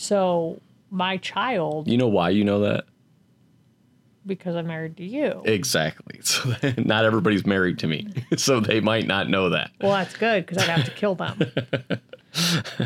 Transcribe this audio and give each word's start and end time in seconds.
So 0.00 0.60
my 0.92 1.16
child, 1.16 1.88
You 1.88 1.98
know 1.98 2.06
why 2.06 2.30
you 2.30 2.44
know 2.44 2.60
that? 2.60 2.84
because 4.24 4.54
I'm 4.56 4.66
married 4.66 4.96
to 4.98 5.04
you. 5.04 5.42
Exactly. 5.44 6.20
So 6.28 6.54
not 6.76 7.04
everybody's 7.04 7.46
married 7.46 7.78
to 7.80 7.86
me, 7.86 8.06
so 8.36 8.60
they 8.60 8.80
might 8.80 9.06
not 9.06 9.28
know 9.30 9.48
that. 9.48 9.70
Well, 9.80 9.92
that's 9.92 10.14
good 10.16 10.46
because 10.46 10.62
I'd 10.62 10.68
have 10.68 10.84
to 10.84 10.90
kill 10.90 11.14
them. 11.14 11.40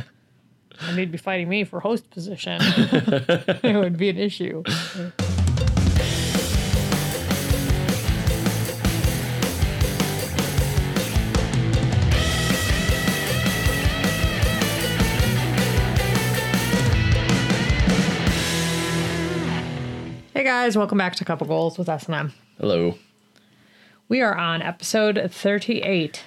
and 0.81 0.97
they'd 0.97 1.11
be 1.11 1.19
fighting 1.19 1.49
me 1.49 1.65
for 1.65 1.81
host 1.81 2.09
position. 2.11 2.59
it 2.63 3.77
would 3.77 3.99
be 3.99 4.09
an 4.09 4.17
issue. 4.19 4.63
Guys, 20.63 20.79
welcome 20.79 20.97
back 20.97 21.17
to 21.17 21.25
Couple 21.25 21.45
Goals 21.45 21.77
with 21.77 21.89
S&M. 21.89 22.33
Hello. 22.61 22.97
We 24.09 24.21
are 24.21 24.37
on 24.37 24.63
episode 24.63 25.21
38, 25.33 26.23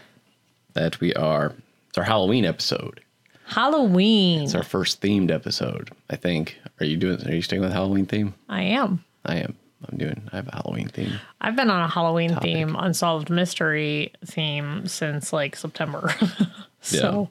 That 0.74 1.00
we 1.00 1.14
are. 1.14 1.56
It's 1.88 1.98
our 1.98 2.04
Halloween 2.04 2.44
episode. 2.44 3.00
Halloween. 3.46 4.42
It's 4.42 4.54
our 4.54 4.62
first 4.62 5.02
themed 5.02 5.32
episode. 5.32 5.90
I 6.10 6.18
think. 6.18 6.60
Are 6.82 6.86
you 6.86 6.98
doing? 6.98 7.26
Are 7.26 7.34
you 7.34 7.42
sticking 7.42 7.62
with 7.64 7.72
Halloween 7.72 8.06
theme? 8.06 8.34
I 8.50 8.64
am. 8.64 9.06
I 9.24 9.38
am. 9.38 9.56
I'm 9.90 9.98
doing. 9.98 10.28
I 10.34 10.36
have 10.36 10.50
a 10.50 10.56
Halloween 10.58 10.90
theme. 10.90 11.14
I've 11.40 11.56
been 11.56 11.70
on 11.70 11.82
a 11.82 11.88
Halloween 11.88 12.36
theme, 12.36 12.76
unsolved 12.78 13.30
mystery 13.30 14.12
theme 14.26 14.86
since 14.86 15.32
like 15.32 15.56
September. 15.56 16.14
so, 16.82 17.30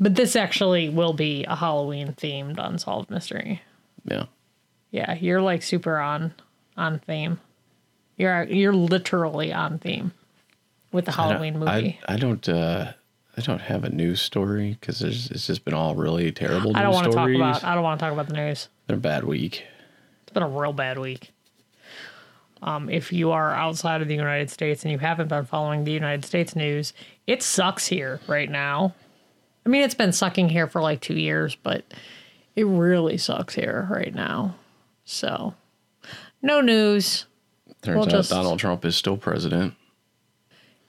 but 0.00 0.16
this 0.16 0.34
actually 0.34 0.88
will 0.88 1.12
be 1.12 1.44
a 1.44 1.54
Halloween 1.54 2.08
themed 2.14 2.56
unsolved 2.58 3.08
mystery. 3.08 3.62
Yeah. 4.04 4.24
Yeah, 4.90 5.14
you're 5.14 5.42
like 5.42 5.62
super 5.62 5.98
on 5.98 6.34
on 6.76 6.98
theme. 7.00 7.40
You're 8.16 8.44
you're 8.44 8.72
literally 8.72 9.52
on 9.52 9.78
theme 9.78 10.12
with 10.92 11.04
the 11.04 11.12
Halloween 11.12 11.58
movie. 11.58 11.98
I, 12.06 12.14
I 12.14 12.16
don't. 12.16 12.48
uh 12.48 12.92
I 13.36 13.42
don't 13.42 13.60
have 13.60 13.84
a 13.84 13.88
news 13.88 14.20
story 14.20 14.76
because 14.78 15.02
it's 15.02 15.46
just 15.46 15.64
been 15.64 15.72
all 15.72 15.94
really 15.94 16.32
terrible. 16.32 16.76
I, 16.76 16.82
don't 16.82 16.92
want 16.92 17.06
to 17.06 17.12
talk 17.12 17.30
about 17.30 17.64
I 17.64 17.74
don't 17.74 17.84
want 17.84 17.98
to 17.98 18.04
talk 18.04 18.12
about 18.12 18.26
the 18.26 18.34
news. 18.34 18.68
Been 18.86 18.96
a 18.96 19.00
bad 19.00 19.24
week. 19.24 19.64
It's 20.24 20.32
been 20.32 20.42
a 20.42 20.48
real 20.48 20.72
bad 20.72 20.98
week. 20.98 21.30
Um, 22.62 22.90
if 22.90 23.12
you 23.12 23.30
are 23.30 23.54
outside 23.54 24.02
of 24.02 24.08
the 24.08 24.14
United 24.14 24.50
States 24.50 24.82
and 24.82 24.92
you 24.92 24.98
haven't 24.98 25.28
been 25.28 25.46
following 25.46 25.84
the 25.84 25.92
United 25.92 26.24
States 26.24 26.54
news, 26.54 26.92
it 27.26 27.42
sucks 27.42 27.86
here 27.86 28.20
right 28.26 28.50
now. 28.50 28.94
I 29.64 29.68
mean, 29.68 29.82
it's 29.82 29.94
been 29.94 30.12
sucking 30.12 30.50
here 30.50 30.66
for 30.66 30.82
like 30.82 31.00
two 31.00 31.16
years, 31.16 31.54
but 31.54 31.84
it 32.56 32.66
really 32.66 33.16
sucks 33.16 33.54
here 33.54 33.88
right 33.90 34.14
now. 34.14 34.56
So, 35.10 35.54
no 36.40 36.60
news. 36.60 37.26
Turns 37.82 37.96
We'll 37.96 38.04
out 38.04 38.10
just- 38.10 38.30
Donald 38.30 38.58
Trump 38.60 38.84
is 38.84 38.94
still 38.96 39.16
president. 39.16 39.74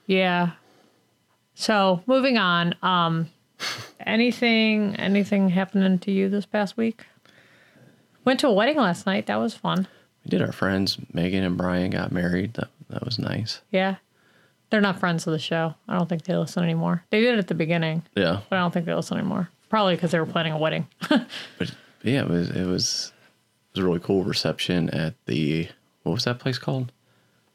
Yeah. 0.05 0.51
So, 1.55 2.03
moving 2.05 2.37
on. 2.37 2.75
Um, 2.83 3.29
anything 3.99 4.95
anything 4.97 5.49
happening 5.49 5.99
to 5.99 6.11
you 6.11 6.29
this 6.29 6.45
past 6.45 6.77
week? 6.77 7.05
Went 8.25 8.39
to 8.41 8.47
a 8.47 8.53
wedding 8.53 8.77
last 8.77 9.05
night. 9.05 9.25
That 9.27 9.37
was 9.37 9.55
fun. 9.55 9.87
We 10.23 10.29
did. 10.29 10.41
Our 10.43 10.51
friends 10.51 10.97
Megan 11.13 11.43
and 11.43 11.57
Brian 11.57 11.89
got 11.91 12.11
married. 12.11 12.53
That 12.55 12.69
that 12.89 13.03
was 13.03 13.17
nice. 13.17 13.61
Yeah. 13.71 13.95
They're 14.69 14.81
not 14.81 14.99
friends 14.99 15.25
of 15.27 15.33
the 15.33 15.39
show. 15.39 15.73
I 15.87 15.97
don't 15.97 16.07
think 16.07 16.23
they 16.23 16.35
listen 16.35 16.63
anymore. 16.63 17.03
They 17.09 17.21
did 17.21 17.37
at 17.39 17.47
the 17.47 17.55
beginning, 17.55 18.03
Yeah. 18.15 18.39
but 18.49 18.55
I 18.57 18.59
don't 18.61 18.71
think 18.71 18.85
they 18.85 18.93
listen 18.93 19.17
anymore. 19.17 19.49
Probably 19.69 19.95
because 19.95 20.11
they 20.11 20.19
were 20.19 20.25
planning 20.25 20.53
a 20.53 20.57
wedding. 20.59 20.87
But 21.09 21.71
yeah, 22.03 22.21
it 22.21 22.29
was 22.29 22.49
it 22.49 22.65
was 22.65 23.11
was 23.73 23.83
a 23.83 23.85
really 23.85 23.99
cool 23.99 24.23
reception 24.23 24.89
at 24.89 25.15
the 25.25 25.67
what 26.03 26.13
was 26.13 26.23
that 26.25 26.39
place 26.39 26.57
called? 26.57 26.91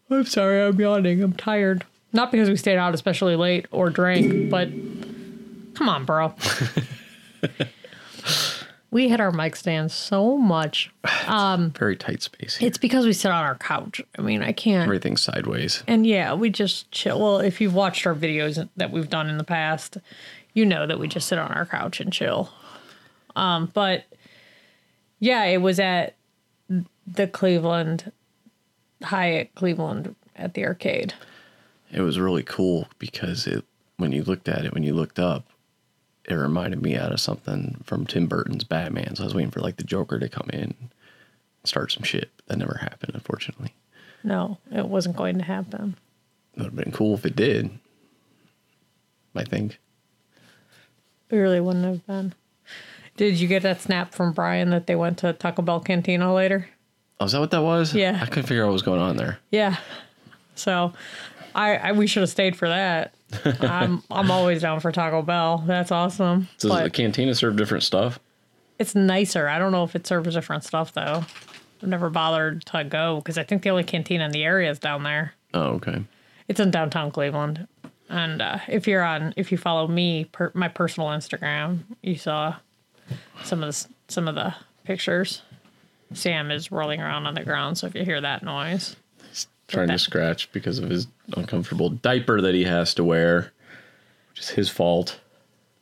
I'm 0.09 0.25
sorry, 0.25 0.63
I'm 0.63 0.79
yawning. 0.79 1.23
I'm 1.23 1.33
tired. 1.33 1.85
Not 2.13 2.31
because 2.31 2.49
we 2.49 2.57
stayed 2.57 2.79
out 2.79 2.95
especially 2.95 3.37
late 3.37 3.67
or 3.71 3.91
drank, 3.91 4.51
but 4.51 4.69
come 5.75 5.89
on, 5.89 6.05
bro. 6.05 6.33
we 8.91 9.09
hit 9.09 9.21
our 9.21 9.33
mic 9.33 9.57
stands 9.57 9.95
so 9.95 10.37
much. 10.37 10.91
Um, 11.27 11.73
very 11.73 11.97
tight 11.97 12.23
space. 12.23 12.57
Here. 12.57 12.69
It's 12.69 12.79
because 12.79 13.05
we 13.05 13.13
sit 13.13 13.33
on 13.33 13.43
our 13.43 13.57
couch. 13.57 14.01
I 14.17 14.23
mean, 14.23 14.45
I 14.45 14.53
can't. 14.53 14.85
Everything's 14.85 15.23
sideways. 15.23 15.83
And 15.89 16.07
yeah, 16.07 16.35
we 16.35 16.51
just 16.51 16.89
chill. 16.93 17.21
Well, 17.21 17.41
if 17.41 17.61
you've 17.61 17.75
watched 17.75 18.07
our 18.07 18.15
videos 18.15 18.69
that 18.77 18.93
we've 18.93 19.11
done 19.11 19.29
in 19.29 19.37
the 19.37 19.43
past, 19.43 19.97
you 20.55 20.65
know 20.65 20.87
that 20.87 21.01
we 21.01 21.09
just 21.09 21.27
sit 21.27 21.37
on 21.37 21.51
our 21.51 21.67
couch 21.67 22.01
and 22.01 22.13
chill. 22.13 22.53
Um, 23.35 23.73
but 23.75 24.05
yeah, 25.19 25.45
it 25.45 25.59
was 25.59 25.79
at 25.81 26.17
the 27.07 27.27
Cleveland 27.27 28.13
Hyatt 29.03 29.55
Cleveland 29.55 30.15
at 30.35 30.55
the 30.55 30.65
arcade. 30.65 31.15
It 31.93 32.01
was 32.01 32.19
really 32.19 32.43
cool 32.43 32.89
because 32.99 33.47
it 33.47 33.65
when 33.97 34.13
you 34.13 34.25
looked 34.25 34.49
at 34.49 34.65
it, 34.65 34.75
when 34.75 34.83
you 34.83 34.95
looked 34.95 35.19
up, 35.19 35.45
it 36.25 36.35
reminded 36.35 36.83
me 36.83 36.97
out 36.97 37.13
of 37.13 37.21
something 37.21 37.81
from 37.85 38.07
Tim 38.07 38.27
Burton's 38.27 38.65
Batman. 38.65 39.17
So 39.17 39.23
I 39.23 39.27
was 39.27 39.35
waiting 39.35 39.51
for 39.51 39.61
like 39.61 39.77
the 39.77 39.85
Joker 39.85 40.19
to 40.19 40.29
come 40.29 40.51
in 40.53 40.61
and 40.61 40.91
start 41.65 41.93
some 41.93 42.03
shit. 42.03 42.31
That 42.47 42.59
never 42.59 42.79
happened, 42.81 43.15
unfortunately. 43.15 43.75
No, 44.25 44.59
it 44.73 44.89
wasn't 44.89 45.17
going 45.17 45.39
to 45.39 45.45
happen. 45.45 45.97
It 46.55 46.59
would 46.59 46.67
have 46.67 46.77
been 46.77 46.93
cool 46.93 47.15
if 47.15 47.25
it 47.25 47.37
did. 47.37 47.71
I 49.35 49.45
think. 49.45 49.79
It 51.31 51.37
really 51.37 51.61
wouldn't 51.61 51.85
have 51.85 52.07
been. 52.07 52.35
Did 53.17 53.41
you 53.41 53.49
get 53.49 53.63
that 53.63 53.81
snap 53.81 54.15
from 54.15 54.33
Brian 54.33 54.71
that 54.71 54.87
they 54.87 54.95
went 54.95 55.19
to 55.19 55.33
Taco 55.33 55.63
Bell 55.63 55.81
Cantina 55.81 56.33
later? 56.35 56.69
Oh, 57.19 57.25
is 57.25 57.33
that 57.33 57.41
what 57.41 57.51
that 57.51 57.63
was? 57.63 57.95
Yeah. 57.95 58.19
I 58.21 58.27
couldn't 58.27 58.47
figure 58.47 58.63
out 58.63 58.67
what 58.67 58.75
was 58.75 58.83
going 58.83 59.01
on 59.01 59.17
there. 59.17 59.39
Yeah. 59.51 59.77
So, 60.55 60.93
I, 61.55 61.77
I 61.77 61.93
we 61.93 62.07
should 62.07 62.21
have 62.23 62.31
stayed 62.31 62.57
for 62.57 62.69
that. 62.69 63.15
I'm 63.61 64.03
I'm 64.11 64.31
always 64.31 64.63
down 64.63 64.81
for 64.81 64.93
Taco 64.93 65.23
Bell. 65.23 65.65
That's 65.67 65.91
awesome. 65.91 66.49
So 66.59 66.69
does 66.69 66.83
the 66.83 66.91
cantina 66.91 67.35
serve 67.35 67.57
different 67.57 67.83
stuff? 67.83 68.21
it's 68.79 68.95
nicer. 68.95 69.49
I 69.49 69.59
don't 69.59 69.73
know 69.73 69.85
if 69.85 69.95
it 69.97 70.07
serves 70.07 70.35
different 70.35 70.65
stuff 70.65 70.93
though. 70.93 71.25
I've 71.83 71.89
never 71.89 72.11
bothered 72.11 72.65
to 72.67 72.85
go 72.85 73.17
because 73.17 73.39
I 73.39 73.43
think 73.45 73.63
the 73.63 73.71
only 73.71 73.85
cantina 73.85 74.25
in 74.25 74.33
the 74.33 74.45
area 74.45 74.71
is 74.71 74.79
down 74.79 75.03
there. 75.03 75.35
Oh, 75.55 75.75
okay. 75.75 76.03
It's 76.49 76.61
in 76.61 76.71
downtown 76.71 77.11
Cleveland. 77.11 77.67
And 78.09 78.41
uh, 78.41 78.59
if 78.69 78.87
you're 78.87 79.03
on, 79.03 79.35
if 79.37 79.51
you 79.51 79.59
follow 79.59 79.89
me, 79.89 80.25
per, 80.27 80.53
my 80.55 80.69
personal 80.69 81.09
Instagram, 81.09 81.81
you 82.03 82.17
saw 82.17 82.57
some 83.45 83.63
of 83.63 83.73
the 83.73 83.87
some 84.09 84.29
of 84.29 84.35
the 84.35 84.55
pictures. 84.85 85.43
Sam 86.13 86.51
is 86.51 86.71
rolling 86.71 87.01
around 87.01 87.27
on 87.27 87.35
the 87.35 87.43
ground, 87.45 87.79
so 87.79 87.87
if 87.87 87.95
you 87.95 88.05
hear 88.05 88.21
that 88.21 88.43
noise, 88.43 88.95
he's 89.29 89.49
Trying 89.69 89.89
to 89.89 89.99
scratch 89.99 90.51
because 90.53 90.79
of 90.79 90.89
his 90.89 91.09
uncomfortable 91.37 91.91
diaper 91.91 92.41
that 92.41 92.55
he 92.55 92.63
has 92.65 92.95
to 92.95 93.03
wear, 93.05 93.53
which 94.31 94.41
is 94.41 94.49
his 94.51 94.69
fault. 94.69 95.19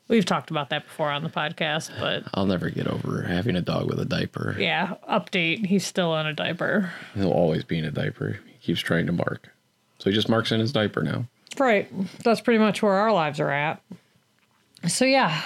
we've 0.08 0.24
talked 0.24 0.50
about 0.50 0.70
that 0.70 0.84
before 0.86 1.10
on 1.10 1.22
the 1.22 1.28
podcast. 1.28 1.90
But 2.00 2.24
I'll 2.32 2.46
never 2.46 2.70
get 2.70 2.86
over 2.86 3.22
having 3.22 3.56
a 3.56 3.60
dog 3.60 3.86
with 3.90 4.00
a 4.00 4.06
diaper. 4.06 4.56
yeah, 4.58 4.94
update: 5.10 5.66
he's 5.66 5.84
still 5.86 6.16
in 6.16 6.26
a 6.26 6.32
diaper. 6.32 6.90
He'll 7.14 7.30
always 7.30 7.62
be 7.64 7.78
in 7.78 7.84
a 7.84 7.90
diaper. 7.90 8.40
He 8.46 8.68
keeps 8.68 8.80
trying 8.80 9.04
to 9.06 9.12
mark. 9.12 9.50
So 9.98 10.08
he 10.08 10.14
just 10.16 10.30
marks 10.30 10.50
in 10.52 10.60
his 10.60 10.72
diaper 10.72 11.02
now. 11.02 11.26
Right. 11.58 11.88
That's 12.24 12.40
pretty 12.40 12.58
much 12.58 12.82
where 12.82 12.94
our 12.94 13.12
lives 13.12 13.38
are 13.40 13.50
at. 13.50 13.80
So 14.88 15.04
yeah, 15.04 15.42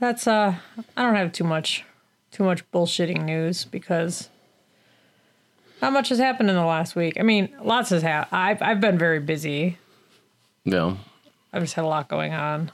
that's 0.00 0.26
uh 0.26 0.54
I 0.96 1.02
don't 1.02 1.14
have 1.14 1.32
too 1.32 1.44
much 1.44 1.84
too 2.30 2.44
much 2.44 2.68
bullshitting 2.70 3.24
news 3.24 3.64
because 3.64 4.28
not 5.80 5.92
much 5.92 6.08
has 6.08 6.18
happened 6.18 6.48
in 6.48 6.56
the 6.56 6.64
last 6.64 6.96
week. 6.96 7.18
I 7.20 7.22
mean, 7.22 7.48
lots 7.62 7.90
has 7.90 8.02
happened. 8.02 8.38
I've 8.38 8.62
I've 8.62 8.80
been 8.80 8.98
very 8.98 9.20
busy. 9.20 9.78
No. 10.64 10.98
I've 11.52 11.62
just 11.62 11.74
had 11.74 11.84
a 11.84 11.88
lot 11.88 12.08
going 12.08 12.32
on 12.34 12.70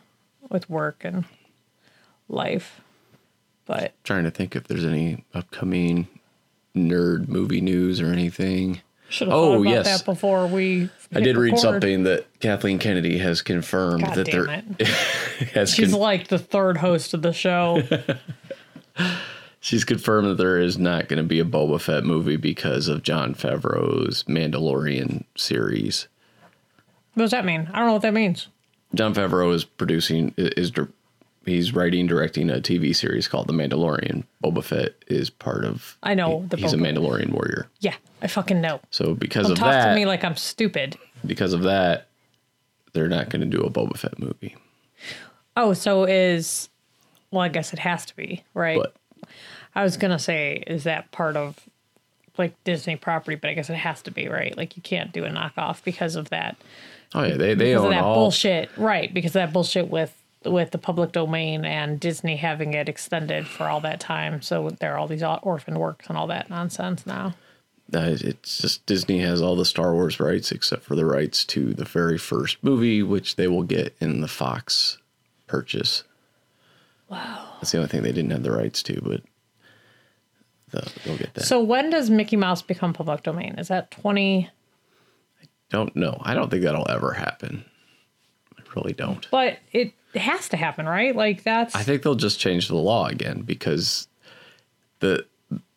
with 0.48 0.68
work 0.70 1.04
and 1.04 1.24
life. 2.28 2.80
But 3.66 3.92
Trying 4.02 4.24
to 4.24 4.30
think 4.30 4.56
if 4.56 4.64
there's 4.64 4.84
any 4.84 5.24
upcoming 5.34 6.08
nerd 6.74 7.28
movie 7.28 7.60
news 7.60 8.00
or 8.00 8.06
anything. 8.06 8.80
Should 9.12 9.28
have 9.28 9.36
Oh, 9.36 9.52
thought 9.56 9.60
about 9.60 9.70
yes. 9.70 9.98
that 10.00 10.04
before 10.06 10.46
we 10.46 10.88
I 11.14 11.20
did 11.20 11.36
read 11.36 11.58
something 11.58 12.04
that 12.04 12.24
Kathleen 12.40 12.78
Kennedy 12.78 13.18
has 13.18 13.42
confirmed 13.42 14.04
God 14.04 14.14
that 14.14 14.30
there 14.30 14.46
has 15.54 15.74
She's 15.74 15.90
con- 15.90 16.00
like 16.00 16.28
the 16.28 16.38
third 16.38 16.78
host 16.78 17.12
of 17.12 17.20
the 17.20 17.32
show. 17.34 17.82
she's 19.60 19.84
confirmed 19.84 20.28
that 20.28 20.36
there 20.38 20.58
is 20.58 20.78
not 20.78 21.08
going 21.08 21.18
to 21.22 21.28
be 21.28 21.40
a 21.40 21.44
Boba 21.44 21.80
Fett 21.80 22.04
movie 22.04 22.36
because 22.36 22.88
of 22.88 23.02
Jon 23.02 23.34
Favreau's 23.34 24.24
Mandalorian 24.24 25.24
series. 25.36 26.08
what 27.14 27.24
does 27.24 27.30
that 27.32 27.44
mean? 27.44 27.68
I 27.72 27.78
don't 27.78 27.88
know 27.88 27.92
what 27.94 28.02
that 28.02 28.14
means. 28.14 28.48
Jon 28.94 29.14
Favreau 29.14 29.54
is 29.54 29.64
producing 29.64 30.34
is 30.36 30.72
he's 31.44 31.74
writing 31.74 32.06
directing 32.06 32.50
a 32.50 32.54
TV 32.56 32.94
series 32.94 33.28
called 33.28 33.46
The 33.46 33.52
Mandalorian. 33.52 34.24
Boba 34.44 34.62
Fett 34.64 34.94
is 35.08 35.30
part 35.30 35.64
of. 35.64 35.96
I 36.02 36.14
know 36.14 36.44
the 36.48 36.56
he's 36.56 36.72
a 36.72 36.76
Mandalorian 36.76 37.30
warrior. 37.30 37.68
Yeah, 37.80 37.94
I 38.20 38.26
fucking 38.26 38.60
know. 38.60 38.80
So 38.90 39.14
because 39.14 39.44
Don't 39.44 39.52
of 39.52 39.58
talk 39.58 39.72
that, 39.72 39.88
to 39.90 39.94
me 39.94 40.06
like 40.06 40.24
I'm 40.24 40.36
stupid. 40.36 40.96
because 41.26 41.52
of 41.52 41.62
that, 41.62 42.08
they're 42.92 43.08
not 43.08 43.30
going 43.30 43.40
to 43.40 43.46
do 43.56 43.62
a 43.62 43.70
Boba 43.70 43.96
Fett 43.96 44.18
movie. 44.18 44.56
Oh, 45.56 45.72
so 45.74 46.04
is 46.04 46.68
well, 47.30 47.42
I 47.42 47.48
guess 47.48 47.72
it 47.72 47.78
has 47.80 48.06
to 48.06 48.16
be, 48.16 48.44
right? 48.54 48.78
But 48.78 48.94
I 49.74 49.82
was 49.84 49.96
gonna 49.96 50.18
say, 50.18 50.62
is 50.66 50.84
that 50.84 51.10
part 51.12 51.36
of 51.36 51.58
like 52.38 52.54
Disney 52.64 52.96
property? 52.96 53.36
But 53.36 53.50
I 53.50 53.54
guess 53.54 53.68
it 53.70 53.74
has 53.74 54.02
to 54.02 54.10
be, 54.10 54.28
right? 54.28 54.56
Like 54.56 54.76
you 54.76 54.82
can't 54.82 55.12
do 55.12 55.24
a 55.24 55.28
knockoff 55.30 55.82
because 55.84 56.16
of 56.16 56.30
that. 56.30 56.56
Oh 57.14 57.22
yeah, 57.22 57.36
they 57.36 57.54
they 57.54 57.72
Because 57.72 57.80
of 57.80 57.84
own 57.86 57.90
that 57.90 58.02
all. 58.04 58.14
bullshit, 58.14 58.70
right? 58.78 59.12
Because 59.12 59.30
of 59.30 59.34
that 59.34 59.52
bullshit 59.52 59.88
with 59.88 60.14
with 60.44 60.70
the 60.70 60.78
public 60.78 61.12
domain 61.12 61.64
and 61.64 62.00
Disney 62.00 62.36
having 62.36 62.74
it 62.74 62.88
extended 62.88 63.46
for 63.46 63.64
all 63.64 63.80
that 63.80 64.00
time. 64.00 64.42
So 64.42 64.70
there 64.80 64.94
are 64.94 64.98
all 64.98 65.08
these 65.08 65.22
orphan 65.22 65.78
works 65.78 66.06
and 66.08 66.16
all 66.16 66.26
that 66.28 66.50
nonsense 66.50 67.06
now. 67.06 67.34
Uh, 67.94 68.16
it's 68.20 68.58
just 68.58 68.86
Disney 68.86 69.18
has 69.20 69.42
all 69.42 69.54
the 69.54 69.66
Star 69.66 69.92
Wars 69.92 70.18
rights 70.18 70.50
except 70.50 70.82
for 70.82 70.96
the 70.96 71.04
rights 71.04 71.44
to 71.44 71.74
the 71.74 71.84
very 71.84 72.16
first 72.16 72.56
movie, 72.62 73.02
which 73.02 73.36
they 73.36 73.46
will 73.46 73.64
get 73.64 73.94
in 74.00 74.22
the 74.22 74.28
Fox 74.28 74.96
purchase. 75.46 76.04
Wow. 77.10 77.50
That's 77.56 77.72
the 77.72 77.78
only 77.78 77.88
thing 77.88 78.02
they 78.02 78.12
didn't 78.12 78.30
have 78.30 78.42
the 78.42 78.50
rights 78.52 78.82
to, 78.84 78.98
but 79.02 79.22
the, 80.70 80.90
they'll 81.04 81.18
get 81.18 81.34
that. 81.34 81.44
So 81.44 81.60
when 81.60 81.90
does 81.90 82.08
Mickey 82.08 82.36
Mouse 82.36 82.62
become 82.62 82.94
public 82.94 83.22
domain? 83.22 83.56
Is 83.58 83.68
that 83.68 83.90
twenty? 83.90 84.48
I 85.42 85.46
don't 85.68 85.94
know. 85.94 86.16
I 86.22 86.32
don't 86.32 86.50
think 86.50 86.62
that'll 86.62 86.90
ever 86.90 87.12
happen. 87.12 87.66
I 88.58 88.62
really 88.74 88.94
don't. 88.94 89.28
But 89.30 89.58
it 89.72 89.92
has 90.20 90.48
to 90.50 90.56
happen, 90.56 90.86
right? 90.86 91.14
Like 91.14 91.42
that's. 91.42 91.74
I 91.74 91.82
think 91.82 92.02
they'll 92.02 92.14
just 92.14 92.38
change 92.38 92.68
the 92.68 92.76
law 92.76 93.06
again 93.06 93.42
because 93.42 94.08
the 95.00 95.26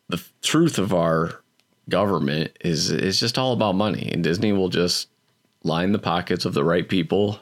the 0.08 0.22
truth 0.42 0.78
of 0.78 0.92
our 0.92 1.42
government 1.88 2.56
is 2.60 2.90
is 2.90 3.18
just 3.18 3.38
all 3.38 3.52
about 3.52 3.74
money, 3.74 4.10
and 4.12 4.22
Disney 4.22 4.52
will 4.52 4.68
just 4.68 5.08
line 5.62 5.92
the 5.92 5.98
pockets 5.98 6.44
of 6.44 6.54
the 6.54 6.64
right 6.64 6.88
people 6.88 7.40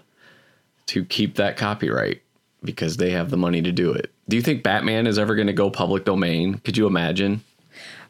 to 0.86 1.04
keep 1.04 1.36
that 1.36 1.56
copyright 1.56 2.22
because 2.62 2.96
they 2.96 3.10
have 3.10 3.30
the 3.30 3.36
money 3.36 3.60
to 3.62 3.72
do 3.72 3.92
it. 3.92 4.10
Do 4.28 4.36
you 4.36 4.42
think 4.42 4.62
Batman 4.62 5.06
is 5.06 5.18
ever 5.18 5.34
going 5.34 5.46
to 5.46 5.52
go 5.52 5.70
public 5.70 6.04
domain? 6.04 6.54
Could 6.58 6.76
you 6.76 6.86
imagine? 6.86 7.42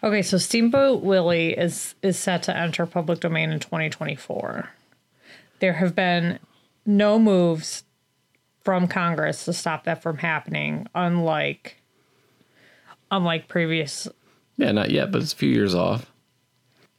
Okay, 0.02 0.22
so 0.22 0.38
Steamboat 0.38 1.02
Willie 1.02 1.56
is 1.56 1.94
is 2.02 2.18
set 2.18 2.42
to 2.44 2.56
enter 2.56 2.86
public 2.86 3.20
domain 3.20 3.50
in 3.50 3.58
2024. 3.58 4.68
There 5.60 5.74
have 5.74 5.94
been 5.94 6.38
no 6.84 7.18
moves 7.18 7.84
from 8.64 8.88
Congress 8.88 9.44
to 9.44 9.52
stop 9.52 9.84
that 9.84 10.02
from 10.02 10.18
happening, 10.18 10.86
unlike 10.94 11.76
unlike 13.10 13.48
previous. 13.48 14.08
Yeah, 14.56 14.72
not 14.72 14.90
yet, 14.90 15.10
but 15.12 15.22
it's 15.22 15.32
a 15.32 15.36
few 15.36 15.50
years 15.50 15.74
off. 15.74 16.10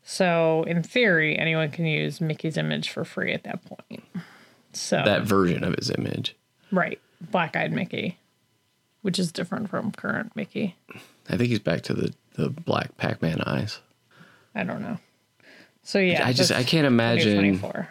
So 0.03 0.63
in 0.67 0.83
theory, 0.83 1.37
anyone 1.37 1.71
can 1.71 1.85
use 1.85 2.21
Mickey's 2.21 2.57
image 2.57 2.89
for 2.89 3.03
free 3.03 3.33
at 3.33 3.43
that 3.43 3.65
point. 3.65 4.03
So 4.73 5.01
That 5.03 5.23
version 5.23 5.63
of 5.63 5.73
his 5.75 5.89
image. 5.89 6.35
right, 6.71 6.99
black 7.31 7.55
eyed 7.55 7.71
Mickey, 7.71 8.17
which 9.01 9.17
is 9.17 9.31
different 9.31 9.69
from 9.69 9.91
current 9.91 10.35
Mickey. 10.35 10.75
I 11.29 11.37
think 11.37 11.49
he's 11.49 11.59
back 11.59 11.81
to 11.83 11.93
the 11.93 12.13
the 12.35 12.49
black 12.49 12.97
Pac-Man 12.97 13.41
eyes. 13.41 13.79
I 14.53 14.63
don't 14.63 14.81
know. 14.81 14.97
So 15.83 15.99
yeah, 15.99 16.27
I 16.27 16.33
just 16.33 16.51
I 16.51 16.63
can't 16.63 16.85
imagine 16.85 17.33
2024. 17.35 17.89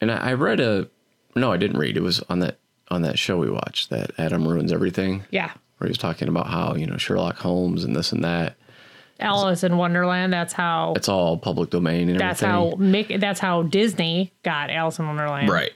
And 0.00 0.10
I, 0.10 0.30
I 0.30 0.32
read 0.32 0.60
a 0.60 0.88
no, 1.34 1.52
I 1.52 1.58
didn't 1.58 1.78
read. 1.78 1.96
It 1.96 2.02
was 2.02 2.20
on 2.30 2.38
that 2.40 2.58
on 2.88 3.02
that 3.02 3.18
show 3.18 3.36
we 3.38 3.50
watched 3.50 3.90
that 3.90 4.10
Adam 4.18 4.46
ruins 4.46 4.72
everything, 4.72 5.24
Yeah, 5.30 5.52
where 5.78 5.86
he 5.86 5.90
was 5.90 5.98
talking 5.98 6.28
about 6.28 6.46
how 6.48 6.74
you 6.74 6.86
know 6.86 6.96
Sherlock 6.96 7.36
Holmes 7.38 7.84
and 7.84 7.94
this 7.96 8.12
and 8.12 8.22
that. 8.24 8.54
Alice 9.18 9.64
in 9.64 9.76
Wonderland. 9.78 10.32
That's 10.32 10.52
how. 10.52 10.92
It's 10.94 11.08
all 11.08 11.38
public 11.38 11.70
domain 11.70 12.08
and 12.10 12.20
That's 12.20 12.42
everything. 12.42 12.78
how 12.80 13.14
Mick. 13.14 13.20
That's 13.20 13.40
how 13.40 13.62
Disney 13.62 14.32
got 14.42 14.70
Alice 14.70 14.98
in 14.98 15.06
Wonderland. 15.06 15.48
right. 15.48 15.72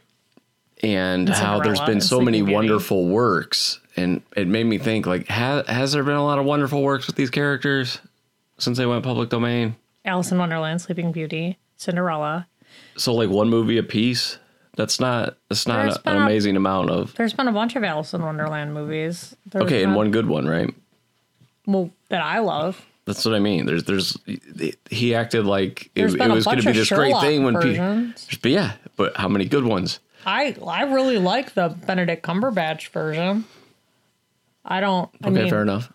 And 0.83 1.29
how 1.29 1.61
there's 1.61 1.81
been 1.83 2.01
so 2.01 2.21
many 2.23 2.41
Beauty. 2.41 2.55
wonderful 2.55 3.07
works, 3.07 3.81
and 3.97 4.23
it 4.35 4.47
made 4.49 4.65
me 4.65 4.79
think 4.79 5.05
like, 5.07 5.29
ha, 5.29 5.62
has 5.69 5.93
there 5.93 6.03
been 6.03 6.15
a 6.17 6.25
lot 6.25 6.39
of 6.39 6.47
wonderful 6.47 6.83
works 6.83 7.07
with 7.07 7.17
these 7.17 7.29
characters 7.29 7.99
since 8.57 8.79
they 8.79 8.87
went 8.87 9.05
public 9.05 9.29
domain? 9.29 9.77
Alice 10.07 10.33
in 10.33 10.39
Wonderland, 10.39 10.81
Sleeping 10.81 11.12
Beauty, 11.12 11.59
Cinderella. 11.77 12.47
So 12.97 13.12
like 13.12 13.29
one 13.29 13.51
movie 13.51 13.77
a 13.77 13.83
piece. 13.83 14.39
That's 14.76 15.00
not 15.00 15.37
that's 15.49 15.67
not 15.67 15.82
There's 15.84 15.96
a- 15.96 16.00
been 16.00 16.17
an 16.17 16.22
a- 16.22 16.26
amazing 16.26 16.56
amount 16.56 16.90
of 16.90 17.14
There's 17.17 17.32
been 17.32 17.49
a 17.49 17.52
bunch 17.52 17.76
of 17.76 17.84
Alice 17.84 18.14
in 18.14 18.22
Wonderland 18.22 18.72
movies. 18.75 19.34
There's 19.50 19.64
okay, 19.64 19.82
and 19.82 19.90
been- 19.90 19.96
one 19.96 20.11
good 20.11 20.26
one, 20.26 20.46
right? 20.49 20.72
well 21.67 21.90
that 22.08 22.22
I 22.22 22.38
love. 22.38 22.84
That's 23.06 23.25
what 23.25 23.34
I 23.34 23.40
mean. 23.40 23.67
There's, 23.67 23.84
there's, 23.84 24.17
he 24.88 25.14
acted 25.17 25.44
like 25.44 25.87
it, 25.87 25.90
There's 25.94 26.14
it 26.14 26.20
a 26.20 26.28
was 26.32 26.44
going 26.44 26.58
to 26.58 26.62
be 26.64 26.70
of 26.70 26.76
this 26.76 26.90
great 26.90 27.17
thing 27.20 27.43
when 27.43 27.55
people. 27.55 27.72
versions. 27.84 28.28
But 28.40 28.50
yeah, 28.52 28.72
but 28.96 29.17
how 29.17 29.26
many 29.28 29.46
good 29.46 29.64
ones? 29.64 29.99
I 30.25 30.55
I 30.64 30.82
really 30.84 31.19
like 31.19 31.55
the 31.55 31.69
Benedict 31.87 32.23
Cumberbatch 32.25 32.88
version. 32.90 33.46
I 34.64 34.81
don't. 34.81 35.11
I 35.25 35.28
Okay, 35.28 35.40
mean, 35.43 35.50
fair 35.50 35.62
enough. 35.62 35.93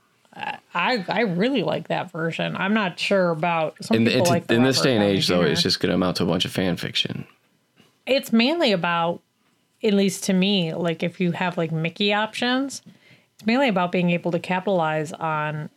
I 0.73 1.05
I 1.07 1.21
really 1.21 1.63
like 1.63 1.87
that 1.87 2.11
version. 2.11 2.57
I'm 2.57 2.73
not 2.73 2.99
sure 2.99 3.29
about 3.29 3.75
some 3.81 3.97
In, 3.97 4.05
people 4.07 4.25
like 4.25 4.47
the 4.47 4.55
in 4.55 4.63
this 4.63 4.77
Robert 4.79 4.89
day 4.89 4.95
and 4.95 5.01
Downey 5.03 5.13
age, 5.17 5.27
though, 5.27 5.43
Jr.. 5.43 5.47
it's 5.51 5.61
just 5.61 5.79
going 5.79 5.89
to 5.91 5.95
amount 5.95 6.17
to 6.17 6.23
a 6.23 6.25
bunch 6.25 6.43
of 6.43 6.51
fan 6.51 6.75
fiction. 6.75 7.25
It's 8.05 8.31
mainly 8.33 8.71
about 8.71 9.21
at 9.83 9.93
least 9.93 10.23
to 10.25 10.33
me 10.33 10.73
like 10.73 11.03
if 11.03 11.19
you 11.19 11.31
have 11.31 11.57
like 11.57 11.71
mickey 11.71 12.13
options 12.13 12.81
it's 13.35 13.45
mainly 13.45 13.67
about 13.67 13.91
being 13.91 14.09
able 14.11 14.31
to 14.31 14.39
capitalize 14.39 15.11
on 15.13 15.69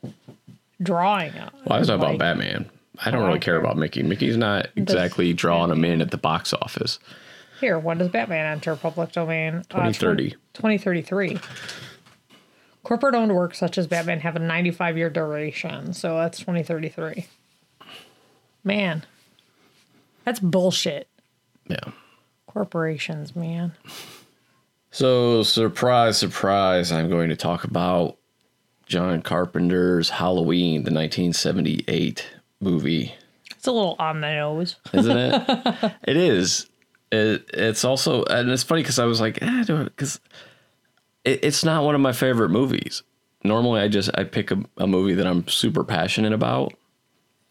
drawing 0.83 1.33
Well, 1.35 1.51
I 1.71 1.79
was 1.81 1.89
talking 1.89 2.01
like, 2.03 2.15
about 2.15 2.19
Batman. 2.19 2.71
I 3.05 3.11
don't 3.11 3.27
really 3.27 3.39
care 3.41 3.57
about 3.57 3.77
Mickey. 3.77 4.03
Mickey's 4.03 4.37
not 4.37 4.69
exactly 4.77 5.33
drawing 5.33 5.71
them 5.71 5.85
in 5.85 6.01
at 6.01 6.11
the 6.11 6.17
box 6.19 6.53
office. 6.53 6.99
here 7.61 7.79
when 7.79 7.99
does 7.99 8.09
batman 8.09 8.47
enter 8.53 8.75
public 8.77 9.13
domain 9.13 9.57
Uh, 9.71 9.91
2030. 9.91 10.31
2033 10.55 11.39
corporate 12.85 13.15
owned 13.15 13.35
works 13.35 13.59
such 13.59 13.77
as 13.79 13.87
batman 13.87 14.21
have 14.21 14.37
a 14.37 14.39
95 14.39 14.97
year 14.97 15.11
duration 15.11 15.93
so 15.93 16.17
that's 16.17 16.39
2033 16.39 17.27
man 18.65 19.05
that's 20.25 20.41
bullshit 20.41 21.09
Yeah. 21.69 21.91
Corporations 22.59 23.37
man 23.37 23.73
So, 24.91 25.45
surprise, 25.45 26.19
surprise, 26.19 26.91
I'm 26.91 27.09
going 27.09 27.29
to 27.29 27.37
talk 27.37 27.63
about 27.63 28.17
John 28.85 29.23
Carpenter's 29.23 30.11
Halloween, 30.11 30.83
the 30.83 30.91
1978 30.91 32.27
movie. 32.61 33.15
it's 33.53 33.69
a 33.69 33.71
little 33.71 33.95
on 34.01 34.23
the 34.23 34.33
nose 34.33 34.75
isn't 34.93 35.17
it? 35.17 35.95
it 36.09 36.17
is. 36.17 36.69
It, 37.13 37.49
it's 37.55 37.85
also, 37.85 38.25
and 38.25 38.51
it's 38.51 38.65
funny 38.65 38.83
because 38.83 38.99
I 38.99 39.05
was 39.05 39.21
like, 39.21 39.41
eh, 39.41 39.65
because 39.85 40.19
it, 41.25 41.45
it's 41.45 41.65
not 41.65 41.85
one 41.85 41.95
of 41.95 42.01
my 42.01 42.13
favorite 42.13 42.49
movies. 42.49 43.05
Normally, 43.45 43.83
I 43.83 43.87
just 43.87 44.11
I 44.19 44.25
pick 44.25 44.51
a, 44.51 44.65
a 44.79 44.89
movie 44.89 45.15
that 45.15 45.29
I'm 45.29 45.47
super 45.47 45.85
passionate 45.85 46.33
about, 46.33 46.75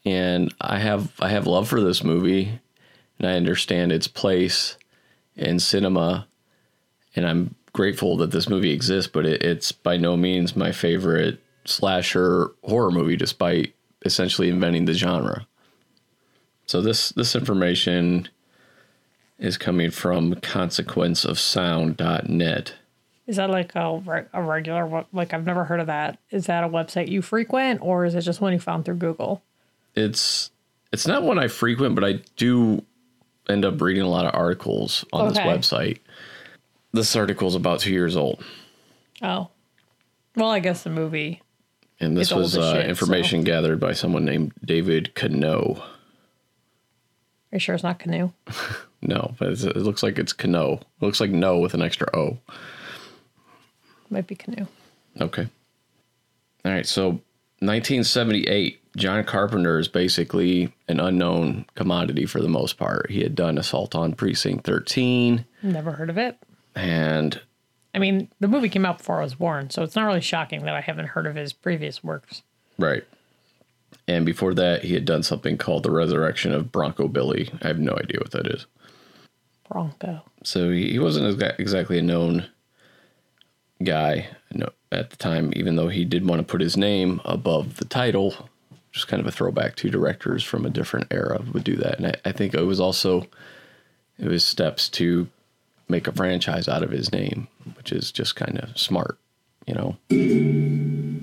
and 0.03 0.53
I 0.59 0.79
have 0.79 1.13
I 1.21 1.29
have 1.29 1.47
love 1.47 1.69
for 1.69 1.79
this 1.79 2.03
movie, 2.03 2.59
and 3.19 3.29
I 3.29 3.35
understand 3.35 3.93
its 3.93 4.09
place 4.09 4.75
in 5.37 5.59
cinema, 5.59 6.27
and 7.15 7.27
I'm 7.27 7.55
grateful 7.73 8.17
that 8.17 8.31
this 8.31 8.49
movie 8.49 8.71
exists. 8.71 9.11
But 9.11 9.25
it, 9.25 9.41
it's 9.43 9.71
by 9.71 9.97
no 9.97 10.15
means 10.17 10.55
my 10.55 10.71
favorite 10.71 11.39
slasher 11.65 12.51
horror 12.63 12.91
movie, 12.91 13.15
despite 13.15 13.73
essentially 14.05 14.49
inventing 14.49 14.85
the 14.85 14.93
genre. 14.93 15.47
So 16.65 16.81
this 16.81 17.09
this 17.09 17.35
information 17.35 18.29
is 19.39 19.57
coming 19.57 19.91
from 19.91 20.35
consequenceofsound.net. 20.35 22.73
Is 23.27 23.35
that 23.35 23.49
like 23.49 23.75
a, 23.75 24.27
a 24.33 24.41
regular, 24.41 25.05
like 25.11 25.33
I've 25.33 25.45
never 25.45 25.65
heard 25.65 25.81
of 25.81 25.87
that. 25.87 26.17
Is 26.31 26.45
that 26.45 26.63
a 26.63 26.69
website 26.69 27.09
you 27.09 27.21
frequent 27.21 27.81
or 27.81 28.05
is 28.05 28.15
it 28.15 28.21
just 28.21 28.39
one 28.39 28.53
you 28.53 28.59
found 28.59 28.85
through 28.85 28.95
Google? 28.95 29.43
It's 29.95 30.49
it's 30.93 31.05
not 31.05 31.23
one 31.23 31.37
I 31.37 31.49
frequent, 31.49 31.95
but 31.95 32.05
I 32.05 32.21
do 32.37 32.85
end 33.49 33.65
up 33.65 33.81
reading 33.81 34.03
a 34.03 34.09
lot 34.09 34.25
of 34.25 34.33
articles 34.33 35.05
on 35.13 35.29
this 35.29 35.37
website. 35.37 35.99
This 36.93 37.15
article 37.15 37.47
is 37.47 37.55
about 37.55 37.79
two 37.79 37.91
years 37.91 38.15
old, 38.15 38.43
Oh. 39.21 39.49
Well, 40.35 40.49
I 40.51 40.59
guess 40.59 40.83
the 40.83 40.89
movie. 40.91 41.41
and 41.99 42.15
this 42.15 42.31
was 42.31 42.55
uh, 42.57 42.73
shit, 42.75 42.89
information 42.89 43.43
gathered 43.43 43.79
by 43.79 43.93
someone 43.93 44.23
named 44.25 44.53
David 44.63 45.15
Cano. 45.15 45.75
Are 47.51 47.55
you 47.55 47.59
sure 47.59 47.75
it's 47.75 47.83
not 47.83 47.99
Canoe? 47.99 48.31
No, 48.99 49.35
but 49.37 49.49
it's, 49.49 49.63
it 49.63 49.75
looks 49.77 50.01
like 50.01 50.17
it's 50.17 50.33
Cano. 50.33 50.73
It 50.77 51.05
looks 51.05 51.19
like 51.19 51.29
no 51.29 51.59
with 51.59 51.75
an 51.75 51.83
extra 51.83 52.07
O. 52.17 52.39
Might 54.09 54.25
be 54.25 54.33
Canoe. 54.33 54.65
Okay. 55.21 55.47
All 56.65 56.71
right. 56.71 56.85
So 56.85 57.09
1978, 57.59 58.81
John 58.97 59.23
Carpenter 59.23 59.79
is 59.79 59.87
basically 59.87 60.73
an 60.87 60.99
unknown 60.99 61.65
commodity 61.75 62.25
for 62.25 62.41
the 62.41 62.49
most 62.49 62.77
part. 62.77 63.09
He 63.09 63.21
had 63.21 63.35
done 63.35 63.57
Assault 63.57 63.95
on 63.95 64.13
Precinct 64.13 64.65
13 64.65 65.45
Never 65.63 65.93
heard 65.93 66.09
of 66.09 66.17
it. 66.17 66.37
and 66.75 67.39
I 67.95 67.99
mean, 67.99 68.29
the 68.39 68.47
movie 68.47 68.69
came 68.69 68.85
out 68.85 68.97
before 68.99 69.19
I 69.19 69.23
was 69.23 69.35
born, 69.35 69.69
so 69.71 69.81
it's 69.81 69.95
not 69.95 70.05
really 70.05 70.21
shocking 70.21 70.63
that 70.65 70.75
I 70.75 70.81
haven't 70.81 71.07
heard 71.07 71.25
of 71.25 71.35
his 71.35 71.53
previous 71.53 72.03
works. 72.03 72.43
right. 72.77 73.03
And 74.09 74.25
before 74.25 74.53
that, 74.53 74.83
he 74.83 74.93
had 74.93 75.05
done 75.05 75.23
something 75.23 75.57
called 75.57 75.83
The 75.83 75.91
Resurrection 75.91 76.53
of 76.53 76.71
Bronco 76.71 77.07
Billy. 77.07 77.49
I 77.61 77.67
have 77.67 77.79
no 77.79 77.93
idea 77.93 78.19
what 78.19 78.31
that 78.31 78.47
is. 78.47 78.65
Bronco. 79.69 80.21
So 80.43 80.71
he, 80.71 80.91
he 80.91 80.99
wasn't 80.99 81.41
exactly 81.59 81.97
a 81.97 82.01
known 82.01 82.45
guy 83.83 84.29
at 84.91 85.09
the 85.09 85.17
time, 85.17 85.51
even 85.55 85.75
though 85.75 85.89
he 85.89 86.05
did 86.05 86.27
want 86.27 86.39
to 86.39 86.45
put 86.45 86.61
his 86.61 86.77
name 86.77 87.19
above 87.25 87.77
the 87.77 87.85
title, 87.85 88.49
just 88.97 89.07
kind 89.07 89.21
of 89.21 89.27
a 89.27 89.31
throwback 89.31 89.75
to 89.75 89.89
directors 89.89 90.43
from 90.43 90.65
a 90.65 90.69
different 90.69 91.07
era 91.11 91.43
would 91.53 91.63
do 91.63 91.75
that. 91.75 91.97
And 91.97 92.07
I, 92.07 92.15
I 92.25 92.31
think 92.31 92.53
it 92.53 92.63
was 92.63 92.79
also 92.79 93.27
it 94.19 94.27
was 94.27 94.45
steps 94.45 94.89
to 94.89 95.27
make 95.87 96.07
a 96.07 96.11
franchise 96.11 96.67
out 96.67 96.83
of 96.83 96.89
his 96.89 97.11
name, 97.11 97.47
which 97.75 97.91
is 97.91 98.11
just 98.11 98.35
kind 98.35 98.59
of 98.59 98.77
smart, 98.77 99.17
you 99.67 99.75
know. 99.75 99.97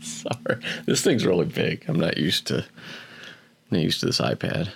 Sorry, 0.00 0.62
this 0.86 1.02
thing's 1.02 1.26
really 1.26 1.44
big. 1.44 1.84
I'm 1.86 2.00
not 2.00 2.16
used 2.16 2.46
to 2.48 2.64
not 3.70 3.80
used 3.80 4.00
to 4.00 4.06
this 4.06 4.20
iPad. 4.20 4.70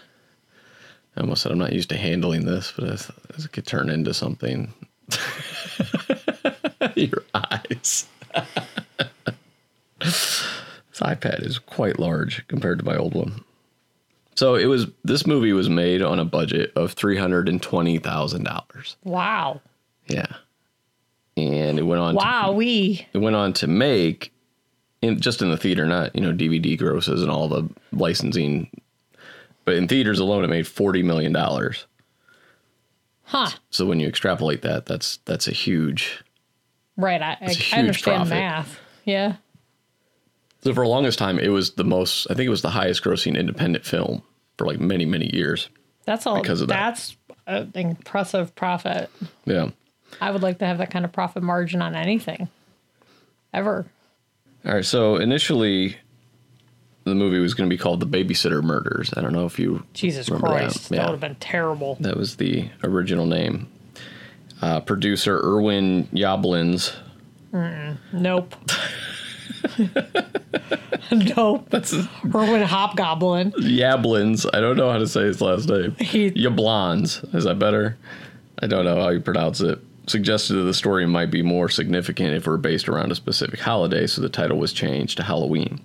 I 1.17 1.21
almost 1.21 1.43
said 1.43 1.53
I'm 1.53 1.59
not 1.59 1.73
used 1.73 1.89
to 1.89 1.97
handling 1.97 2.45
this, 2.45 2.73
but 2.77 3.11
this 3.35 3.47
could 3.47 3.67
turn 3.67 3.89
into 3.89 4.15
something. 4.15 4.73
Your 6.95 7.25
eyes. 7.35 8.07
this 11.01 11.17
iPad 11.17 11.45
is 11.45 11.59
quite 11.59 11.99
large 11.99 12.47
compared 12.49 12.79
to 12.79 12.85
my 12.85 12.97
old 12.97 13.15
one. 13.15 13.45
So 14.37 14.55
it 14.55 14.67
was 14.67 14.87
this 15.05 15.27
movie 15.27 15.53
was 15.53 15.69
made 15.69 16.03
on 16.03 16.19
a 16.19 16.25
budget 16.25 16.73
of 16.77 16.93
three 16.93 17.17
hundred 17.17 17.49
and 17.49 17.63
twenty 17.63 17.99
thousand 17.99 18.45
dollars. 18.45 18.97
Wow. 19.05 19.61
Yeah. 20.07 20.27
And 21.37 21.79
it 21.79 21.83
went 21.83 22.01
on 22.01 22.15
Wow, 22.17 22.53
we. 22.53 23.07
it 23.13 23.19
went 23.19 23.37
on 23.37 23.53
to 23.55 23.67
make 23.67 24.33
in 25.03 25.21
just 25.21 25.41
in 25.43 25.51
the 25.51 25.57
theater, 25.57 25.87
not, 25.87 26.15
you 26.15 26.21
know, 26.21 26.33
DVD 26.33 26.77
grosses 26.79 27.23
and 27.23 27.31
all 27.31 27.49
the 27.49 27.69
licensing. 27.93 28.71
But 29.65 29.77
in 29.77 29.89
theaters 29.89 30.19
alone 30.19 30.45
it 30.45 30.49
made 30.49 30.67
forty 30.67 31.03
million 31.03 31.33
dollars. 31.33 31.87
Huh. 33.25 33.51
So 33.71 33.87
when 33.87 34.01
you 34.01 34.09
extrapolate 34.09 34.63
that, 34.63 34.87
that's 34.87 35.19
that's 35.25 35.47
a 35.49 35.53
huge 35.53 36.23
Right. 36.97 37.23
I, 37.23 37.37
I, 37.41 37.51
huge 37.53 37.73
I 37.75 37.79
understand 37.79 38.17
profit. 38.29 38.35
math. 38.35 38.81
Yeah. 39.05 39.37
So 40.63 40.75
for 40.75 40.85
the 40.85 40.91
longest 40.91 41.19
time, 41.19 41.39
it 41.39 41.49
was 41.49 41.73
the 41.73 41.85
most. 41.85 42.27
I 42.31 42.35
think 42.35 42.47
it 42.47 42.51
was 42.51 42.63
the 42.63 42.71
highest 42.71 43.03
grossing 43.03 43.39
independent 43.39 43.85
film 43.85 44.23
for 44.59 44.67
like 44.67 44.79
many 44.81 45.07
many 45.07 45.35
years. 45.35 45.69
That's 46.05 46.27
all. 46.27 46.41
Because 46.41 46.61
of 46.61 46.69
that. 46.69 46.97
that's 46.97 47.17
an 47.47 47.71
impressive 47.75 48.55
profit. 48.55 49.11
Yeah. 49.45 49.71
I 50.21 50.31
would 50.31 50.43
like 50.43 50.59
to 50.59 50.67
have 50.67 50.79
that 50.79 50.91
kind 50.91 51.05
of 51.05 51.13
profit 51.13 51.43
margin 51.43 51.83
on 51.83 51.95
anything. 51.95 52.49
Ever. 53.55 53.87
All 54.67 54.75
right. 54.75 54.85
So 54.85 55.17
initially, 55.17 55.97
the 57.05 57.15
movie 57.15 57.39
was 57.39 57.55
going 57.55 57.69
to 57.69 57.75
be 57.75 57.81
called 57.81 58.01
The 58.01 58.07
Babysitter 58.07 58.63
Murders. 58.63 59.13
I 59.17 59.21
don't 59.21 59.33
know 59.33 59.47
if 59.47 59.59
you 59.59 59.85
Jesus 59.95 60.29
remember 60.29 60.49
that. 60.49 60.59
Christ. 60.59 60.89
That, 60.91 61.07
would 61.07 61.13
have 61.13 61.21
been 61.21 61.37
terrible. 61.37 61.97
That 62.01 62.17
was 62.17 62.37
the 62.37 62.69
original 62.85 63.27
name. 63.27 63.69
Uh, 64.61 64.81
producer 64.81 65.39
Irwin 65.39 66.07
Yablins. 66.09 66.95
Nope. 68.13 68.55
nope. 71.13 71.67
That's 71.71 71.93
Erwin 72.35 72.63
Hobgoblin. 72.63 73.53
Yablins. 73.53 74.47
I 74.53 74.61
don't 74.61 74.77
know 74.77 74.91
how 74.91 74.99
to 74.99 75.09
say 75.09 75.23
his 75.23 75.41
last 75.41 75.69
name. 75.69 75.95
He- 75.99 76.31
Yablans. 76.31 77.35
Is 77.35 77.45
that 77.45 77.59
better? 77.59 77.97
I 78.63 78.67
don't 78.67 78.85
know 78.85 79.01
how 79.01 79.09
you 79.11 79.21
pronounce 79.21 79.61
it. 79.61 79.79
Suggested 80.07 80.55
that 80.55 80.63
the 80.65 80.75
story 80.75 81.07
might 81.07 81.31
be 81.31 81.43
more 81.43 81.69
significant 81.69 82.35
if 82.35 82.47
it 82.47 82.51
were 82.51 82.57
based 82.59 82.89
around 82.89 83.13
a 83.13 83.15
specific 83.15 83.61
holiday, 83.61 84.07
so 84.07 84.21
the 84.21 84.29
title 84.29 84.59
was 84.59 84.73
changed 84.73 85.17
to 85.19 85.23
Halloween. 85.23 85.81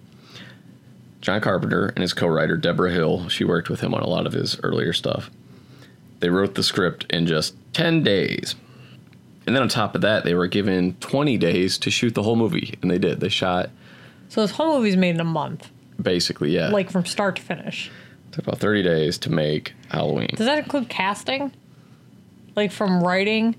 John 1.22 1.41
Carpenter 1.41 1.88
and 1.88 2.00
his 2.01 2.13
co 2.13 2.27
writer, 2.27 2.58
Deborah 2.58 2.91
Hill, 2.91 3.29
she 3.29 3.44
worked 3.44 3.70
with 3.70 3.82
him 3.82 3.94
on 3.94 4.01
a 4.01 4.08
lot 4.10 4.25
of 4.27 4.34
his 4.34 4.60
earlier 4.63 4.94
stuff. 4.94 5.29
They 6.20 6.29
wrote 6.29 6.55
the 6.55 6.63
script 6.63 7.05
in 7.12 7.27
just 7.27 7.55
10 7.74 8.03
days. 8.03 8.55
And 9.48 9.56
then 9.56 9.62
on 9.62 9.70
top 9.70 9.96
of 9.96 10.02
that, 10.02 10.24
they 10.24 10.34
were 10.34 10.48
given 10.48 10.96
20 11.00 11.38
days 11.38 11.78
to 11.80 11.92
shoot 11.92 12.16
the 12.16 12.24
whole 12.24 12.36
movie, 12.36 12.78
and 12.82 12.90
they 12.90 12.98
did. 12.98 13.20
They 13.20 13.30
shot 13.30 13.70
So 14.30 14.42
this 14.42 14.52
whole 14.52 14.78
movie's 14.78 14.98
made 14.98 15.16
in 15.16 15.22
a 15.22 15.25
month, 15.25 15.70
basically, 16.02 16.52
yeah. 16.52 16.70
like 16.70 16.90
from 16.90 17.06
start 17.06 17.36
to 17.38 17.42
finish. 17.42 17.92
took 18.32 18.48
about 18.48 18.60
30 18.60 18.84
days 18.84 19.18
to 19.20 19.32
make 19.32 19.74
Halloween. 19.90 20.30
Does 20.36 20.48
that 20.48 20.58
include 20.58 20.90
casting? 20.90 21.52
Like 22.56 22.72
from 22.72 23.04
writing 23.04 23.56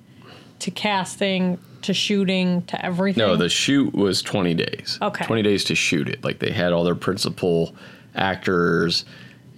to 0.60 0.70
casting 0.70 1.58
to 1.82 1.94
shooting 1.94 2.62
to 2.62 2.84
everything? 2.84 3.22
No, 3.22 3.36
the 3.36 3.48
shoot 3.48 3.94
was 3.94 4.22
20 4.22 4.54
days. 4.54 4.98
Okay. 5.00 5.24
20 5.24 5.42
days 5.42 5.64
to 5.64 5.74
shoot 5.74 6.08
it. 6.08 6.24
Like 6.24 6.40
they 6.40 6.50
had 6.50 6.72
all 6.72 6.84
their 6.84 6.94
principal 6.94 7.74
actors 8.14 9.04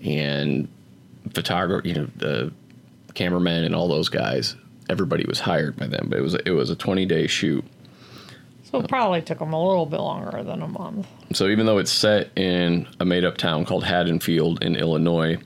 and 0.05 0.69
photographer, 1.33 1.87
you 1.87 1.95
know, 1.95 2.09
the 2.17 2.53
cameramen 3.15 3.65
and 3.65 3.75
all 3.75 3.89
those 3.89 4.09
guys. 4.09 4.57
Everybody 4.89 5.25
was 5.27 5.41
hired 5.41 5.77
by 5.77 5.87
them, 5.87 6.07
but 6.09 6.19
it 6.19 6.23
was 6.23 6.35
it 6.35 6.51
was 6.51 6.71
a 6.71 6.77
20 6.77 7.07
day 7.07 7.27
shoot. 7.27 7.65
So 8.71 8.81
it 8.81 8.89
probably 8.89 9.23
took 9.23 9.39
them 9.39 9.55
a 9.55 9.69
little 9.69 9.87
bit 9.87 10.01
longer 10.01 10.43
than 10.43 10.61
a 10.61 10.69
month. 10.69 11.07
So 11.33 11.49
even 11.49 11.65
though 11.65 11.79
it's 11.79 11.91
set 11.91 12.31
in 12.37 12.87
a 13.01 13.05
made 13.05 13.25
up 13.25 13.39
town 13.39 13.65
called 13.65 13.85
Haddonfield 13.85 14.63
in 14.63 14.77
Illinois, 14.77 15.39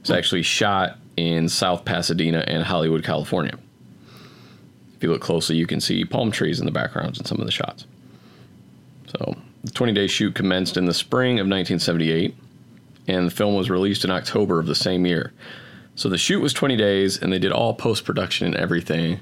it's 0.00 0.10
actually 0.10 0.42
shot 0.42 0.98
in 1.16 1.48
South 1.48 1.84
Pasadena 1.84 2.44
and 2.46 2.64
Hollywood, 2.64 3.04
California. 3.04 3.58
If 4.96 5.02
you 5.02 5.10
look 5.10 5.20
closely, 5.20 5.56
you 5.56 5.66
can 5.66 5.80
see 5.80 6.04
palm 6.04 6.30
trees 6.30 6.60
in 6.60 6.66
the 6.66 6.72
backgrounds 6.72 7.18
in 7.18 7.26
some 7.26 7.40
of 7.40 7.46
the 7.46 7.52
shots. 7.52 7.86
So 9.08 9.36
the 9.64 9.70
20 9.70 9.92
day 9.92 10.06
shoot 10.06 10.34
commenced 10.34 10.76
in 10.76 10.86
the 10.86 10.94
spring 10.94 11.40
of 11.40 11.46
1978, 11.46 12.34
and 13.08 13.26
the 13.26 13.30
film 13.30 13.54
was 13.54 13.68
released 13.68 14.04
in 14.04 14.10
October 14.10 14.58
of 14.58 14.66
the 14.66 14.74
same 14.74 15.04
year. 15.04 15.32
So 15.94 16.08
the 16.08 16.18
shoot 16.18 16.40
was 16.40 16.52
20 16.52 16.76
days, 16.76 17.18
and 17.20 17.32
they 17.32 17.38
did 17.38 17.52
all 17.52 17.74
post 17.74 18.04
production 18.04 18.46
and 18.46 18.56
everything, 18.56 19.20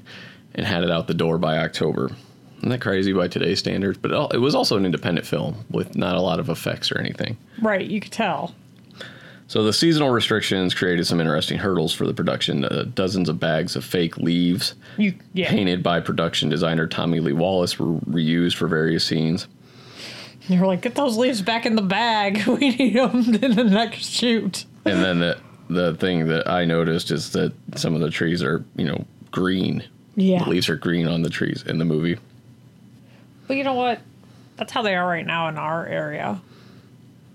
and 0.55 0.65
had 0.65 0.83
it 0.83 0.91
out 0.91 1.07
the 1.07 1.13
door 1.13 1.37
by 1.37 1.57
October. 1.57 2.11
Isn't 2.59 2.69
that 2.69 2.81
crazy 2.81 3.11
by 3.11 3.27
today's 3.27 3.59
standards? 3.59 3.97
But 3.97 4.33
it 4.33 4.37
was 4.37 4.55
also 4.55 4.77
an 4.77 4.85
independent 4.85 5.25
film 5.25 5.65
with 5.69 5.95
not 5.95 6.15
a 6.15 6.21
lot 6.21 6.39
of 6.39 6.49
effects 6.49 6.91
or 6.91 6.99
anything. 6.99 7.37
Right, 7.61 7.85
you 7.87 7.99
could 7.99 8.11
tell. 8.11 8.53
So 9.47 9.63
the 9.63 9.73
seasonal 9.73 10.11
restrictions 10.11 10.73
created 10.73 11.05
some 11.07 11.19
interesting 11.19 11.57
hurdles 11.57 11.93
for 11.93 12.07
the 12.07 12.13
production. 12.13 12.63
Uh, 12.63 12.85
dozens 12.95 13.27
of 13.27 13.37
bags 13.37 13.75
of 13.75 13.83
fake 13.83 14.15
leaves 14.17 14.75
You 14.97 15.13
yeah. 15.33 15.49
painted 15.49 15.83
by 15.83 15.99
production 15.99 16.47
designer 16.47 16.87
Tommy 16.87 17.19
Lee 17.19 17.33
Wallace 17.33 17.77
were 17.77 17.99
reused 18.01 18.55
for 18.55 18.67
various 18.67 19.03
scenes. 19.03 19.47
You're 20.47 20.65
like, 20.65 20.81
get 20.81 20.95
those 20.95 21.17
leaves 21.17 21.41
back 21.41 21.65
in 21.65 21.75
the 21.75 21.81
bag. 21.81 22.43
We 22.47 22.69
need 22.69 22.95
them 22.95 23.35
in 23.43 23.55
the 23.55 23.65
next 23.65 24.05
shoot. 24.11 24.65
And 24.85 25.03
then 25.03 25.19
the 25.19 25.37
the 25.73 25.95
thing 25.95 26.27
that 26.27 26.47
I 26.47 26.65
noticed 26.65 27.11
is 27.11 27.31
that 27.31 27.53
some 27.75 27.95
of 27.95 28.01
the 28.01 28.09
trees 28.09 28.43
are, 28.43 28.63
you 28.75 28.85
know, 28.85 29.05
green. 29.31 29.83
Yeah. 30.15 30.43
The 30.43 30.49
leaves 30.49 30.69
are 30.69 30.75
green 30.75 31.07
on 31.07 31.21
the 31.21 31.29
trees 31.29 31.63
in 31.65 31.77
the 31.77 31.85
movie. 31.85 32.17
But 33.47 33.57
you 33.57 33.63
know 33.63 33.73
what? 33.73 33.99
That's 34.57 34.71
how 34.71 34.81
they 34.81 34.95
are 34.95 35.07
right 35.07 35.25
now 35.25 35.47
in 35.49 35.57
our 35.57 35.85
area. 35.85 36.41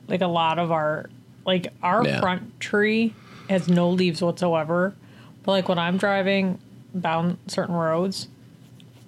Like 0.09 0.21
a 0.21 0.26
lot 0.26 0.59
of 0.59 0.71
our, 0.71 1.09
like 1.45 1.69
our 1.83 2.05
Yeah. 2.05 2.21
front 2.21 2.61
tree 2.61 3.14
has 3.49 3.69
no 3.69 3.90
leaves 3.90 4.23
whatsoever. 4.23 4.95
But 5.43 5.52
like 5.52 5.69
when 5.69 5.78
I'm 5.78 5.97
driving 5.97 6.59
down 6.99 7.38
certain 7.47 7.75
roads, 7.75 8.28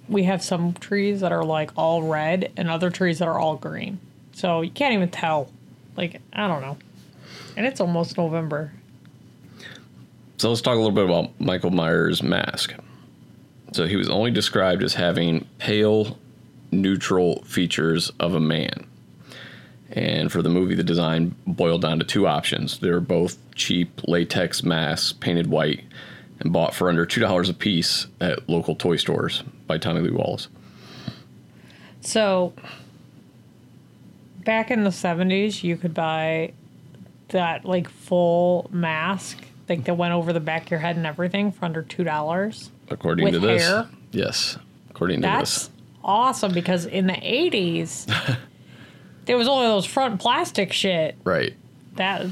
we 0.08 0.24
have 0.24 0.42
some 0.42 0.72
trees 0.72 1.20
that 1.20 1.32
are 1.32 1.44
like 1.44 1.70
all 1.76 2.02
red 2.02 2.50
and 2.56 2.70
other 2.70 2.90
trees 2.90 3.18
that 3.18 3.28
are 3.28 3.38
all 3.38 3.56
green. 3.56 3.98
So 4.32 4.62
you 4.62 4.70
can't 4.70 4.94
even 4.94 5.10
tell. 5.10 5.50
Like, 5.96 6.20
I 6.32 6.46
don't 6.46 6.62
know. 6.62 6.78
And 7.56 7.66
it's 7.66 7.80
almost 7.80 8.16
November. 8.16 8.72
So 10.38 10.48
let's 10.48 10.62
talk 10.62 10.74
a 10.74 10.78
little 10.78 10.92
bit 10.92 11.04
about 11.04 11.38
Michael 11.40 11.70
Myers' 11.70 12.22
mask. 12.22 12.72
So 13.72 13.86
he 13.86 13.96
was 13.96 14.08
only 14.08 14.30
described 14.30 14.84
as 14.84 14.94
having 14.94 15.46
pale, 15.58 16.16
neutral 16.70 17.42
features 17.42 18.12
of 18.20 18.34
a 18.34 18.40
man. 18.40 18.86
And 19.90 20.30
for 20.30 20.40
the 20.42 20.48
movie, 20.48 20.76
the 20.76 20.84
design 20.84 21.34
boiled 21.44 21.82
down 21.82 21.98
to 21.98 22.04
two 22.04 22.28
options. 22.28 22.78
They 22.78 22.90
were 22.90 23.00
both 23.00 23.36
cheap 23.56 24.00
latex 24.06 24.62
masks 24.62 25.12
painted 25.12 25.48
white 25.48 25.82
and 26.38 26.52
bought 26.52 26.72
for 26.72 26.88
under 26.88 27.04
$2 27.04 27.50
a 27.50 27.52
piece 27.52 28.06
at 28.20 28.48
local 28.48 28.76
toy 28.76 28.94
stores 28.94 29.42
by 29.66 29.76
Tommy 29.76 30.02
Lee 30.02 30.10
Wallace. 30.10 30.46
So 32.00 32.52
back 34.44 34.70
in 34.70 34.84
the 34.84 34.90
70s, 34.90 35.64
you 35.64 35.76
could 35.76 35.94
buy 35.94 36.52
that 37.30 37.64
like 37.64 37.88
full 37.88 38.68
mask, 38.72 39.38
like 39.68 39.84
that 39.84 39.94
went 39.94 40.14
over 40.14 40.32
the 40.32 40.40
back 40.40 40.64
of 40.64 40.70
your 40.70 40.80
head 40.80 40.96
and 40.96 41.06
everything 41.06 41.52
for 41.52 41.64
under 41.64 41.82
$2. 41.82 42.68
According 42.90 43.24
With 43.24 43.34
to 43.34 43.40
this. 43.40 43.62
hair? 43.66 43.88
Yes. 44.12 44.58
According 44.90 45.20
to 45.22 45.26
this, 45.28 45.32
That's 45.38 45.70
awesome 46.02 46.52
because 46.52 46.86
in 46.86 47.06
the 47.06 47.12
80s, 47.14 48.06
there 49.26 49.36
was 49.36 49.48
only 49.48 49.66
those 49.66 49.86
front 49.86 50.20
plastic 50.20 50.72
shit 50.72 51.16
Right. 51.24 51.54
that, 51.96 52.26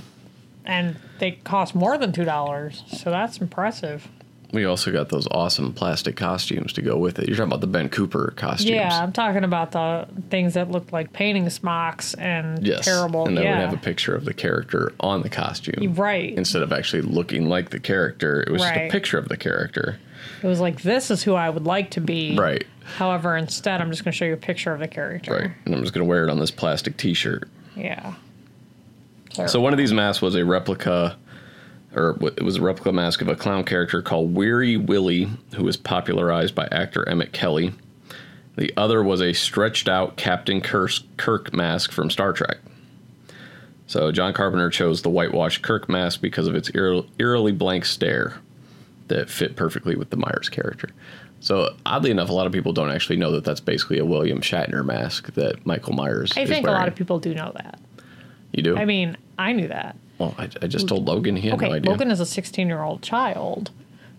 and 0.65 0.97
they 1.19 1.33
cost 1.33 1.75
more 1.75 1.99
than 1.99 2.13
$2. 2.13 2.89
So 2.99 3.11
that's 3.11 3.39
impressive. 3.39 4.09
We 4.53 4.65
also 4.65 4.93
got 4.93 5.09
those 5.09 5.27
awesome 5.31 5.73
plastic 5.73 6.17
costumes 6.17 6.73
to 6.75 6.83
go 6.83 6.97
with 6.97 7.19
it. 7.19 7.27
You're 7.27 7.37
talking 7.37 7.51
about 7.51 7.61
the 7.61 7.67
Ben 7.67 7.89
Cooper 7.89 8.33
costumes. 8.37 8.71
Yeah, 8.71 9.03
I'm 9.03 9.13
talking 9.13 9.43
about 9.45 9.73
the 9.73 10.07
things 10.31 10.55
that 10.55 10.71
looked 10.71 10.93
like 10.93 11.13
painting 11.13 11.51
smocks 11.51 12.15
and 12.15 12.65
Yes. 12.65 12.85
terrible. 12.85 13.27
And 13.27 13.37
that 13.37 13.45
yeah. 13.45 13.59
would 13.59 13.65
have 13.71 13.75
a 13.75 13.83
picture 13.83 14.15
of 14.15 14.25
the 14.25 14.33
character 14.33 14.93
on 15.01 15.23
the 15.23 15.29
costume. 15.29 15.95
right. 15.95 16.33
Instead 16.35 16.63
of 16.63 16.73
actually 16.73 17.03
looking 17.03 17.49
like 17.49 17.71
the 17.71 17.81
character, 17.81 18.41
it 18.43 18.51
was 18.51 18.63
just 18.63 18.75
a 18.75 18.89
picture 18.89 19.19
of 19.19 19.29
the 19.29 19.37
character. 19.37 19.99
It 20.43 20.47
was 20.47 20.61
like, 20.61 20.83
this 20.83 21.11
is 21.11 21.23
who 21.23 21.35
I 21.35 21.51
would 21.51 21.65
like 21.67 21.91
to 21.93 22.01
be. 22.01 22.37
Right. 22.37 22.65
However, 22.97 23.37
instead, 23.37 23.81
I'm 23.81 23.91
just 23.91 24.05
going 24.05 24.13
to 24.13 24.17
show 24.17 24.25
you 24.27 24.35
a 24.35 24.37
picture 24.37 24.73
of 24.73 24.79
the 24.81 24.89
character. 24.89 25.33
Right. 25.33 25.51
And 25.65 25.75
I'm 25.75 25.81
just 25.81 25.93
going 25.93 26.05
to 26.07 26.09
wear 26.09 26.25
it 26.25 26.31
on 26.31 26.39
this 26.39 26.51
plastic 26.53 26.97
t 26.97 27.15
shirt. 27.15 27.49
Yeah. 27.75 28.15
So 29.47 29.61
one 29.61 29.75
of 29.75 29.79
these 29.79 29.93
masks 29.93 30.23
was 30.23 30.35
a 30.35 30.45
replica, 30.45 31.17
or 31.97 32.19
it 32.23 32.43
was 32.43 32.57
a 32.57 32.63
replica 32.63 32.93
mask 32.93 33.23
of 33.23 33.29
a 33.29 33.35
clown 33.35 33.65
character 33.65 34.03
called 34.03 34.35
Weary 34.35 34.77
Willie, 34.77 35.29
who 35.55 35.65
was 35.65 35.77
popularized 35.77 36.55
by 36.55 36.69
actor 36.71 37.09
Emmett 37.09 37.33
Kelly. 37.33 37.73
The 38.57 38.73
other 38.77 39.03
was 39.03 39.21
a 39.21 39.33
stretched 39.33 39.89
out 39.89 40.17
Captain 40.17 40.61
Kirk 40.61 41.53
mask 41.53 41.93
from 41.93 42.11
Star 42.11 42.33
Trek. 42.33 42.59
So 43.87 44.13
John 44.13 44.33
Carpenter 44.33 44.71
chose 44.71 45.03
the 45.03 45.11
whitewashed 45.11 45.63
Kirk 45.63 45.89
mask 45.89 46.21
because 46.21 46.47
of 46.49 46.55
its 46.55 46.71
eerily 46.75 47.53
blank 47.53 47.85
stare 47.85 48.39
that 49.09 49.31
fit 49.31 49.57
perfectly 49.57 49.95
with 49.95 50.11
the 50.11 50.17
Myers 50.17 50.49
character. 50.49 50.89
So 51.41 51.77
oddly 51.85 52.11
enough, 52.11 52.29
a 52.29 52.33
lot 52.33 52.47
of 52.47 52.53
people 52.53 52.73
don't 52.73 52.91
actually 52.91 53.17
know 53.17 53.31
that 53.33 53.45
that's 53.45 53.61
basically 53.61 53.99
a 53.99 54.05
William 54.05 54.41
Shatner 54.41 54.85
mask 54.85 55.33
that 55.35 55.65
Michael 55.65 55.93
Myers. 55.93 56.33
I 56.33 56.47
think 56.47 56.65
wearing. 56.65 56.67
a 56.67 56.73
lot 56.73 56.89
of 56.89 56.95
people 56.95 57.19
do 57.21 57.35
know 57.35 57.53
that. 57.55 57.79
You 58.53 58.63
do? 58.63 58.77
I 58.77 58.85
mean, 58.85 59.17
I 59.39 59.53
knew 59.53 59.69
that. 59.69 59.97
Well, 60.19 60.35
I, 60.39 60.49
I 60.63 60.67
just 60.67 60.89
told 60.89 61.07
Logan 61.07 61.37
he 61.37 61.49
had 61.49 61.59
okay, 61.59 61.69
no 61.69 61.75
idea. 61.75 61.91
Logan 61.91 62.11
is 62.11 62.21
a 62.21 62.27
16 62.27 62.67
year 62.67 62.83
old 62.83 63.03
child. 63.03 63.71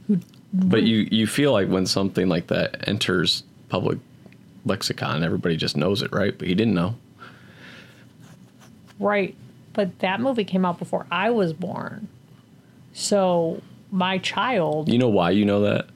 Who, 0.07 0.19
but 0.53 0.83
you 0.83 1.07
you 1.11 1.27
feel 1.27 1.51
like 1.51 1.67
when 1.67 1.85
something 1.85 2.29
like 2.29 2.47
that 2.47 2.87
enters 2.87 3.43
public 3.69 3.97
lexicon, 4.65 5.23
everybody 5.23 5.57
just 5.57 5.75
knows 5.75 6.01
it, 6.01 6.11
right? 6.11 6.37
But 6.37 6.47
he 6.47 6.55
didn't 6.55 6.73
know. 6.73 6.95
Right. 8.99 9.35
But 9.73 9.99
that 9.99 10.21
movie 10.21 10.43
came 10.43 10.65
out 10.65 10.79
before 10.79 11.05
I 11.11 11.29
was 11.29 11.53
born. 11.53 12.07
So 12.93 13.61
my 13.91 14.17
child. 14.19 14.89
You 14.89 14.97
know 14.97 15.09
why 15.09 15.31
you 15.31 15.45
know 15.45 15.61
that? 15.61 15.87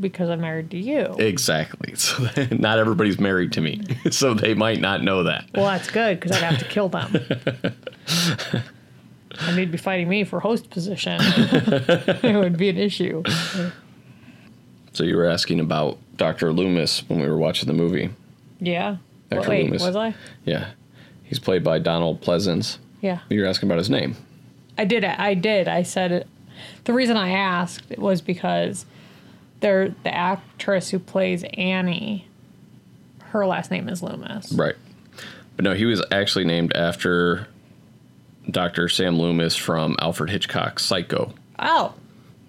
Because 0.00 0.30
I'm 0.30 0.40
married 0.40 0.70
to 0.70 0.78
you. 0.78 1.14
Exactly. 1.18 1.94
So 1.96 2.26
not 2.50 2.78
everybody's 2.78 3.20
married 3.20 3.52
to 3.52 3.60
me. 3.60 3.82
So 4.10 4.34
they 4.34 4.54
might 4.54 4.80
not 4.80 5.02
know 5.02 5.24
that. 5.24 5.44
Well, 5.54 5.66
that's 5.66 5.90
good 5.90 6.18
because 6.18 6.32
I'd 6.36 6.42
have 6.42 6.58
to 6.58 6.64
kill 6.64 6.88
them. 6.88 7.14
and 9.40 9.56
they'd 9.56 9.70
be 9.70 9.78
fighting 9.78 10.08
me 10.08 10.24
for 10.24 10.40
host 10.40 10.70
position. 10.70 11.18
it 11.20 12.34
would 12.36 12.56
be 12.56 12.68
an 12.68 12.78
issue. 12.78 13.22
So 14.92 15.04
you 15.04 15.16
were 15.16 15.26
asking 15.28 15.60
about 15.60 15.98
Dr. 16.16 16.52
Loomis 16.52 17.08
when 17.08 17.20
we 17.20 17.28
were 17.28 17.36
watching 17.38 17.66
the 17.66 17.74
movie. 17.74 18.10
Yeah. 18.58 18.96
Dr. 19.30 19.48
Wait, 19.48 19.64
Loomis. 19.64 19.82
was 19.82 19.96
I? 19.96 20.14
Yeah. 20.44 20.70
He's 21.22 21.38
played 21.38 21.62
by 21.62 21.78
Donald 21.78 22.20
Pleasence. 22.22 22.78
Yeah. 23.00 23.20
You're 23.28 23.46
asking 23.46 23.68
about 23.68 23.78
his 23.78 23.90
name. 23.90 24.16
I 24.76 24.84
did. 24.84 25.04
I 25.04 25.34
did. 25.34 25.68
I 25.68 25.82
said 25.82 26.10
it. 26.12 26.26
The 26.84 26.92
reason 26.92 27.16
I 27.16 27.30
asked 27.30 27.96
was 27.98 28.20
because 28.20 28.84
the 29.60 29.94
actress 30.04 30.90
who 30.90 30.98
plays 30.98 31.44
Annie. 31.54 32.26
Her 33.20 33.46
last 33.46 33.70
name 33.70 33.88
is 33.88 34.02
Loomis. 34.02 34.52
Right. 34.52 34.74
But 35.56 35.64
no, 35.64 35.74
he 35.74 35.84
was 35.84 36.02
actually 36.10 36.44
named 36.44 36.74
after 36.74 37.46
Dr. 38.50 38.88
Sam 38.88 39.18
Loomis 39.18 39.56
from 39.56 39.96
Alfred 40.00 40.30
Hitchcock's 40.30 40.84
Psycho. 40.84 41.34
Oh. 41.58 41.94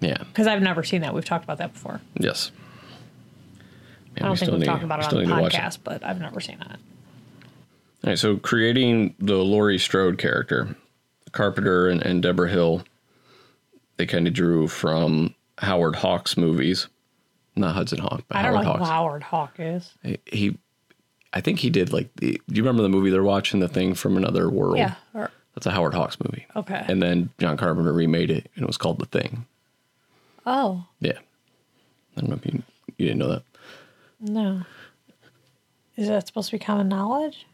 Yeah. 0.00 0.18
Because 0.18 0.46
I've 0.46 0.62
never 0.62 0.82
seen 0.82 1.02
that. 1.02 1.14
We've 1.14 1.24
talked 1.24 1.44
about 1.44 1.58
that 1.58 1.72
before. 1.74 2.00
Yes. 2.14 2.50
Man, 4.16 4.16
I 4.16 4.20
don't 4.20 4.30
we 4.32 4.36
think 4.38 4.52
we've 4.52 4.64
talked 4.64 4.82
about 4.82 5.00
it 5.00 5.12
on 5.12 5.24
the 5.24 5.34
podcast, 5.34 5.78
but 5.84 6.04
I've 6.04 6.20
never 6.20 6.40
seen 6.40 6.58
that. 6.58 6.78
All 8.04 8.10
right, 8.10 8.18
so 8.18 8.36
creating 8.36 9.14
the 9.20 9.36
Laurie 9.36 9.78
Strode 9.78 10.18
character, 10.18 10.74
Carpenter 11.30 11.88
and, 11.88 12.02
and 12.02 12.20
Debra 12.20 12.50
Hill, 12.50 12.82
they 13.96 14.06
kind 14.06 14.26
of 14.26 14.34
drew 14.34 14.66
from 14.66 15.34
Howard 15.58 15.96
Hawks 15.96 16.36
movies, 16.36 16.88
not 17.56 17.74
Hudson 17.74 17.98
Hawk, 17.98 18.22
but 18.28 18.36
I 18.38 18.42
don't 18.42 18.54
Howard 18.54 18.66
know 18.66 18.84
who 18.84 18.90
Howard 18.90 19.22
Hawk 19.22 19.54
is. 19.58 19.92
He, 20.02 20.18
he, 20.26 20.58
I 21.32 21.40
think 21.40 21.58
he 21.58 21.70
did 21.70 21.92
like 21.92 22.08
the. 22.16 22.40
Do 22.48 22.54
you 22.54 22.62
remember 22.62 22.82
the 22.82 22.88
movie 22.88 23.10
they're 23.10 23.22
watching, 23.22 23.60
The 23.60 23.68
Thing 23.68 23.94
from 23.94 24.16
Another 24.16 24.48
World? 24.50 24.78
Yeah. 24.78 24.94
Or, 25.14 25.30
That's 25.54 25.66
a 25.66 25.70
Howard 25.70 25.94
Hawks 25.94 26.18
movie. 26.20 26.46
Okay. 26.56 26.84
And 26.88 27.02
then 27.02 27.30
John 27.38 27.56
Carpenter 27.56 27.92
remade 27.92 28.30
it, 28.30 28.50
and 28.54 28.62
it 28.64 28.66
was 28.66 28.76
called 28.78 28.98
The 28.98 29.06
Thing. 29.06 29.46
oh 30.46 30.84
Yeah. 31.00 31.18
I 32.16 32.20
don't 32.20 32.30
know 32.30 32.36
if 32.36 32.46
you 32.46 32.62
you 32.98 33.06
didn't 33.06 33.18
know 33.20 33.28
that. 33.28 33.42
no, 34.20 34.62
is 35.96 36.08
that 36.08 36.26
supposed 36.26 36.50
to 36.50 36.58
be 36.58 36.64
common 36.64 36.88
knowledge? 36.88 37.46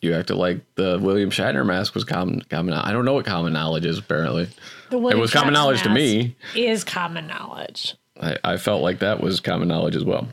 You 0.00 0.14
acted 0.14 0.34
like 0.36 0.60
the 0.74 0.98
William 1.00 1.30
Shatner 1.30 1.64
mask 1.64 1.94
was 1.94 2.02
common. 2.04 2.40
Common. 2.42 2.74
I 2.74 2.90
don't 2.92 3.04
know 3.04 3.14
what 3.14 3.24
common 3.24 3.52
knowledge 3.52 3.84
is. 3.84 3.98
Apparently, 3.98 4.48
it 4.90 4.96
was 4.96 5.32
common 5.32 5.50
Shatner 5.50 5.54
knowledge 5.54 5.82
to 5.82 5.90
me. 5.90 6.36
Is 6.56 6.82
common 6.82 7.28
knowledge. 7.28 7.94
I, 8.22 8.36
I 8.44 8.56
felt 8.56 8.82
like 8.82 9.00
that 9.00 9.20
was 9.20 9.40
common 9.40 9.68
knowledge 9.68 9.96
as 9.96 10.04
well. 10.04 10.28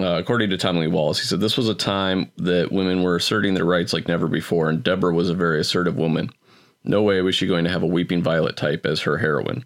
Uh, 0.00 0.16
according 0.18 0.50
to 0.50 0.56
Tommy 0.56 0.88
Wallace, 0.88 1.20
he 1.20 1.26
said 1.26 1.38
this 1.38 1.56
was 1.56 1.68
a 1.68 1.74
time 1.74 2.32
that 2.38 2.72
women 2.72 3.02
were 3.02 3.14
asserting 3.14 3.54
their 3.54 3.64
rights 3.64 3.92
like 3.92 4.08
never 4.08 4.26
before, 4.26 4.68
and 4.68 4.82
Deborah 4.82 5.14
was 5.14 5.30
a 5.30 5.34
very 5.34 5.60
assertive 5.60 5.96
woman. 5.96 6.30
No 6.82 7.02
way 7.02 7.20
was 7.22 7.36
she 7.36 7.46
going 7.46 7.64
to 7.64 7.70
have 7.70 7.84
a 7.84 7.86
Weeping 7.86 8.22
Violet 8.22 8.56
type 8.56 8.86
as 8.86 9.02
her 9.02 9.18
heroine. 9.18 9.64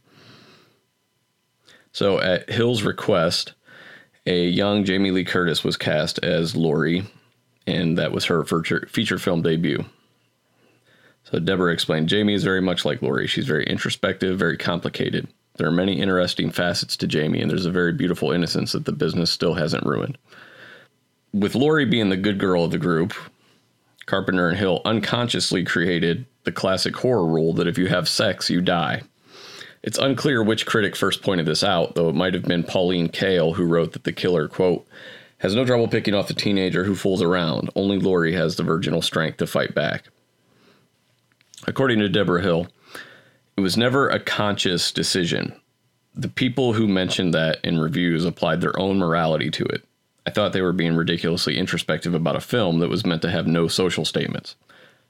So, 1.92 2.20
at 2.20 2.50
Hill's 2.50 2.82
request, 2.82 3.54
a 4.26 4.46
young 4.46 4.84
Jamie 4.84 5.10
Lee 5.10 5.24
Curtis 5.24 5.64
was 5.64 5.78
cast 5.78 6.18
as 6.18 6.54
Laurie, 6.54 7.04
and 7.66 7.96
that 7.96 8.12
was 8.12 8.26
her 8.26 8.44
feature, 8.44 8.86
feature 8.90 9.18
film 9.18 9.40
debut. 9.40 9.84
So, 11.24 11.38
Deborah 11.38 11.72
explained 11.72 12.10
Jamie 12.10 12.34
is 12.34 12.44
very 12.44 12.60
much 12.60 12.84
like 12.84 13.00
Laurie. 13.00 13.26
She's 13.26 13.46
very 13.46 13.64
introspective, 13.64 14.38
very 14.38 14.58
complicated. 14.58 15.28
There 15.58 15.66
are 15.66 15.72
many 15.72 16.00
interesting 16.00 16.50
facets 16.50 16.96
to 16.96 17.06
Jamie, 17.06 17.42
and 17.42 17.50
there's 17.50 17.66
a 17.66 17.70
very 17.70 17.92
beautiful 17.92 18.32
innocence 18.32 18.72
that 18.72 18.84
the 18.84 18.92
business 18.92 19.30
still 19.30 19.54
hasn't 19.54 19.84
ruined. 19.84 20.16
With 21.32 21.54
Laurie 21.54 21.84
being 21.84 22.08
the 22.08 22.16
good 22.16 22.38
girl 22.38 22.64
of 22.64 22.70
the 22.70 22.78
group, 22.78 23.12
Carpenter 24.06 24.48
and 24.48 24.56
Hill 24.56 24.80
unconsciously 24.84 25.64
created 25.64 26.24
the 26.44 26.52
classic 26.52 26.96
horror 26.96 27.26
rule 27.26 27.52
that 27.54 27.66
if 27.66 27.76
you 27.76 27.88
have 27.88 28.08
sex, 28.08 28.48
you 28.48 28.60
die. 28.60 29.02
It's 29.82 29.98
unclear 29.98 30.42
which 30.42 30.64
critic 30.64 30.96
first 30.96 31.22
pointed 31.22 31.46
this 31.46 31.62
out, 31.62 31.94
though 31.94 32.08
it 32.08 32.14
might 32.14 32.34
have 32.34 32.44
been 32.44 32.64
Pauline 32.64 33.08
Kael 33.08 33.54
who 33.54 33.64
wrote 33.64 33.92
that 33.92 34.04
the 34.04 34.12
killer, 34.12 34.48
quote, 34.48 34.86
has 35.38 35.54
no 35.54 35.64
trouble 35.64 35.88
picking 35.88 36.14
off 36.14 36.28
the 36.28 36.34
teenager 36.34 36.84
who 36.84 36.94
fools 36.94 37.22
around. 37.22 37.70
Only 37.76 37.98
Laurie 37.98 38.32
has 38.32 38.56
the 38.56 38.64
virginal 38.64 39.02
strength 39.02 39.38
to 39.38 39.46
fight 39.46 39.74
back. 39.74 40.04
According 41.66 41.98
to 41.98 42.08
Deborah 42.08 42.42
Hill, 42.42 42.68
it 43.58 43.60
was 43.60 43.76
never 43.76 44.08
a 44.08 44.20
conscious 44.20 44.92
decision. 44.92 45.52
The 46.14 46.28
people 46.28 46.74
who 46.74 46.86
mentioned 46.86 47.34
that 47.34 47.58
in 47.64 47.80
reviews 47.80 48.24
applied 48.24 48.60
their 48.60 48.78
own 48.78 49.00
morality 49.00 49.50
to 49.50 49.64
it. 49.64 49.84
I 50.24 50.30
thought 50.30 50.52
they 50.52 50.62
were 50.62 50.72
being 50.72 50.94
ridiculously 50.94 51.58
introspective 51.58 52.14
about 52.14 52.36
a 52.36 52.40
film 52.40 52.78
that 52.78 52.88
was 52.88 53.04
meant 53.04 53.20
to 53.22 53.30
have 53.32 53.48
no 53.48 53.66
social 53.66 54.04
statements. 54.04 54.54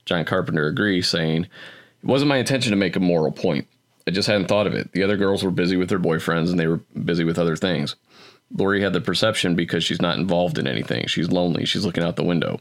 John 0.07 0.25
Carpenter 0.25 0.67
agrees, 0.67 1.09
saying, 1.09 1.43
It 1.45 2.07
wasn't 2.07 2.31
my 2.31 2.39
intention 2.39 2.71
to 2.71 2.77
make 2.77 2.97
a 2.97 3.01
moral 3.01 3.33
point. 3.33 3.67
I 4.07 4.13
just 4.13 4.29
hadn't 4.29 4.49
thought 4.49 4.67
of 4.67 4.73
it. 4.73 4.93
The 4.93 5.03
other 5.03 5.19
girls 5.19 5.45
were 5.45 5.51
busy 5.51 5.77
with 5.77 5.91
their 5.91 5.99
boyfriends 5.99 6.49
and 6.49 6.59
they 6.59 6.69
were 6.69 6.81
busy 7.05 7.25
with 7.25 7.39
other 7.39 7.55
things. 7.55 7.97
Laurie 8.57 8.81
had 8.81 8.95
the 8.95 9.03
perception 9.03 9.57
because 9.57 9.85
she's 9.85 10.01
not 10.01 10.17
involved 10.17 10.57
in 10.57 10.67
anything. 10.67 11.07
She's 11.07 11.31
lonely. 11.31 11.67
She's 11.67 11.85
looking 11.85 12.03
out 12.03 12.17
the 12.17 12.25
window. 12.25 12.61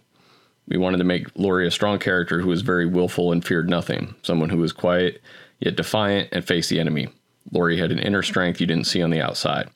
We 0.68 0.78
wanted 0.78 0.98
to 0.98 1.06
make 1.06 1.28
Laurie 1.38 1.66
a 1.66 1.72
strong 1.72 1.98
character 1.98 2.42
who 2.42 2.50
was 2.50 2.62
very 2.62 2.86
willful 2.86 3.32
and 3.32 3.46
feared 3.46 3.70
nothing, 3.70 4.16
someone 4.22 4.50
who 4.50 4.58
was 4.58 4.74
quiet 4.74 5.22
yet 5.60 5.76
defiant 5.76 6.30
and 6.32 6.46
face 6.46 6.70
the 6.70 6.80
enemy. 6.80 7.08
Laurie 7.52 7.78
had 7.78 7.92
an 7.92 8.00
inner 8.00 8.24
strength 8.24 8.60
you 8.60 8.68
didn't 8.68 8.88
see 8.88 9.02
on 9.02 9.10
the 9.10 9.22
outside. 9.22 9.70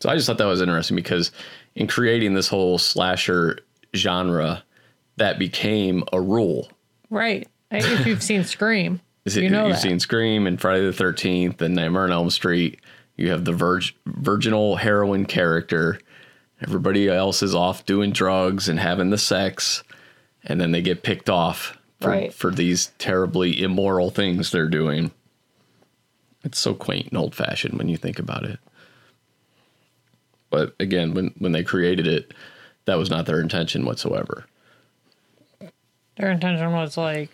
So 0.00 0.08
I 0.08 0.14
just 0.14 0.26
thought 0.26 0.38
that 0.38 0.44
was 0.46 0.60
interesting 0.60 0.96
because 0.96 1.32
in 1.74 1.86
creating 1.86 2.34
this 2.34 2.48
whole 2.48 2.78
slasher 2.78 3.58
genre, 3.94 4.62
that 5.16 5.38
became 5.38 6.04
a 6.12 6.20
rule. 6.20 6.70
Right. 7.10 7.48
If 7.70 8.06
you've 8.06 8.22
seen 8.22 8.44
Scream, 8.44 9.00
Is 9.24 9.36
it, 9.36 9.42
you 9.44 9.50
know 9.50 9.66
you've 9.66 9.76
that. 9.76 9.82
seen 9.82 9.98
Scream 9.98 10.46
and 10.46 10.60
Friday 10.60 10.84
the 10.84 10.92
Thirteenth 10.92 11.60
and 11.60 11.74
Nightmare 11.74 12.04
on 12.04 12.12
Elm 12.12 12.30
Street. 12.30 12.80
You 13.16 13.30
have 13.30 13.44
the 13.44 13.52
virg- 13.52 13.94
virginal 14.06 14.76
heroine 14.76 15.24
character. 15.24 15.98
Everybody 16.62 17.08
else 17.08 17.42
is 17.42 17.54
off 17.54 17.84
doing 17.86 18.12
drugs 18.12 18.68
and 18.68 18.78
having 18.78 19.10
the 19.10 19.18
sex, 19.18 19.82
and 20.44 20.60
then 20.60 20.70
they 20.72 20.80
get 20.82 21.02
picked 21.02 21.28
off 21.28 21.76
for, 22.00 22.10
Right. 22.10 22.32
for 22.32 22.50
these 22.50 22.92
terribly 22.98 23.62
immoral 23.62 24.10
things 24.10 24.50
they're 24.50 24.68
doing. 24.68 25.10
It's 26.44 26.58
so 26.58 26.74
quaint 26.74 27.08
and 27.08 27.18
old 27.18 27.34
fashioned 27.34 27.76
when 27.78 27.88
you 27.88 27.96
think 27.96 28.18
about 28.18 28.44
it. 28.44 28.58
But 30.50 30.74
again, 30.78 31.12
when 31.14 31.34
when 31.38 31.52
they 31.52 31.64
created 31.64 32.06
it, 32.06 32.32
that 32.84 32.96
was 32.98 33.10
not 33.10 33.26
their 33.26 33.40
intention 33.40 33.84
whatsoever. 33.84 34.46
Their 36.16 36.30
intention 36.30 36.72
was 36.72 36.96
like, 36.96 37.30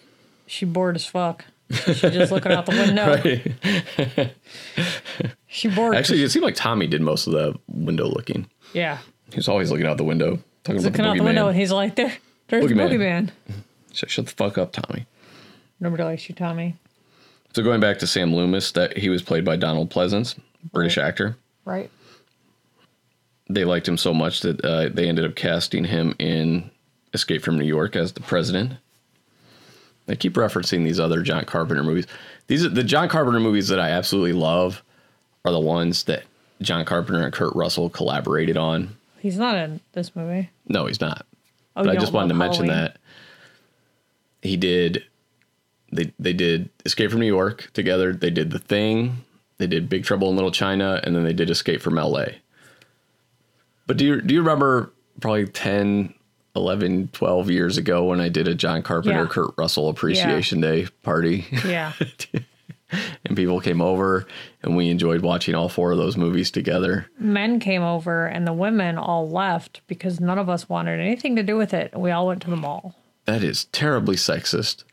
she 0.46 0.64
bored 0.64 0.96
as 0.96 1.04
fuck. 1.06 1.44
She's 1.70 2.00
just 2.00 2.32
looking 2.32 2.52
out 2.52 2.66
the 2.66 2.72
window. 2.72 4.30
She 5.46 5.68
bored. 5.68 5.94
Actually, 5.94 6.22
it 6.22 6.30
seemed 6.30 6.44
like 6.46 6.54
Tommy 6.54 6.86
did 6.86 7.02
most 7.02 7.26
of 7.26 7.34
the 7.34 7.54
window 7.68 8.06
looking. 8.08 8.46
yeah. 8.72 8.98
He 9.30 9.36
was 9.36 9.48
always 9.48 9.70
looking 9.70 9.86
out 9.86 9.96
the 9.98 10.04
window, 10.04 10.38
talking 10.64 10.76
He's 10.76 10.84
about 10.86 10.92
looking 10.92 11.04
the 11.04 11.10
out 11.10 11.16
the 11.18 11.24
window 11.24 11.48
and 11.48 11.56
he's 11.58 11.70
like, 11.72 11.94
there, 11.94 12.12
there's 12.48 12.64
Boogeyman. 12.66 12.90
Boogeyman. 12.90 13.30
Shut, 13.92 14.10
shut 14.10 14.26
the 14.26 14.32
fuck 14.32 14.58
up, 14.58 14.72
Tommy. 14.72 15.06
Nobody 15.80 16.02
likes 16.02 16.28
you, 16.28 16.34
Tommy. 16.34 16.76
So 17.54 17.62
going 17.62 17.80
back 17.80 17.98
to 17.98 18.06
Sam 18.06 18.34
Loomis, 18.34 18.72
that 18.72 18.96
he 18.96 19.08
was 19.08 19.22
played 19.22 19.44
by 19.44 19.56
Donald 19.56 19.90
Pleasence, 19.90 20.38
British 20.72 20.96
actor. 20.98 21.36
Right. 21.64 21.90
they 23.48 23.64
liked 23.64 23.86
him 23.86 23.96
so 23.98 24.12
much 24.14 24.40
that 24.40 24.64
uh, 24.64 24.88
they 24.88 25.08
ended 25.08 25.24
up 25.24 25.34
casting 25.36 25.84
him 25.84 26.14
in 26.18 26.70
Escape 27.14 27.42
from 27.42 27.58
New 27.58 27.66
York 27.66 27.94
as 27.94 28.12
the 28.12 28.20
president. 28.20 28.72
I 30.08 30.14
keep 30.16 30.34
referencing 30.34 30.82
these 30.84 30.98
other 30.98 31.22
John 31.22 31.44
Carpenter 31.44 31.82
movies. 31.84 32.06
These 32.48 32.64
are 32.64 32.68
the 32.70 32.82
John 32.82 33.08
Carpenter 33.08 33.38
movies 33.38 33.68
that 33.68 33.78
I 33.78 33.90
absolutely 33.90 34.32
love 34.32 34.82
are 35.44 35.52
the 35.52 35.60
ones 35.60 36.04
that 36.04 36.24
John 36.60 36.84
Carpenter 36.84 37.22
and 37.22 37.32
Kurt 37.32 37.54
Russell 37.54 37.88
collaborated 37.90 38.56
on. 38.56 38.96
He's 39.20 39.38
not 39.38 39.56
in 39.56 39.80
this 39.92 40.16
movie. 40.16 40.50
No, 40.66 40.86
he's 40.86 41.00
not. 41.00 41.26
Oh, 41.76 41.84
but 41.84 41.90
I 41.90 41.96
just 41.96 42.12
wanted 42.12 42.28
to 42.28 42.34
love 42.34 42.48
mention 42.48 42.66
that 42.66 42.96
he 44.42 44.56
did 44.56 45.04
they 45.92 46.12
they 46.18 46.32
did 46.32 46.68
Escape 46.84 47.10
from 47.10 47.20
New 47.20 47.26
York 47.26 47.70
together. 47.72 48.12
They 48.12 48.30
did 48.30 48.50
The 48.50 48.58
Thing. 48.58 49.24
They 49.58 49.66
did 49.66 49.88
Big 49.88 50.04
Trouble 50.04 50.28
in 50.30 50.34
Little 50.36 50.50
China, 50.50 51.00
and 51.04 51.14
then 51.14 51.22
they 51.24 51.32
did 51.34 51.48
Escape 51.50 51.80
from 51.82 51.96
L.A. 51.98 52.36
But 53.86 53.96
do 53.96 54.04
you 54.04 54.20
do 54.20 54.34
you 54.34 54.40
remember 54.40 54.90
probably 55.20 55.46
10, 55.46 56.14
11, 56.56 57.08
12 57.12 57.50
years 57.50 57.76
ago 57.78 58.04
when 58.04 58.20
I 58.20 58.28
did 58.28 58.48
a 58.48 58.54
John 58.54 58.82
Carpenter 58.82 59.22
Yeah. 59.22 59.26
Kurt 59.28 59.50
Russell 59.58 59.88
Appreciation 59.88 60.60
Day 60.60 60.88
party, 61.02 61.44
Yeah. 61.64 61.92
and 63.24 63.36
people 63.36 63.60
came 63.60 63.80
over, 63.80 64.26
and 64.62 64.76
we 64.76 64.88
enjoyed 64.88 65.20
watching 65.22 65.54
all 65.54 65.68
four 65.68 65.92
of 65.92 65.98
those 65.98 66.16
movies 66.16 66.50
together. 66.50 67.06
Men 67.18 67.60
came 67.60 67.82
over 67.82 68.26
and 68.26 68.46
the 68.46 68.52
women 68.52 68.98
all 68.98 69.28
left 69.28 69.82
because 69.86 70.20
none 70.20 70.38
of 70.38 70.48
us 70.48 70.68
wanted 70.68 70.98
anything 71.00 71.36
to 71.36 71.42
do 71.42 71.56
with 71.56 71.72
it. 71.74 71.96
We 71.98 72.10
all 72.10 72.26
went 72.26 72.42
to 72.42 72.50
the 72.50 72.56
mall. 72.56 72.94
That 73.24 73.42
is 73.42 73.66
terribly 73.66 74.16
sexist. 74.16 74.84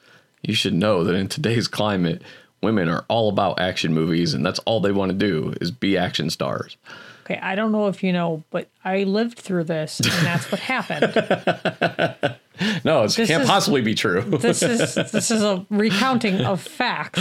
You 0.42 0.54
should 0.54 0.74
know 0.74 1.04
that 1.04 1.16
in 1.16 1.28
today's 1.28 1.68
climate, 1.68 2.22
women 2.62 2.88
are 2.90 3.06
all 3.08 3.30
about 3.30 3.60
action 3.60 3.94
movies, 3.94 4.34
and 4.34 4.46
that's 4.46 4.60
all 4.60 4.80
they 4.80 4.92
want 4.92 5.12
to 5.12 5.18
do 5.18 5.54
is 5.60 5.72
be 5.72 5.98
action 5.98 6.30
stars. 6.30 6.78
Okay, 7.26 7.40
I 7.42 7.56
don't 7.56 7.72
know 7.72 7.88
if 7.88 8.04
you 8.04 8.12
know, 8.14 8.44
but 8.50 8.70
I 8.84 9.04
lived 9.04 9.38
through 9.38 9.66
this 9.66 10.00
and 10.00 10.10
that's 10.26 10.52
what 10.52 10.60
happened. 10.62 12.36
No, 12.84 13.04
it 13.06 13.14
can't 13.16 13.44
is- 13.44 13.48
possibly 13.48 13.80
be 13.82 13.96
true. 13.96 14.22
This 14.22 14.62
is 14.62 14.94
this 15.14 15.32
is 15.32 15.42
a 15.42 15.66
recounting 15.70 16.42
of 16.42 16.60
facts. 16.62 17.18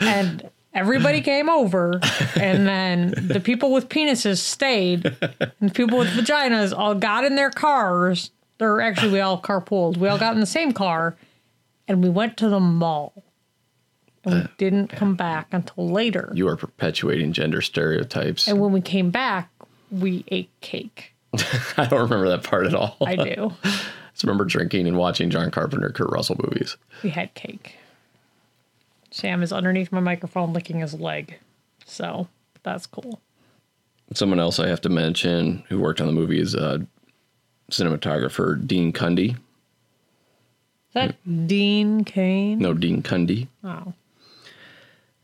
And 0.00 0.50
everybody 0.74 1.22
came 1.22 1.48
over 1.48 1.98
and 2.36 2.66
then 2.66 3.14
the 3.16 3.40
people 3.40 3.72
with 3.72 3.88
penises 3.88 4.38
stayed 4.38 5.06
and 5.40 5.52
the 5.70 5.70
people 5.72 5.96
with 5.98 6.08
vaginas 6.08 6.76
all 6.76 6.94
got 6.94 7.24
in 7.24 7.36
their 7.36 7.48
cars. 7.50 8.30
Or 8.64 8.80
actually 8.80 9.12
we 9.12 9.20
all 9.20 9.40
carpooled. 9.40 9.96
We 9.96 10.08
all 10.08 10.18
got 10.18 10.34
in 10.34 10.40
the 10.40 10.46
same 10.46 10.72
car 10.72 11.16
and 11.86 12.02
we 12.02 12.08
went 12.08 12.36
to 12.38 12.48
the 12.48 12.60
mall. 12.60 13.22
And 14.24 14.34
we 14.34 14.48
didn't 14.56 14.88
come 14.88 15.16
back 15.16 15.48
until 15.52 15.88
later. 15.88 16.32
you 16.34 16.48
are 16.48 16.56
perpetuating 16.56 17.32
gender 17.32 17.60
stereotypes. 17.60 18.48
And 18.48 18.58
when 18.58 18.72
we 18.72 18.80
came 18.80 19.10
back, 19.10 19.50
we 19.90 20.24
ate 20.28 20.50
cake. 20.60 21.14
I 21.76 21.86
don't 21.86 22.00
remember 22.00 22.28
that 22.30 22.42
part 22.42 22.66
at 22.66 22.74
all. 22.74 22.96
I 23.04 23.16
do. 23.16 23.52
just 23.62 24.22
remember 24.22 24.44
drinking 24.44 24.86
and 24.86 24.96
watching 24.96 25.28
John 25.28 25.50
Carpenter, 25.50 25.90
Kurt 25.90 26.10
Russell 26.10 26.36
movies. 26.42 26.76
We 27.02 27.10
had 27.10 27.34
cake. 27.34 27.76
Sam 29.10 29.42
is 29.42 29.52
underneath 29.52 29.92
my 29.92 30.00
microphone 30.00 30.52
licking 30.52 30.80
his 30.80 30.94
leg. 30.94 31.38
So 31.84 32.28
that's 32.62 32.86
cool. 32.86 33.20
Someone 34.12 34.40
else 34.40 34.58
I 34.58 34.68
have 34.68 34.80
to 34.82 34.88
mention 34.88 35.64
who 35.68 35.80
worked 35.80 36.00
on 36.00 36.06
the 36.06 36.12
movie 36.12 36.40
is 36.40 36.54
uh, 36.54 36.78
cinematographer 37.70 38.66
Dean 38.66 38.92
Cundy. 38.92 39.30
Is 39.30 39.36
that 40.94 41.46
Dean 41.46 42.04
Cain? 42.04 42.58
No, 42.58 42.72
Dean 42.74 43.02
Cundy. 43.02 43.48
Wow. 43.62 43.94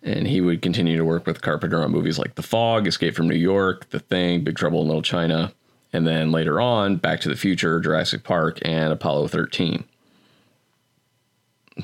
and 0.03 0.27
he 0.27 0.41
would 0.41 0.63
continue 0.63 0.97
to 0.97 1.05
work 1.05 1.27
with 1.27 1.43
Carpenter 1.43 1.83
on 1.83 1.91
movies 1.93 2.19
like 2.19 2.35
The 2.35 2.43
Fog, 2.43 2.87
Escape 2.87 3.15
from 3.15 3.29
New 3.29 3.37
York, 3.37 3.89
The 3.91 4.01
Thing, 4.01 4.43
Big 4.43 4.57
Trouble 4.57 4.81
in 4.83 4.89
Little 4.89 5.03
China, 5.03 5.53
and 5.93 6.07
then 6.07 6.33
later 6.33 6.61
on, 6.61 6.97
Back 6.97 7.21
to 7.21 7.29
the 7.29 7.37
Future, 7.37 7.79
Jurassic 7.81 8.25
Park, 8.25 8.59
and 8.63 8.93
Apollo 8.93 9.29
13. 9.29 9.85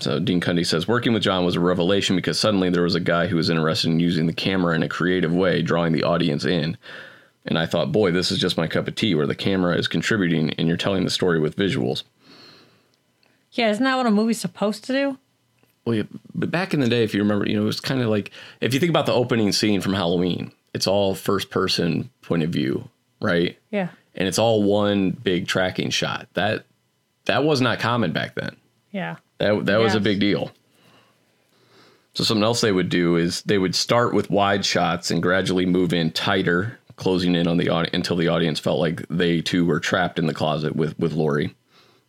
So 0.00 0.18
Dean 0.18 0.40
Cundy 0.40 0.66
says 0.66 0.88
working 0.88 1.12
with 1.12 1.22
John 1.22 1.44
was 1.44 1.56
a 1.56 1.60
revelation 1.60 2.16
because 2.16 2.38
suddenly 2.38 2.68
there 2.70 2.82
was 2.82 2.94
a 2.94 3.00
guy 3.00 3.28
who 3.28 3.36
was 3.36 3.48
interested 3.48 3.88
in 3.90 4.00
using 4.00 4.26
the 4.26 4.32
camera 4.32 4.74
in 4.74 4.82
a 4.82 4.88
creative 4.88 5.32
way, 5.32 5.62
drawing 5.62 5.92
the 5.92 6.02
audience 6.02 6.44
in. 6.44 6.76
And 7.46 7.58
I 7.58 7.66
thought, 7.66 7.92
boy, 7.92 8.10
this 8.10 8.30
is 8.30 8.38
just 8.38 8.56
my 8.56 8.66
cup 8.66 8.88
of 8.88 8.94
tea 8.94 9.14
where 9.14 9.26
the 9.26 9.34
camera 9.34 9.76
is 9.76 9.88
contributing 9.88 10.50
and 10.58 10.66
you're 10.66 10.76
telling 10.76 11.04
the 11.04 11.10
story 11.10 11.38
with 11.38 11.56
visuals. 11.56 12.02
Yeah, 13.52 13.70
isn't 13.70 13.84
that 13.84 13.96
what 13.96 14.06
a 14.06 14.10
movie's 14.10 14.40
supposed 14.40 14.84
to 14.84 14.92
do? 14.92 15.18
Well, 15.84 15.94
yeah, 15.94 16.02
but 16.34 16.50
back 16.50 16.74
in 16.74 16.80
the 16.80 16.88
day, 16.88 17.04
if 17.04 17.14
you 17.14 17.20
remember, 17.20 17.48
you 17.48 17.54
know, 17.54 17.62
it 17.62 17.66
was 17.66 17.80
kind 17.80 18.02
of 18.02 18.08
like 18.08 18.32
if 18.60 18.74
you 18.74 18.80
think 18.80 18.90
about 18.90 19.06
the 19.06 19.12
opening 19.12 19.52
scene 19.52 19.80
from 19.80 19.94
Halloween, 19.94 20.52
it's 20.74 20.86
all 20.86 21.14
first 21.14 21.48
person 21.50 22.10
point 22.22 22.42
of 22.42 22.50
view, 22.50 22.88
right? 23.20 23.56
Yeah. 23.70 23.88
And 24.16 24.26
it's 24.26 24.38
all 24.38 24.62
one 24.62 25.10
big 25.10 25.46
tracking 25.46 25.90
shot. 25.90 26.28
That 26.34 26.66
that 27.26 27.44
was 27.44 27.60
not 27.60 27.78
common 27.78 28.12
back 28.12 28.34
then. 28.34 28.56
Yeah. 28.90 29.16
That 29.38 29.66
that 29.66 29.78
was 29.78 29.94
a 29.94 30.00
big 30.00 30.18
deal. 30.18 30.50
So 32.14 32.24
something 32.24 32.44
else 32.44 32.62
they 32.62 32.72
would 32.72 32.88
do 32.88 33.16
is 33.16 33.42
they 33.42 33.58
would 33.58 33.74
start 33.74 34.14
with 34.14 34.30
wide 34.30 34.64
shots 34.64 35.10
and 35.10 35.22
gradually 35.22 35.66
move 35.66 35.92
in 35.92 36.10
tighter, 36.10 36.78
closing 36.96 37.34
in 37.34 37.46
on 37.46 37.56
the 37.56 37.68
audience 37.68 37.94
until 37.94 38.16
the 38.16 38.28
audience 38.28 38.58
felt 38.58 38.80
like 38.80 39.06
they 39.08 39.40
too 39.40 39.64
were 39.64 39.80
trapped 39.80 40.18
in 40.18 40.26
the 40.26 40.34
closet 40.34 40.74
with 40.74 40.98
with 40.98 41.12
Laurie. 41.12 41.54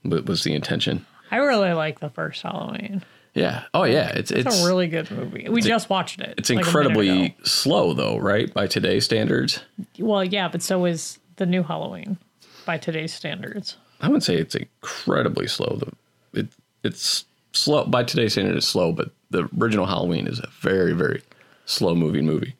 But 0.03 0.25
was 0.25 0.43
the 0.43 0.53
intention? 0.53 1.05
I 1.31 1.37
really 1.37 1.73
like 1.73 1.99
the 1.99 2.09
first 2.09 2.41
Halloween. 2.41 3.03
Yeah. 3.33 3.65
Oh 3.73 3.83
yeah. 3.83 4.09
It's 4.09 4.31
it's 4.31 4.47
It's, 4.47 4.63
a 4.63 4.65
really 4.65 4.87
good 4.87 5.11
movie. 5.11 5.47
We 5.49 5.61
just 5.61 5.89
watched 5.89 6.21
it. 6.21 6.35
It's 6.37 6.49
like 6.49 6.59
incredibly 6.59 7.35
slow, 7.43 7.93
though, 7.93 8.17
right? 8.17 8.51
By 8.53 8.67
today's 8.67 9.05
standards, 9.05 9.61
well, 9.99 10.23
yeah, 10.23 10.47
but 10.47 10.63
so 10.63 10.85
is 10.85 11.19
the 11.35 11.45
new 11.45 11.61
Halloween 11.63 12.17
by 12.65 12.77
today's 12.77 13.13
standards. 13.13 13.77
I 14.01 14.07
wouldn't 14.07 14.23
say 14.23 14.35
it's 14.35 14.55
incredibly 14.55 15.47
slow. 15.47 15.79
The 15.79 16.39
it 16.39 16.47
it's 16.83 17.25
slow 17.53 17.85
by 17.85 18.03
today's 18.03 18.33
standards. 18.33 18.57
It's 18.57 18.67
slow, 18.67 18.91
but 18.91 19.11
the 19.29 19.49
original 19.59 19.85
Halloween 19.85 20.25
is 20.25 20.39
a 20.39 20.49
very 20.61 20.93
very 20.93 21.21
slow 21.65 21.93
moving 21.93 22.25
movie. 22.25 22.55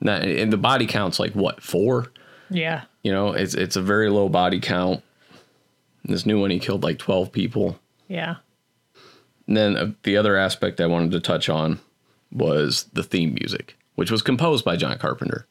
Now, 0.00 0.16
and 0.16 0.52
the 0.52 0.58
body 0.58 0.86
count's 0.86 1.18
like 1.18 1.32
what 1.32 1.62
four? 1.62 2.12
Yeah. 2.50 2.84
You 3.02 3.12
know, 3.12 3.32
it's 3.32 3.54
it's 3.54 3.76
a 3.76 3.82
very 3.82 4.10
low 4.10 4.28
body 4.28 4.60
count. 4.60 5.02
This 6.04 6.26
new 6.26 6.40
one, 6.40 6.50
he 6.50 6.58
killed 6.58 6.82
like 6.82 6.98
twelve 6.98 7.32
people. 7.32 7.78
Yeah. 8.08 8.36
And 9.46 9.56
then 9.56 9.76
uh, 9.76 9.92
the 10.02 10.16
other 10.16 10.36
aspect 10.36 10.80
I 10.80 10.86
wanted 10.86 11.12
to 11.12 11.20
touch 11.20 11.48
on 11.48 11.78
was 12.32 12.84
the 12.92 13.02
theme 13.02 13.34
music, 13.34 13.76
which 13.94 14.10
was 14.10 14.22
composed 14.22 14.64
by 14.64 14.76
John 14.76 14.98
Carpenter. 14.98 15.46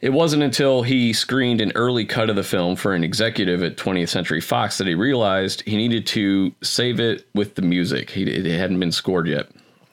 It 0.00 0.14
wasn't 0.14 0.42
until 0.42 0.82
he 0.82 1.12
screened 1.12 1.60
an 1.60 1.72
early 1.74 2.06
cut 2.06 2.30
of 2.30 2.36
the 2.36 2.42
film 2.42 2.74
for 2.74 2.94
an 2.94 3.04
executive 3.04 3.62
at 3.62 3.76
20th 3.76 4.08
Century 4.08 4.40
Fox 4.40 4.78
that 4.78 4.86
he 4.86 4.94
realized 4.94 5.62
he 5.62 5.76
needed 5.76 6.06
to 6.08 6.54
save 6.62 7.00
it 7.00 7.26
with 7.34 7.54
the 7.54 7.62
music. 7.62 8.08
He, 8.10 8.22
it 8.22 8.46
hadn't 8.46 8.80
been 8.80 8.92
scored 8.92 9.28
yet. 9.28 9.48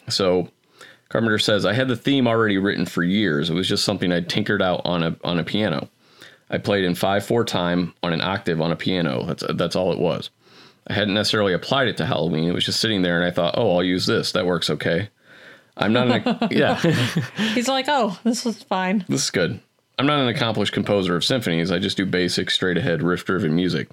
So 0.07 0.49
Carpenter 1.09 1.39
says, 1.39 1.65
I 1.65 1.73
had 1.73 1.87
the 1.87 1.95
theme 1.95 2.27
already 2.27 2.57
written 2.57 2.85
for 2.85 3.03
years. 3.03 3.49
It 3.49 3.53
was 3.53 3.67
just 3.67 3.85
something 3.85 4.11
I 4.11 4.21
tinkered 4.21 4.61
out 4.61 4.81
on 4.85 5.03
a, 5.03 5.15
on 5.23 5.39
a 5.39 5.43
piano. 5.43 5.89
I 6.49 6.57
played 6.57 6.83
in 6.85 6.95
5 6.95 7.25
4 7.25 7.45
time 7.45 7.93
on 8.03 8.13
an 8.13 8.21
octave 8.21 8.61
on 8.61 8.71
a 8.71 8.75
piano. 8.75 9.25
That's, 9.25 9.43
that's 9.55 9.75
all 9.75 9.91
it 9.93 9.99
was. 9.99 10.29
I 10.87 10.93
hadn't 10.93 11.13
necessarily 11.13 11.53
applied 11.53 11.87
it 11.89 11.97
to 11.97 12.05
Halloween. 12.05 12.47
It 12.47 12.53
was 12.53 12.65
just 12.65 12.79
sitting 12.79 13.01
there, 13.01 13.17
and 13.17 13.25
I 13.25 13.31
thought, 13.31 13.55
oh, 13.57 13.75
I'll 13.75 13.83
use 13.83 14.05
this. 14.05 14.31
That 14.31 14.45
works 14.45 14.69
okay. 14.69 15.09
I'm 15.75 15.93
not 15.93 16.07
an 16.09 16.47
yeah, 16.51 16.75
He's 17.53 17.67
like, 17.67 17.85
oh, 17.87 18.17
this 18.23 18.43
was 18.45 18.63
fine. 18.63 19.05
this 19.09 19.25
is 19.25 19.29
good. 19.31 19.59
I'm 19.99 20.05
not 20.07 20.19
an 20.19 20.27
accomplished 20.27 20.73
composer 20.73 21.15
of 21.15 21.23
symphonies. 21.25 21.71
I 21.71 21.79
just 21.79 21.97
do 21.97 22.05
basic, 22.05 22.49
straight 22.51 22.77
ahead, 22.77 23.03
riff 23.03 23.25
driven 23.25 23.55
music. 23.55 23.89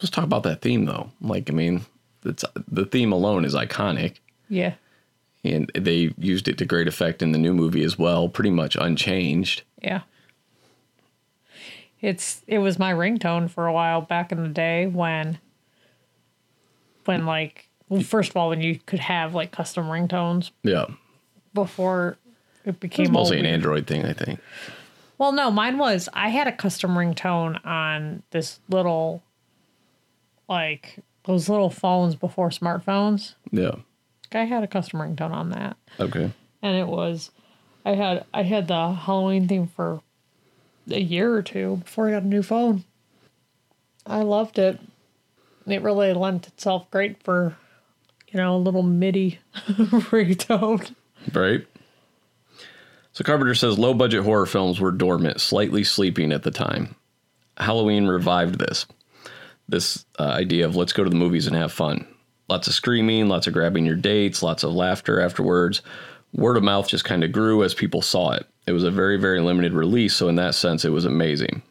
Let's 0.00 0.10
talk 0.10 0.24
about 0.24 0.42
that 0.44 0.62
theme 0.62 0.84
though. 0.86 1.10
Like, 1.20 1.50
I 1.50 1.52
mean, 1.52 1.82
it's 2.24 2.44
the 2.68 2.86
theme 2.86 3.12
alone 3.12 3.44
is 3.44 3.54
iconic, 3.54 4.16
Yeah. 4.48 4.74
And 5.44 5.70
they 5.74 6.12
used 6.18 6.48
it 6.48 6.58
to 6.58 6.64
great 6.64 6.88
effect 6.88 7.22
in 7.22 7.32
the 7.32 7.38
new 7.38 7.54
movie 7.54 7.84
as 7.84 7.98
well, 7.98 8.28
pretty 8.28 8.50
much 8.50 8.76
unchanged. 8.76 9.62
Yeah. 9.82 10.02
It's 12.00 12.42
it 12.46 12.58
was 12.58 12.78
my 12.78 12.92
ringtone 12.92 13.50
for 13.50 13.66
a 13.66 13.72
while 13.72 14.00
back 14.00 14.32
in 14.32 14.42
the 14.42 14.48
day 14.48 14.86
when 14.86 15.38
when 17.04 17.26
like 17.26 17.68
well, 17.88 18.02
first 18.02 18.30
of 18.30 18.36
all 18.36 18.48
when 18.48 18.60
you 18.60 18.78
could 18.86 19.00
have 19.00 19.34
like 19.34 19.52
custom 19.52 19.86
ringtones 19.86 20.50
Yeah, 20.62 20.86
before 21.52 22.16
it 22.64 22.80
became 22.80 23.12
mostly 23.12 23.38
all 23.38 23.44
an. 23.44 23.52
Android 23.52 23.86
thing, 23.86 24.04
I 24.04 24.12
think. 24.14 24.40
Well, 25.18 25.32
no, 25.32 25.50
mine 25.50 25.76
was 25.76 26.08
I 26.14 26.30
had 26.30 26.46
a 26.46 26.52
custom 26.52 26.92
ringtone 26.92 27.64
on 27.66 28.22
this 28.30 28.60
little 28.70 29.22
like 30.48 31.00
those 31.24 31.50
little 31.50 31.70
phones 31.70 32.14
before 32.14 32.48
smartphones. 32.48 33.34
Yeah. 33.50 33.74
I 34.32 34.44
had 34.44 34.62
a 34.62 34.66
custom 34.68 35.00
ringtone 35.00 35.32
on 35.32 35.50
that. 35.50 35.76
Okay. 35.98 36.30
and 36.62 36.76
it 36.76 36.86
was 36.86 37.30
I 37.84 37.94
had 37.94 38.24
I 38.32 38.42
had 38.42 38.68
the 38.68 38.92
Halloween 38.92 39.48
theme 39.48 39.66
for 39.66 40.00
a 40.90 41.00
year 41.00 41.34
or 41.34 41.42
two 41.42 41.76
before 41.84 42.08
I 42.08 42.12
got 42.12 42.22
a 42.22 42.26
new 42.26 42.42
phone. 42.42 42.84
I 44.06 44.22
loved 44.22 44.58
it. 44.58 44.78
It 45.66 45.82
really 45.82 46.12
lent 46.12 46.48
itself 46.48 46.90
great 46.90 47.22
for 47.22 47.56
you 48.28 48.38
know 48.38 48.56
a 48.56 48.58
little 48.58 48.82
MIDI 48.82 49.38
ringtone. 49.66 50.94
Right. 51.32 51.66
So 53.12 53.24
Carpenter 53.24 53.54
says 53.54 53.78
low 53.78 53.92
budget 53.94 54.24
horror 54.24 54.46
films 54.46 54.80
were 54.80 54.92
dormant, 54.92 55.40
slightly 55.40 55.84
sleeping 55.84 56.32
at 56.32 56.42
the 56.44 56.50
time. 56.50 56.94
Halloween 57.56 58.06
revived 58.06 58.58
this. 58.58 58.86
This 59.68 60.04
uh, 60.18 60.24
idea 60.24 60.64
of 60.66 60.76
let's 60.76 60.92
go 60.92 61.04
to 61.04 61.10
the 61.10 61.16
movies 61.16 61.46
and 61.46 61.54
have 61.56 61.72
fun. 61.72 62.06
Lots 62.50 62.66
of 62.66 62.74
screaming, 62.74 63.28
lots 63.28 63.46
of 63.46 63.52
grabbing 63.52 63.86
your 63.86 63.94
dates, 63.94 64.42
lots 64.42 64.64
of 64.64 64.74
laughter 64.74 65.20
afterwards. 65.20 65.82
Word 66.32 66.56
of 66.56 66.64
mouth 66.64 66.88
just 66.88 67.04
kind 67.04 67.22
of 67.22 67.30
grew 67.30 67.62
as 67.62 67.74
people 67.74 68.02
saw 68.02 68.32
it. 68.32 68.44
It 68.66 68.72
was 68.72 68.82
a 68.82 68.90
very, 68.90 69.16
very 69.18 69.40
limited 69.40 69.72
release, 69.72 70.16
so 70.16 70.28
in 70.28 70.34
that 70.34 70.56
sense, 70.56 70.84
it 70.84 70.90
was 70.90 71.04
amazing. 71.04 71.62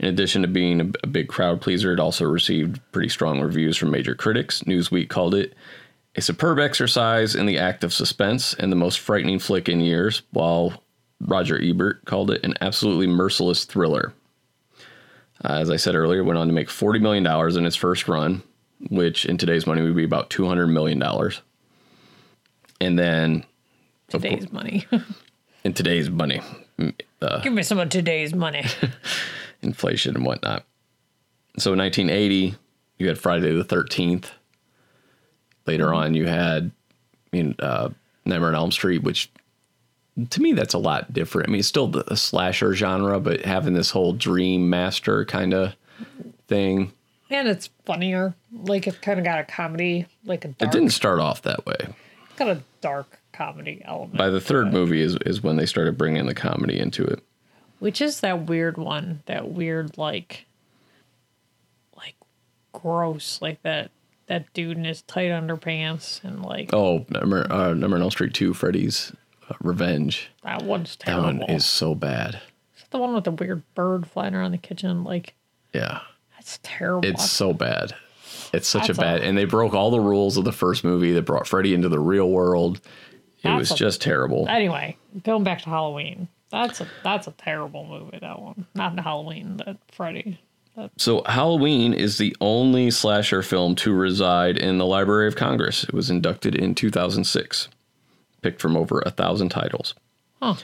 In 0.00 0.06
addition 0.08 0.42
to 0.42 0.48
being 0.48 0.80
a, 0.80 1.06
big 1.06 1.28
crowd 1.28 1.60
pleaser, 1.60 1.92
it 1.92 2.00
also 2.00 2.24
received 2.24 2.80
pretty 2.90 3.08
strong 3.08 3.40
reviews 3.40 3.76
from 3.76 3.92
major 3.92 4.16
critics. 4.16 4.62
Newsweek 4.62 5.08
called 5.08 5.32
it 5.32 5.54
a 6.16 6.20
superb 6.20 6.58
exercise 6.58 7.36
in 7.36 7.46
the 7.46 7.58
act 7.58 7.84
of 7.84 7.92
suspense 7.92 8.52
and 8.52 8.72
the 8.72 8.76
most 8.76 8.98
frightening 8.98 9.38
flick 9.38 9.68
in 9.68 9.78
years, 9.78 10.22
while 10.32 10.82
Roger 11.20 11.56
Ebert 11.62 12.04
called 12.04 12.32
it 12.32 12.44
an 12.44 12.54
absolutely 12.60 13.06
merciless 13.06 13.64
thriller. 13.64 14.12
Uh, 15.44 15.52
as 15.52 15.70
I 15.70 15.76
said 15.76 15.94
earlier, 15.94 16.24
went 16.24 16.38
on 16.38 16.48
to 16.48 16.52
make 16.52 16.68
$40 16.68 17.00
million 17.00 17.56
in 17.56 17.64
its 17.64 17.76
first 17.76 18.08
run, 18.08 18.42
which 18.90 19.24
in 19.26 19.36
today's 19.38 19.66
money 19.66 19.82
would 19.82 19.96
be 19.96 20.04
about 20.04 20.30
$200 20.30 20.70
million. 20.70 21.02
And 22.80 22.98
then 22.98 23.44
Today's 24.08 24.52
money. 24.52 24.86
in 25.64 25.72
today's 25.72 26.10
money, 26.10 26.40
uh, 27.22 27.40
Give 27.40 27.52
me 27.52 27.62
some 27.62 27.78
of 27.78 27.88
today's 27.88 28.34
money. 28.34 28.64
inflation 29.62 30.14
and 30.16 30.24
whatnot. 30.26 30.64
So 31.58 31.72
in 31.72 31.78
1980, 31.78 32.56
you 32.98 33.08
had 33.08 33.18
Friday 33.18 33.52
the 33.54 33.64
13th. 33.64 34.26
Later 35.66 35.86
Mm-hmm. 35.86 35.94
on, 35.96 36.14
you 36.14 36.26
had 36.26 36.70
I 37.32 37.36
mean, 37.36 37.54
uh, 37.58 37.88
Nightmare 38.26 38.50
on 38.50 38.54
Elm 38.54 38.70
Street, 38.72 39.02
which 39.02 39.30
to 40.30 40.42
me 40.42 40.52
that's 40.52 40.74
a 40.74 40.78
lot 40.78 41.12
different. 41.12 41.48
I 41.48 41.52
mean, 41.52 41.58
it's 41.60 41.68
still 41.68 41.88
the 41.88 42.16
slasher 42.16 42.74
genre, 42.74 43.18
but 43.18 43.44
having 43.44 43.72
this 43.74 43.90
whole 43.90 44.12
dream 44.12 44.68
master 44.70 45.24
kind 45.24 45.54
of 45.54 45.74
thing. 46.48 46.92
And 47.30 47.48
it's 47.48 47.68
funnier. 47.84 48.34
Like 48.52 48.86
it 48.86 49.00
kind 49.02 49.18
of 49.18 49.24
got 49.24 49.38
a 49.40 49.44
comedy, 49.44 50.06
like 50.24 50.44
a 50.44 50.48
It 50.60 50.70
didn't 50.70 50.90
start 50.90 51.20
off 51.20 51.42
that 51.42 51.64
way. 51.66 51.76
got 52.36 52.48
a 52.48 52.62
dark 52.80 53.18
comedy 53.32 53.82
element. 53.84 54.16
By 54.16 54.28
the 54.30 54.40
third 54.40 54.72
movie 54.72 55.00
is 55.00 55.16
is 55.26 55.42
when 55.42 55.56
they 55.56 55.66
started 55.66 55.96
bringing 55.98 56.26
the 56.26 56.34
comedy 56.34 56.78
into 56.78 57.04
it. 57.04 57.22
Which 57.80 58.00
is 58.00 58.20
that 58.20 58.46
weird 58.46 58.76
one? 58.78 59.22
That 59.26 59.50
weird 59.50 59.98
like 59.98 60.46
like 61.96 62.14
gross, 62.72 63.40
like 63.42 63.62
that 63.62 63.90
that 64.26 64.50
dude 64.54 64.78
in 64.78 64.84
his 64.84 65.02
tight 65.02 65.30
underpants 65.30 66.22
and 66.24 66.42
like 66.42 66.70
Oh, 66.72 67.04
number 67.10 67.46
uh, 67.52 67.74
Nightmare 67.74 67.96
on 67.96 68.02
Elm 68.02 68.10
Street 68.10 68.32
2, 68.32 68.54
Freddy's 68.54 69.12
uh, 69.50 69.54
Revenge. 69.60 70.30
that 70.42 70.62
one's 70.62 70.96
That 70.96 71.04
terrible. 71.06 71.40
one 71.40 71.42
is 71.50 71.66
so 71.66 71.94
bad. 71.94 72.36
Is 72.76 72.82
that 72.82 72.90
the 72.90 72.98
one 72.98 73.12
with 73.14 73.24
the 73.24 73.30
weird 73.32 73.62
bird 73.74 74.06
flying 74.06 74.34
around 74.34 74.52
the 74.52 74.58
kitchen? 74.58 75.04
Like 75.04 75.34
Yeah. 75.74 76.00
That's 76.44 76.60
terrible. 76.62 77.08
It's 77.08 77.30
so 77.30 77.52
bad. 77.54 77.94
It's 78.52 78.68
such 78.68 78.88
That's 78.88 78.98
a 78.98 79.02
bad, 79.02 79.20
a- 79.20 79.24
and 79.24 79.36
they 79.36 79.46
broke 79.46 79.74
all 79.74 79.90
the 79.90 79.98
rules 80.00 80.36
of 80.36 80.44
the 80.44 80.52
first 80.52 80.84
movie 80.84 81.12
that 81.12 81.22
brought 81.22 81.46
Freddy 81.48 81.74
into 81.74 81.88
the 81.88 81.98
real 81.98 82.28
world. 82.30 82.80
It 83.42 83.48
was 83.56 83.70
a- 83.72 83.74
just 83.74 84.00
terrible. 84.00 84.46
anyway, 84.48 84.96
going 85.24 85.42
back 85.44 85.62
to 85.62 85.70
Halloween. 85.70 86.28
That's 86.50 86.80
a 86.80 86.86
that's 87.02 87.26
a 87.26 87.32
terrible 87.32 87.84
movie. 87.84 88.18
That 88.20 88.40
one, 88.40 88.66
not 88.74 88.98
Halloween. 89.00 89.56
That 89.56 89.78
Freddy. 89.90 90.38
So 90.98 91.22
Halloween 91.26 91.92
is 91.94 92.18
the 92.18 92.36
only 92.40 92.90
slasher 92.90 93.42
film 93.42 93.74
to 93.76 93.92
reside 93.92 94.56
in 94.58 94.78
the 94.78 94.86
Library 94.86 95.26
of 95.28 95.36
Congress. 95.36 95.84
It 95.84 95.92
was 95.94 96.10
inducted 96.10 96.54
in 96.54 96.74
2006, 96.74 97.68
picked 98.42 98.60
from 98.60 98.76
over 98.76 99.00
a 99.06 99.10
thousand 99.10 99.48
titles. 99.50 99.94
Huh. 100.42 100.54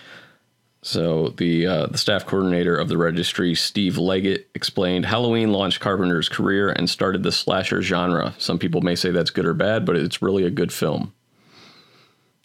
So 0.83 1.29
the 1.37 1.67
uh, 1.67 1.87
the 1.87 1.99
staff 1.99 2.25
coordinator 2.25 2.75
of 2.75 2.89
the 2.89 2.97
registry, 2.97 3.55
Steve 3.55 3.99
Leggett, 3.99 4.49
explained 4.55 5.05
Halloween 5.05 5.53
launched 5.53 5.81
Carpenter's 5.81 6.29
career 6.29 6.71
and 6.71 6.89
started 6.89 7.23
the 7.23 7.33
slasher 7.33 7.83
genre. 7.83 8.35
Some 8.39 8.59
people 8.59 8.81
may 8.81 8.95
say 8.95 9.11
that's 9.11 9.31
good 9.31 9.45
or 9.45 9.53
bad, 9.53 9.85
but 9.85 9.97
it's 9.97 10.23
really 10.23 10.45
a 10.45 10.51
good 10.51 10.73
film. 10.73 11.13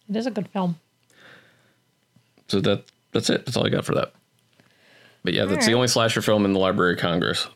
It 0.08 0.16
is 0.16 0.26
a 0.26 0.30
good 0.30 0.48
film. 0.48 0.78
So 2.48 2.60
that 2.60 2.84
that's 3.12 3.30
it. 3.30 3.46
That's 3.46 3.56
all 3.56 3.66
I 3.66 3.70
got 3.70 3.86
for 3.86 3.94
that. 3.94 4.12
But 5.24 5.32
yeah, 5.34 5.46
that's 5.46 5.66
the 5.66 5.74
only 5.74 5.88
slasher 5.88 6.22
film 6.22 6.44
in 6.44 6.52
the 6.52 6.60
Library 6.60 6.92
of 6.92 7.00
Congress. 7.00 7.48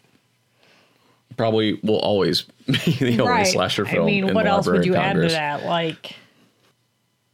Probably 1.36 1.74
will 1.84 2.00
always 2.00 2.42
be 2.66 2.92
the 2.98 3.20
only 3.20 3.44
slasher 3.44 3.84
film. 3.84 4.02
I 4.02 4.06
mean, 4.06 4.34
what 4.34 4.46
else 4.46 4.66
would 4.66 4.84
you 4.84 4.96
add 4.96 5.14
to 5.14 5.28
that? 5.28 5.64
Like, 5.64 6.16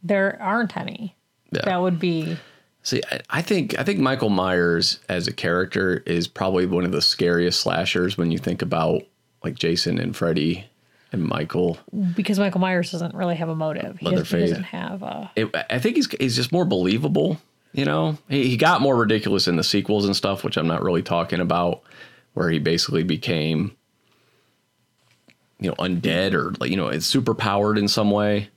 there 0.03 0.37
aren't 0.39 0.77
any. 0.77 1.15
Yeah. 1.51 1.61
That 1.63 1.77
would 1.77 1.97
be 1.97 2.37
See, 2.87 3.01
I, 3.29 3.41
think 3.41 3.77
I 3.77 3.83
think 3.83 3.99
Michael 3.99 4.29
Myers 4.29 4.99
as 5.09 5.27
a 5.27 5.33
character 5.33 6.03
is 6.05 6.25
probably 6.25 6.65
one 6.65 6.85
of 6.85 6.93
the 6.93 7.01
scariest 7.01 7.59
slashers 7.59 8.17
when 8.17 8.31
you 8.31 8.37
think 8.37 8.61
about 8.61 9.01
like 9.43 9.55
Jason 9.55 9.99
and 9.99 10.15
Freddy 10.15 10.63
and 11.11 11.21
Michael. 11.21 11.77
because 12.15 12.39
Michael 12.39 12.61
Myers 12.61 12.89
doesn't 12.89 13.13
really 13.13 13.35
have 13.35 13.49
a 13.49 13.55
motive. 13.55 13.97
He, 13.99 14.09
doesn't- 14.09 14.39
he 14.39 14.47
doesn't 14.47 14.63
have 14.63 15.03
a. 15.03 15.29
It, 15.35 15.53
I 15.69 15.79
think 15.79 15.97
he's 15.97 16.09
he's 16.17 16.37
just 16.37 16.53
more 16.53 16.63
believable. 16.63 17.41
You 17.73 17.83
know, 17.83 18.17
he, 18.29 18.47
he 18.47 18.55
got 18.55 18.79
more 18.79 18.95
ridiculous 18.95 19.49
in 19.49 19.57
the 19.57 19.65
sequels 19.65 20.05
and 20.05 20.15
stuff, 20.15 20.45
which 20.45 20.55
I'm 20.55 20.67
not 20.67 20.81
really 20.81 21.03
talking 21.03 21.41
about, 21.41 21.81
where 22.35 22.49
he 22.49 22.57
basically 22.57 23.03
became, 23.03 23.75
you 25.59 25.71
know, 25.71 25.75
undead 25.75 26.33
or 26.33 26.53
like 26.61 26.71
you 26.71 26.77
know, 26.77 26.87
it's 26.87 27.05
super 27.05 27.33
powered 27.33 27.77
in 27.77 27.89
some 27.89 28.11
way. 28.11 28.47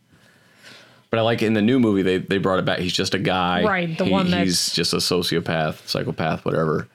But 1.10 1.18
I 1.18 1.22
like 1.22 1.42
in 1.42 1.54
the 1.54 1.62
new 1.62 1.80
movie 1.80 2.02
they 2.02 2.18
they 2.18 2.38
brought 2.38 2.58
it 2.60 2.64
back. 2.64 2.78
He's 2.78 2.92
just 2.92 3.14
a 3.14 3.18
guy, 3.18 3.64
Right, 3.64 3.98
the 3.98 4.04
He- 4.04 4.10
one 4.12 4.26
he's 4.26 4.70
just 4.72 4.92
a 4.92 4.98
sociopath, 4.98 5.86
psychopath, 5.88 6.44
whatever. 6.44 6.86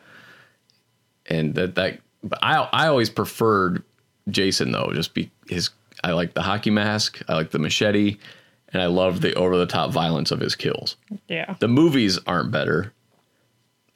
And 1.27 1.53
that 1.55 1.75
that 1.75 1.99
but 2.23 2.39
I 2.41 2.55
I 2.71 2.87
always 2.87 3.09
preferred 3.09 3.83
Jason 4.29 4.71
though, 4.71 4.91
just 4.93 5.13
be 5.13 5.31
his. 5.49 5.69
I 6.03 6.11
like 6.11 6.33
the 6.33 6.41
hockey 6.41 6.69
mask. 6.71 7.21
I 7.27 7.33
like 7.35 7.51
the 7.51 7.59
machete, 7.59 8.17
and 8.73 8.81
I 8.81 8.85
love 8.87 9.21
the 9.21 9.33
over 9.35 9.57
the 9.57 9.65
top 9.65 9.91
violence 9.91 10.31
of 10.31 10.39
his 10.39 10.55
kills. 10.55 10.97
Yeah. 11.27 11.55
The 11.59 11.67
movies 11.67 12.19
aren't 12.27 12.51
better. 12.51 12.93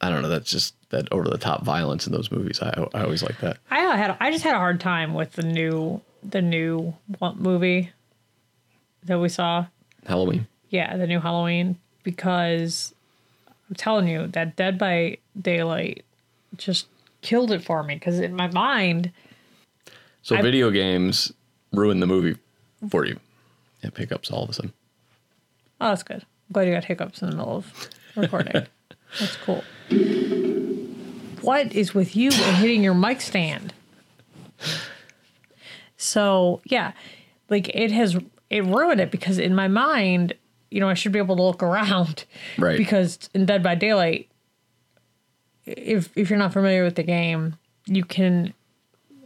I 0.02 0.10
don't 0.10 0.22
know. 0.22 0.30
That's 0.30 0.50
just 0.50 0.74
that 0.92 1.08
over 1.12 1.30
the 1.30 1.38
top 1.38 1.64
violence 1.64 2.08
in 2.08 2.14
those 2.14 2.32
movies. 2.32 2.62
I 2.62 2.70
I 2.94 3.04
always 3.04 3.22
like 3.24 3.40
that. 3.40 3.58
I 3.70 3.80
had 3.80 4.18
I 4.20 4.32
just 4.32 4.44
had 4.44 4.56
a 4.56 4.60
hard 4.60 4.80
time 4.80 5.14
with 5.14 5.34
the 5.34 5.44
new 5.44 6.02
the 6.24 6.42
new 6.42 6.94
movie 7.36 7.92
that 9.06 9.20
we 9.20 9.30
saw. 9.30 9.66
Halloween. 10.06 10.48
Yeah, 10.70 10.96
the 10.98 11.08
new 11.08 11.20
Halloween 11.20 11.78
because 12.04 12.94
I'm 13.70 13.76
telling 13.76 14.08
you 14.08 14.28
that 14.28 14.56
Dead 14.56 14.78
by 14.78 15.18
Daylight 15.40 16.04
just 16.58 16.88
killed 17.22 17.52
it 17.52 17.64
for 17.64 17.84
me 17.84 17.96
because 17.96 18.20
in 18.20 18.36
my 18.36 18.48
mind 18.48 19.12
So 20.22 20.36
I- 20.36 20.42
video 20.42 20.72
games 20.72 21.32
ruin 21.72 22.00
the 22.00 22.08
movie 22.08 22.38
for 22.90 23.06
you. 23.06 23.20
It 23.82 23.94
pickups 23.94 24.32
all 24.32 24.44
of 24.44 24.50
a 24.50 24.54
sudden. 24.54 24.74
Oh, 25.82 25.90
that's 25.90 26.04
good. 26.04 26.18
I'm 26.24 26.54
glad 26.54 26.68
you 26.68 26.74
got 26.74 26.86
hiccups 26.86 27.22
in 27.22 27.30
the 27.30 27.36
middle 27.36 27.58
of 27.58 27.90
recording. 28.16 28.52
that's 29.20 29.38
cool. 29.38 29.64
What 31.42 31.74
is 31.74 31.94
with 31.94 32.16
you 32.16 32.32
and 32.34 32.58
hitting 32.58 32.84
your 32.84 32.94
mic 32.94 33.22
stand? 33.22 33.74
So 35.98 36.62
yeah, 36.66 36.94
like 37.50 37.70
it 37.76 37.92
has 37.92 38.18
it 38.50 38.64
ruined 38.66 39.00
it 39.02 39.12
because 39.12 39.38
in 39.38 39.54
my 39.56 39.68
mind, 39.68 40.34
you 40.72 40.80
know, 40.80 40.90
I 40.90 40.94
should 40.94 41.12
be 41.12 41.20
able 41.20 41.36
to 41.36 41.44
look 41.44 41.64
around. 41.64 42.26
Right. 42.58 42.78
Because 42.78 43.30
in 43.34 43.46
Dead 43.46 43.64
by 43.64 43.76
Daylight, 43.76 44.30
if 45.66 46.10
if 46.16 46.30
you're 46.30 46.40
not 46.40 46.54
familiar 46.54 46.84
with 46.84 46.96
the 46.96 47.04
game, 47.04 47.58
you 47.86 48.04
can 48.04 48.54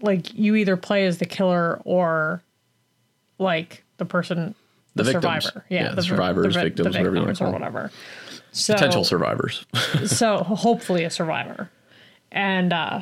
like 0.01 0.33
you 0.33 0.55
either 0.55 0.75
play 0.77 1.05
as 1.05 1.17
the 1.17 1.25
killer 1.25 1.81
or 1.85 2.41
like 3.39 3.83
the 3.97 4.05
person 4.05 4.55
The 4.95 5.03
the. 5.03 5.11
Yeah, 5.69 5.83
Yeah, 5.83 5.89
the 5.89 5.95
the, 5.97 6.01
survivors, 6.03 6.53
the, 6.53 6.59
vi- 6.59 6.63
victims, 6.65 6.93
the 6.93 6.99
whatever 6.99 7.11
victims 7.11 7.41
or 7.41 7.43
call 7.45 7.51
them. 7.53 7.61
whatever. 7.61 7.91
So, 8.51 8.73
Potential 8.73 9.03
survivors. 9.03 9.65
so 10.05 10.37
hopefully 10.43 11.03
a 11.05 11.09
survivor, 11.09 11.71
and 12.31 12.71
uh, 12.71 13.01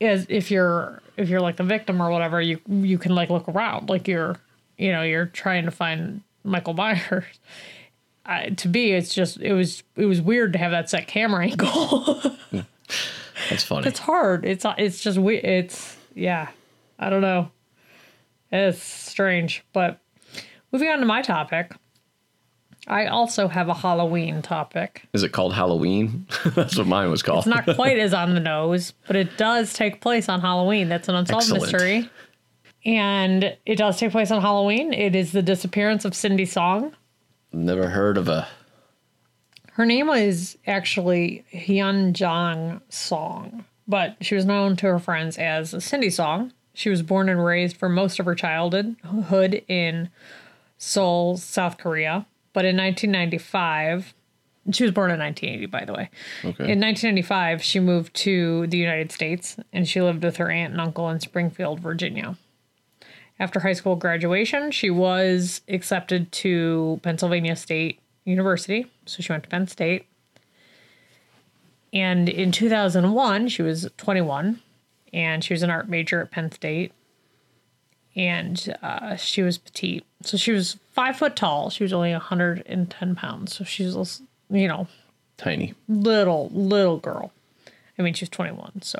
is 0.00 0.24
if 0.30 0.50
you're 0.50 1.02
if 1.16 1.28
you're 1.28 1.40
like 1.40 1.56
the 1.56 1.64
victim 1.64 2.00
or 2.00 2.10
whatever, 2.10 2.40
you 2.40 2.60
you 2.66 2.96
can 2.96 3.14
like 3.14 3.28
look 3.28 3.48
around, 3.48 3.90
like 3.90 4.08
you're 4.08 4.36
you 4.78 4.92
know 4.92 5.02
you're 5.02 5.26
trying 5.26 5.64
to 5.64 5.70
find 5.70 6.22
Michael 6.44 6.74
Myers. 6.74 7.24
I, 8.28 8.50
to 8.50 8.68
me, 8.68 8.92
it's 8.92 9.14
just 9.14 9.40
it 9.40 9.52
was 9.52 9.84
it 9.94 10.06
was 10.06 10.20
weird 10.20 10.52
to 10.54 10.58
have 10.58 10.72
that 10.72 10.90
set 10.90 11.06
camera 11.06 11.44
angle. 11.46 12.22
That's 13.48 13.62
funny. 13.62 13.86
it's 13.86 14.00
hard. 14.00 14.44
It's 14.44 14.66
it's 14.78 15.00
just 15.00 15.18
we. 15.18 15.36
It's 15.36 15.96
yeah. 16.14 16.48
I 16.98 17.10
don't 17.10 17.20
know. 17.20 17.50
It's 18.50 18.82
strange, 18.82 19.64
but 19.72 20.00
moving 20.72 20.88
on 20.88 21.00
to 21.00 21.06
my 21.06 21.22
topic. 21.22 21.72
I 22.88 23.06
also 23.06 23.48
have 23.48 23.68
a 23.68 23.74
Halloween 23.74 24.42
topic. 24.42 25.08
Is 25.12 25.24
it 25.24 25.30
called 25.30 25.52
Halloween? 25.54 26.26
That's 26.54 26.78
what 26.78 26.86
mine 26.86 27.10
was 27.10 27.22
called. 27.22 27.46
It's 27.46 27.46
not 27.48 27.76
quite 27.76 27.98
as 27.98 28.14
on 28.14 28.34
the 28.34 28.40
nose, 28.40 28.92
but 29.08 29.16
it 29.16 29.36
does 29.36 29.72
take 29.72 30.00
place 30.00 30.28
on 30.28 30.40
Halloween. 30.40 30.88
That's 30.88 31.08
an 31.08 31.16
unsolved 31.16 31.50
Excellent. 31.50 31.72
mystery. 31.72 32.10
And 32.86 33.56
it 33.66 33.76
does 33.76 33.98
take 33.98 34.12
place 34.12 34.30
on 34.30 34.40
Halloween. 34.40 34.92
It 34.92 35.16
is 35.16 35.32
the 35.32 35.42
disappearance 35.42 36.04
of 36.04 36.14
Cindy 36.14 36.44
Song. 36.46 36.94
Never 37.52 37.88
heard 37.88 38.16
of 38.16 38.28
a 38.28 38.46
Her 39.72 39.84
name 39.84 40.08
is 40.10 40.56
actually 40.66 41.44
Hyun 41.52 42.12
Jong 42.12 42.80
Song, 42.88 43.64
but 43.88 44.16
she 44.20 44.36
was 44.36 44.44
known 44.44 44.76
to 44.76 44.86
her 44.86 44.98
friends 45.00 45.36
as 45.36 45.84
Cindy 45.84 46.10
Song. 46.10 46.52
She 46.74 46.88
was 46.88 47.02
born 47.02 47.28
and 47.28 47.44
raised 47.44 47.76
for 47.76 47.88
most 47.88 48.20
of 48.20 48.26
her 48.26 48.34
childhood 48.34 48.96
in 49.66 50.08
Seoul, 50.78 51.36
South 51.38 51.78
Korea. 51.78 52.24
But 52.52 52.64
in 52.64 52.76
1995, 52.76 54.14
she 54.72 54.84
was 54.84 54.92
born 54.92 55.10
in 55.10 55.18
1980, 55.18 55.66
by 55.66 55.84
the 55.84 55.92
way. 55.92 56.10
Okay. 56.40 56.70
In 56.70 56.80
1995, 56.80 57.62
she 57.62 57.80
moved 57.80 58.14
to 58.14 58.66
the 58.68 58.78
United 58.78 59.10
States 59.10 59.56
and 59.72 59.88
she 59.88 60.00
lived 60.00 60.22
with 60.22 60.36
her 60.36 60.50
aunt 60.50 60.72
and 60.72 60.80
uncle 60.80 61.10
in 61.10 61.18
Springfield, 61.20 61.80
Virginia. 61.80 62.36
After 63.38 63.60
high 63.60 63.74
school 63.74 63.96
graduation, 63.96 64.70
she 64.70 64.88
was 64.88 65.60
accepted 65.68 66.32
to 66.32 67.00
Pennsylvania 67.02 67.54
State 67.56 68.00
University. 68.24 68.86
So 69.04 69.22
she 69.22 69.32
went 69.32 69.44
to 69.44 69.50
Penn 69.50 69.66
State. 69.66 70.06
And 71.92 72.28
in 72.28 72.52
2001, 72.52 73.48
she 73.48 73.62
was 73.62 73.88
21 73.96 74.60
and 75.12 75.42
she 75.42 75.54
was 75.54 75.62
an 75.62 75.70
art 75.70 75.88
major 75.88 76.20
at 76.20 76.30
Penn 76.30 76.50
State. 76.50 76.92
And 78.14 78.74
uh, 78.82 79.16
she 79.16 79.42
was 79.42 79.58
petite. 79.58 80.04
So 80.22 80.36
she 80.36 80.52
was 80.52 80.78
five 80.92 81.16
foot 81.16 81.36
tall. 81.36 81.70
She 81.70 81.84
was 81.84 81.92
only 81.92 82.12
110 82.12 83.14
pounds. 83.14 83.56
So 83.56 83.64
she 83.64 83.84
was, 83.84 84.22
you 84.50 84.68
know, 84.68 84.88
Tiny. 85.36 85.74
little, 85.88 86.48
little 86.52 86.96
girl. 86.96 87.32
I 87.98 88.02
mean, 88.02 88.14
she 88.14 88.24
was 88.24 88.30
21, 88.30 88.82
so. 88.82 88.98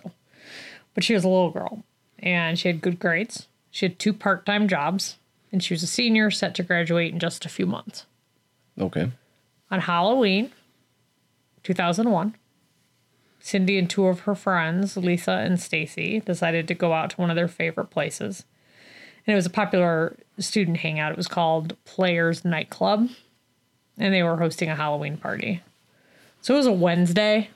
But 0.95 1.05
she 1.05 1.15
was 1.15 1.25
a 1.25 1.29
little 1.29 1.51
girl. 1.51 1.83
And 2.19 2.59
she 2.59 2.69
had 2.69 2.81
good 2.83 2.99
grades. 2.99 3.47
She 3.77 3.85
had 3.85 3.99
two 3.99 4.15
part 4.15 4.47
time 4.47 4.69
jobs. 4.69 5.19
And 5.53 5.63
she 5.63 5.75
was 5.75 5.83
a 5.83 5.87
senior 5.87 6.31
set 6.31 6.55
to 6.55 6.63
graduate 6.63 7.13
in 7.13 7.19
just 7.19 7.45
a 7.45 7.51
few 7.51 7.67
months. 7.67 8.07
Okay. 8.79 9.13
On 9.71 9.81
Halloween, 9.81 10.51
2001, 11.63 12.35
Cindy 13.39 13.79
and 13.79 13.89
two 13.89 14.07
of 14.07 14.21
her 14.21 14.35
friends, 14.35 14.97
Lisa 14.97 15.33
and 15.33 15.61
Stacy, 15.61 16.21
decided 16.21 16.67
to 16.69 16.75
go 16.75 16.95
out 16.95 17.11
to 17.11 17.17
one 17.17 17.29
of 17.29 17.37
their 17.37 17.49
favorite 17.49 17.91
places. 17.91 18.47
And 19.27 19.35
it 19.35 19.37
was 19.37 19.45
a 19.45 19.51
popular 19.51 20.17
student 20.39 20.79
hangout. 20.79 21.13
It 21.13 21.19
was 21.19 21.29
called 21.29 21.77
Players 21.85 22.47
Nightclub. 22.47 23.11
And 23.99 24.15
they 24.15 24.23
were 24.23 24.39
hosting 24.39 24.71
a 24.71 24.75
Halloween 24.75 25.19
party. 25.19 25.63
So 26.41 26.55
it 26.55 26.59
was 26.59 26.67
a 26.67 26.73
Wednesday, 26.73 27.51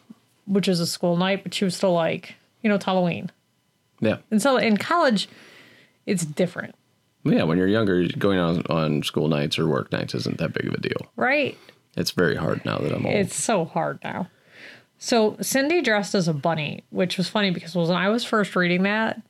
which 0.47 0.69
is 0.69 0.81
a 0.81 0.87
school 0.87 1.17
night, 1.17 1.45
but 1.45 1.55
she 1.55 1.65
was 1.65 1.75
still 1.75 1.95
like, 1.95 2.35
you 2.63 2.69
know, 2.69 2.75
it's 2.75 2.85
Halloween. 2.85 3.31
Yeah. 4.01 4.19
And 4.31 4.43
so 4.43 4.59
in 4.59 4.77
college, 4.77 5.27
it's 6.07 6.25
different, 6.25 6.75
Yeah, 7.25 7.43
when 7.45 7.59
you're 7.59 7.67
younger, 7.69 8.07
going 8.19 8.39
on 8.39 8.63
on 8.69 9.03
school 9.03 9.29
nights 9.29 9.59
or 9.59 9.67
work 9.67 9.91
nights 9.93 10.15
isn't 10.15 10.39
that 10.39 10.53
big 10.53 10.67
of 10.67 10.75
a 10.75 10.81
deal. 10.81 11.11
right? 11.17 11.57
It's 11.97 12.13
very 12.13 12.37
hard 12.37 12.65
now 12.65 12.79
that 12.79 12.93
I'm 12.93 13.05
old. 13.05 13.15
It's 13.15 13.35
so 13.35 13.65
hard 13.65 13.99
now. 14.05 14.29
So 14.99 15.37
Cindy 15.41 15.81
dressed 15.83 16.15
as 16.15 16.29
a 16.29 16.33
bunny, 16.35 16.85
which 16.91 17.17
was 17.19 17.29
funny 17.29 17.51
because 17.51 17.75
when 17.75 17.91
I 17.91 18.09
was 18.11 18.23
first 18.25 18.55
reading 18.55 18.83
that, 18.85 19.21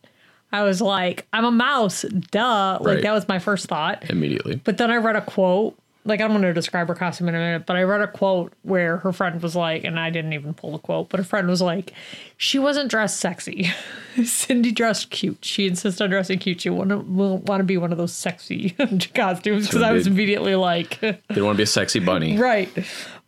I 0.52 0.62
was 0.64 0.80
like, 0.82 1.26
I'm 1.32 1.44
a 1.44 1.50
mouse, 1.52 2.02
duh. 2.02 2.78
Like 2.80 2.86
Right. 2.96 3.02
that 3.04 3.12
was 3.12 3.28
my 3.28 3.38
first 3.38 3.66
thought. 3.66 4.10
Immediately. 4.10 4.56
But 4.64 4.78
then 4.78 4.90
I 4.90 4.96
read 4.96 5.14
a 5.16 5.20
quote. 5.22 5.78
Like 6.04 6.20
I'm 6.20 6.30
going 6.30 6.42
to 6.42 6.54
describe 6.54 6.88
her 6.88 6.94
costume 6.94 7.28
in 7.28 7.34
a 7.34 7.38
minute, 7.38 7.66
but 7.66 7.76
I 7.76 7.82
read 7.82 8.00
a 8.00 8.08
quote 8.08 8.54
where 8.62 8.98
her 8.98 9.12
friend 9.12 9.42
was 9.42 9.54
like, 9.54 9.84
and 9.84 10.00
I 10.00 10.08
didn't 10.08 10.32
even 10.32 10.54
pull 10.54 10.72
the 10.72 10.78
quote, 10.78 11.10
but 11.10 11.18
her 11.18 11.24
friend 11.24 11.46
was 11.46 11.60
like, 11.60 11.92
she 12.38 12.58
wasn't 12.58 12.90
dressed 12.90 13.20
sexy. 13.20 13.70
Cindy 14.24 14.72
dressed 14.72 15.10
cute. 15.10 15.44
She 15.44 15.66
insisted 15.66 16.02
on 16.02 16.10
dressing 16.10 16.38
cute. 16.38 16.62
She 16.62 16.70
wouldn't 16.70 17.06
want 17.06 17.60
to 17.60 17.64
be 17.64 17.76
one 17.76 17.92
of 17.92 17.98
those 17.98 18.14
sexy 18.14 18.70
costumes 19.14 19.66
because 19.66 19.82
I 19.82 19.92
was 19.92 20.06
immediately 20.06 20.54
like, 20.54 20.98
They 21.00 21.42
want 21.42 21.54
to 21.54 21.58
be 21.58 21.64
a 21.64 21.66
sexy 21.66 22.00
bunny. 22.00 22.38
Right. 22.38 22.70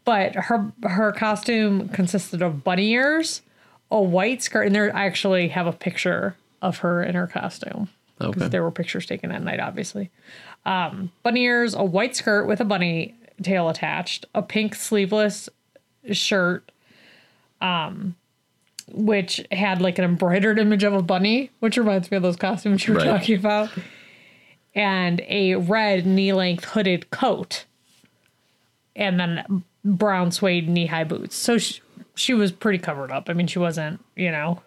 But 0.04 0.35
her 0.35 0.72
her 0.82 1.12
costume 1.12 1.88
consisted 1.90 2.42
of 2.42 2.64
bunny 2.64 2.90
ears, 2.90 3.42
a 3.90 4.02
white 4.02 4.42
skirt, 4.42 4.66
and 4.66 4.74
there 4.74 4.94
I 4.96 5.06
actually 5.06 5.48
have 5.48 5.66
a 5.66 5.72
picture 5.72 6.37
of 6.61 6.78
her 6.78 7.02
in 7.02 7.14
her 7.14 7.26
costume. 7.26 7.88
Okay. 8.20 8.32
Because 8.32 8.50
there 8.50 8.62
were 8.62 8.70
pictures 8.70 9.06
taken 9.06 9.30
that 9.30 9.42
night, 9.42 9.61
obviously. 9.61 10.11
Um, 10.64 11.11
bunny 11.22 11.42
ears, 11.44 11.75
a 11.75 11.85
white 11.85 12.14
skirt 12.16 12.46
with 12.46 12.61
a 12.61 12.64
bunny 12.64 13.14
tail 13.42 13.68
attached, 13.68 14.27
a 14.35 14.42
pink 14.42 14.75
sleeveless 14.75 15.48
shirt, 16.12 16.70
um, 17.61 18.14
which 18.92 19.44
had 19.51 19.81
like 19.81 19.98
an 19.98 20.05
embroidered 20.05 20.59
image 20.59 20.85
of 20.85 20.92
a 20.94 21.03
bunny, 21.03 21.51
which 21.61 21.77
reminds 21.77 22.11
me 22.11 22.16
of 22.16 22.22
those 22.22 22.37
costumes 22.37 22.87
you 22.87 22.94
were 22.94 23.01
Right. 23.01 23.07
talking 23.09 23.37
about, 23.38 23.70
and 24.75 25.20
a 25.29 25.57
red 25.57 26.07
knee 26.07 26.33
length 26.33 26.64
hooded 26.66 27.11
coat 27.11 27.64
and 28.94 29.18
then 29.18 29.64
brown 29.85 30.31
suede 30.31 30.68
knee 30.68 30.87
high 30.87 31.05
boots. 31.05 31.35
So 31.35 31.59
she, 31.59 31.81
she 32.14 32.35
was 32.35 32.53
pretty 32.53 32.79
covered 32.79 33.11
up. 33.11 33.29
I 33.29 33.33
mean, 33.33 33.46
she 33.46 33.59
wasn't, 33.59 34.01
you 34.14 34.31
know, 34.31 34.62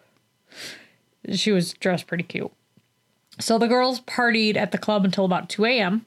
she 1.32 1.52
was 1.52 1.74
dressed 1.74 2.08
pretty 2.08 2.24
cute. 2.24 2.52
So 3.40 3.58
the 3.58 3.68
girls 3.68 4.02
partied 4.02 4.56
at 4.56 4.72
the 4.72 4.78
club 4.78 5.06
until 5.06 5.26
about 5.26 5.50
2 5.50 5.66
a.m. 5.66 6.06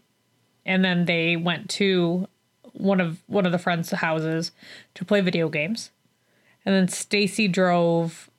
and 0.65 0.85
then 0.85 1.05
they 1.05 1.37
went 1.37 1.69
to 1.71 2.29
one 2.73 3.01
of 3.01 3.19
one 3.27 3.45
of 3.45 3.53
the 3.53 3.59
friends' 3.59 3.91
houses 3.91 4.53
to 4.95 5.05
play 5.05 5.21
video 5.21 5.49
games. 5.49 5.91
And 6.65 6.75
then 6.75 6.89
Stacy 6.89 7.49
drove 7.49 8.31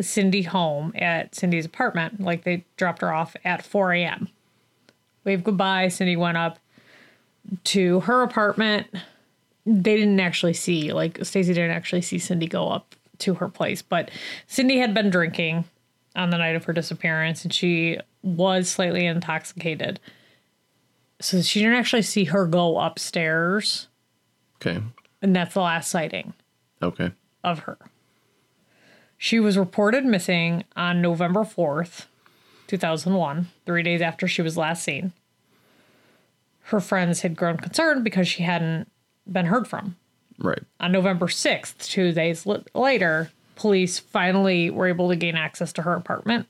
Cindy 0.00 0.42
home 0.42 0.92
at 0.96 1.34
Cindy's 1.34 1.66
apartment. 1.66 2.20
Like 2.20 2.44
they 2.44 2.64
dropped 2.76 3.02
her 3.02 3.12
off 3.12 3.36
at 3.44 3.64
4 3.64 3.92
a.m. 3.92 4.28
Waved 5.24 5.44
goodbye. 5.44 5.88
Cindy 5.88 6.16
went 6.16 6.36
up 6.36 6.58
to 7.64 8.00
her 8.00 8.22
apartment 8.22 8.88
they 9.66 9.96
didn't 9.96 10.20
actually 10.20 10.52
see 10.52 10.92
like 10.92 11.24
Stacy 11.24 11.54
didn't 11.54 11.70
actually 11.70 12.02
see 12.02 12.18
Cindy 12.18 12.46
go 12.46 12.68
up 12.68 12.94
to 13.18 13.34
her 13.34 13.48
place, 13.48 13.80
but 13.80 14.10
Cindy 14.46 14.78
had 14.78 14.92
been 14.92 15.10
drinking 15.10 15.64
on 16.16 16.30
the 16.30 16.38
night 16.38 16.56
of 16.56 16.64
her 16.64 16.72
disappearance 16.72 17.44
and 17.44 17.52
she 17.52 17.98
was 18.22 18.68
slightly 18.68 19.06
intoxicated. 19.06 20.00
So 21.20 21.42
she 21.42 21.60
didn't 21.60 21.76
actually 21.76 22.02
see 22.02 22.24
her 22.24 22.46
go 22.46 22.78
upstairs, 22.78 23.88
Okay. 24.56 24.80
and 25.22 25.34
that's 25.34 25.54
the 25.54 25.60
last 25.60 25.90
sighting 25.90 26.32
Okay. 26.82 27.12
of 27.42 27.60
her. 27.60 27.78
She 29.16 29.40
was 29.40 29.56
reported 29.56 30.04
missing 30.04 30.64
on 30.76 31.00
November 31.00 31.40
4th, 31.44 32.06
2001, 32.66 33.48
3 33.64 33.82
days 33.82 34.02
after 34.02 34.26
she 34.28 34.42
was 34.42 34.56
last 34.56 34.82
seen. 34.82 35.12
Her 36.68 36.80
friends 36.80 37.20
had 37.22 37.36
grown 37.36 37.56
concerned 37.58 38.04
because 38.04 38.26
she 38.28 38.42
hadn't 38.42 38.90
been 39.30 39.46
heard 39.46 39.68
from. 39.68 39.96
Right. 40.38 40.62
On 40.80 40.90
November 40.92 41.26
6th, 41.28 41.78
two 41.88 42.12
days 42.12 42.44
later, 42.74 43.30
police 43.56 43.98
finally 43.98 44.70
were 44.70 44.86
able 44.86 45.08
to 45.08 45.16
gain 45.16 45.36
access 45.36 45.72
to 45.74 45.82
her 45.82 45.94
apartment. 45.94 46.46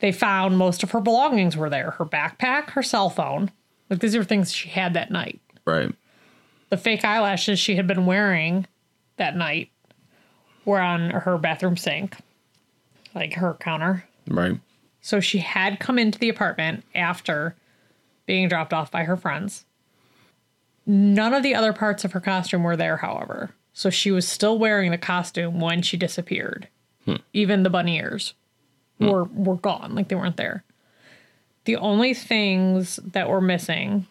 They 0.00 0.12
found 0.12 0.58
most 0.58 0.82
of 0.82 0.90
her 0.90 1.00
belongings 1.00 1.56
were 1.56 1.70
there 1.70 1.92
her 1.92 2.04
backpack, 2.04 2.70
her 2.70 2.82
cell 2.82 3.10
phone. 3.10 3.50
Like, 3.88 4.00
these 4.00 4.16
are 4.16 4.24
things 4.24 4.52
she 4.52 4.68
had 4.68 4.94
that 4.94 5.10
night. 5.10 5.40
Right. 5.64 5.94
The 6.70 6.76
fake 6.76 7.04
eyelashes 7.04 7.58
she 7.58 7.76
had 7.76 7.86
been 7.86 8.06
wearing 8.06 8.66
that 9.16 9.36
night 9.36 9.70
were 10.64 10.80
on 10.80 11.10
her 11.10 11.38
bathroom 11.38 11.76
sink, 11.76 12.16
like 13.14 13.34
her 13.34 13.54
counter. 13.54 14.04
Right. 14.26 14.58
So 15.00 15.20
she 15.20 15.38
had 15.38 15.80
come 15.80 15.98
into 15.98 16.18
the 16.18 16.30
apartment 16.30 16.82
after 16.94 17.54
being 18.26 18.48
dropped 18.48 18.72
off 18.72 18.90
by 18.90 19.04
her 19.04 19.16
friends. 19.16 19.66
None 20.86 21.34
of 21.34 21.42
the 21.42 21.54
other 21.54 21.72
parts 21.72 22.04
of 22.04 22.12
her 22.12 22.20
costume 22.20 22.62
were 22.62 22.76
there, 22.76 22.96
however. 22.96 23.50
So 23.74 23.90
she 23.90 24.10
was 24.10 24.26
still 24.26 24.58
wearing 24.58 24.92
the 24.92 24.98
costume 24.98 25.60
when 25.60 25.82
she 25.82 25.96
disappeared. 25.96 26.68
Even 27.34 27.64
the 27.64 27.70
bunny 27.70 27.98
ears 27.98 28.32
were 28.98 29.24
were 29.24 29.56
gone, 29.56 29.94
like 29.94 30.08
they 30.08 30.14
weren't 30.14 30.38
there. 30.38 30.64
The 31.66 31.76
only 31.76 32.14
things 32.14 32.96
that 33.04 33.28
were 33.28 33.40
missing 33.40 34.06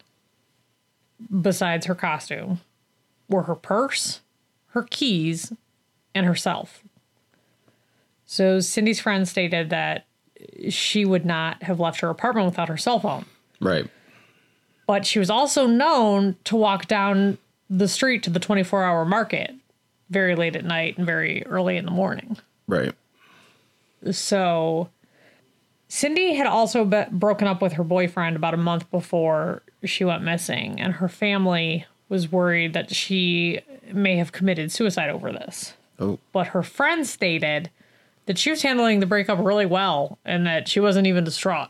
besides 1.42 1.86
her 1.88 1.96
costume 1.96 2.60
were 3.30 3.44
her 3.44 3.56
purse, 3.56 4.20
her 4.68 4.84
keys, 4.84 5.54
and 6.14 6.26
herself. 6.26 6.84
So 8.26 8.60
Cindy's 8.60 9.00
friend 9.00 9.28
stated 9.28 9.70
that 9.70 10.06
she 10.70 11.06
would 11.06 11.26
not 11.26 11.64
have 11.64 11.80
left 11.80 12.02
her 12.02 12.10
apartment 12.10 12.46
without 12.46 12.70
her 12.70 12.78
cell 12.78 13.00
phone. 13.00 13.26
Right. 13.60 13.90
But 14.86 15.06
she 15.06 15.20
was 15.20 15.30
also 15.30 15.66
known 15.66 16.36
to 16.44 16.56
walk 16.56 16.88
down 16.88 17.38
the 17.78 17.88
street 17.88 18.24
to 18.24 18.30
the 18.30 18.40
24 18.40 18.84
hour 18.84 19.06
market 19.06 19.54
very 20.10 20.36
late 20.36 20.56
at 20.56 20.64
night 20.64 20.98
and 20.98 21.06
very 21.06 21.46
early 21.46 21.78
in 21.78 21.86
the 21.86 21.92
morning. 21.92 22.38
Right. 22.68 22.94
So 24.12 24.90
Cindy 25.88 26.36
had 26.36 26.48
also 26.48 26.86
be- 26.86 27.06
broken 27.12 27.48
up 27.48 27.62
with 27.62 27.74
her 27.74 27.84
boyfriend 27.84 28.36
about 28.36 28.54
a 28.54 28.58
month 28.58 28.90
before 28.92 29.64
she 29.84 30.06
went 30.06 30.24
missing, 30.24 30.80
and 30.80 30.94
her 30.94 31.10
family 31.10 31.86
was 32.10 32.32
worried 32.32 32.74
that 32.74 32.94
she 32.94 33.60
may 33.92 34.18
have 34.18 34.32
committed 34.32 34.72
suicide 34.72 35.10
over 35.10 35.32
this. 35.32 35.74
Oh. 36.00 36.20
But 36.32 36.48
her 36.48 36.64
friend 36.64 37.08
stated 37.08 37.72
that 38.26 38.38
she 38.38 38.50
was 38.50 38.62
handling 38.62 39.00
the 39.00 39.06
breakup 39.06 39.40
really 39.40 39.66
well 39.66 40.20
and 40.24 40.46
that 40.46 40.68
she 40.68 40.80
wasn't 40.80 41.08
even 41.08 41.24
distraught. 41.24 41.70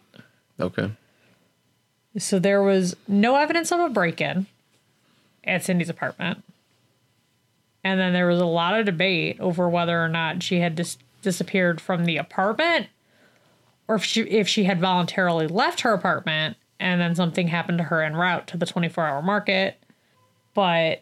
Okay. 0.59 0.91
So 2.17 2.39
there 2.39 2.61
was 2.61 2.95
no 3.07 3.35
evidence 3.37 3.71
of 3.71 3.79
a 3.79 3.89
break 3.89 4.21
in 4.21 4.45
at 5.45 5.63
Cindy's 5.63 5.89
apartment. 5.89 6.43
And 7.83 7.99
then 7.99 8.13
there 8.13 8.27
was 8.27 8.39
a 8.39 8.45
lot 8.45 8.79
of 8.79 8.85
debate 8.85 9.39
over 9.39 9.67
whether 9.67 10.01
or 10.03 10.07
not 10.07 10.41
she 10.41 10.59
had 10.59 10.75
dis- 10.75 10.97
disappeared 11.21 11.81
from 11.81 12.05
the 12.05 12.17
apartment 12.17 12.87
or 13.87 13.95
if 13.95 14.03
she 14.05 14.21
if 14.21 14.47
she 14.47 14.63
had 14.63 14.79
voluntarily 14.79 15.47
left 15.47 15.81
her 15.81 15.91
apartment 15.93 16.55
and 16.79 17.01
then 17.01 17.15
something 17.15 17.47
happened 17.49 17.77
to 17.79 17.83
her 17.85 18.01
en 18.01 18.15
route 18.15 18.47
to 18.47 18.57
the 18.57 18.65
24-hour 18.65 19.21
market. 19.21 19.77
But 20.53 21.01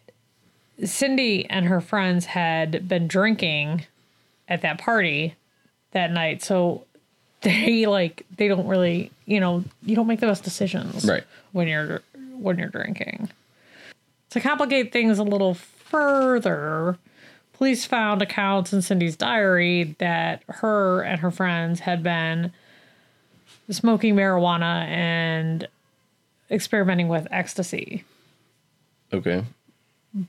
Cindy 0.84 1.48
and 1.50 1.66
her 1.68 1.82
friends 1.82 2.26
had 2.26 2.88
been 2.88 3.08
drinking 3.08 3.86
at 4.48 4.62
that 4.64 4.80
party 4.80 5.36
that 5.92 6.12
night. 6.12 6.42
So 6.42 6.86
they 7.42 7.86
like 7.86 8.26
they 8.38 8.48
don't 8.48 8.68
really, 8.68 9.12
you 9.26 9.40
know, 9.40 9.64
you 9.84 9.96
don't 9.96 10.08
make 10.08 10.20
the 10.20 10.28
best 10.28 10.44
decisions 10.44 11.06
Right. 11.06 11.24
when 11.52 11.68
you're 11.68 12.02
when 12.40 12.58
you're 12.58 12.70
drinking. 12.70 13.30
To 14.32 14.40
complicate 14.40 14.92
things 14.92 15.20
a 15.20 15.24
little 15.24 15.54
further, 15.54 16.98
police 17.54 17.86
found 17.86 18.22
accounts 18.22 18.74
in 18.74 18.82
Cindy's 18.82 19.16
diary 19.16 19.96
that 20.00 20.44
her 20.48 21.02
and 21.02 21.20
her 21.20 21.32
friends 21.32 21.82
had 21.82 22.02
been 22.02 22.52
smoking 23.70 24.16
marijuana 24.16 24.86
and 24.88 25.68
experimenting 26.50 27.08
with 27.08 27.28
ecstasy. 27.32 28.04
Okay. 29.14 29.44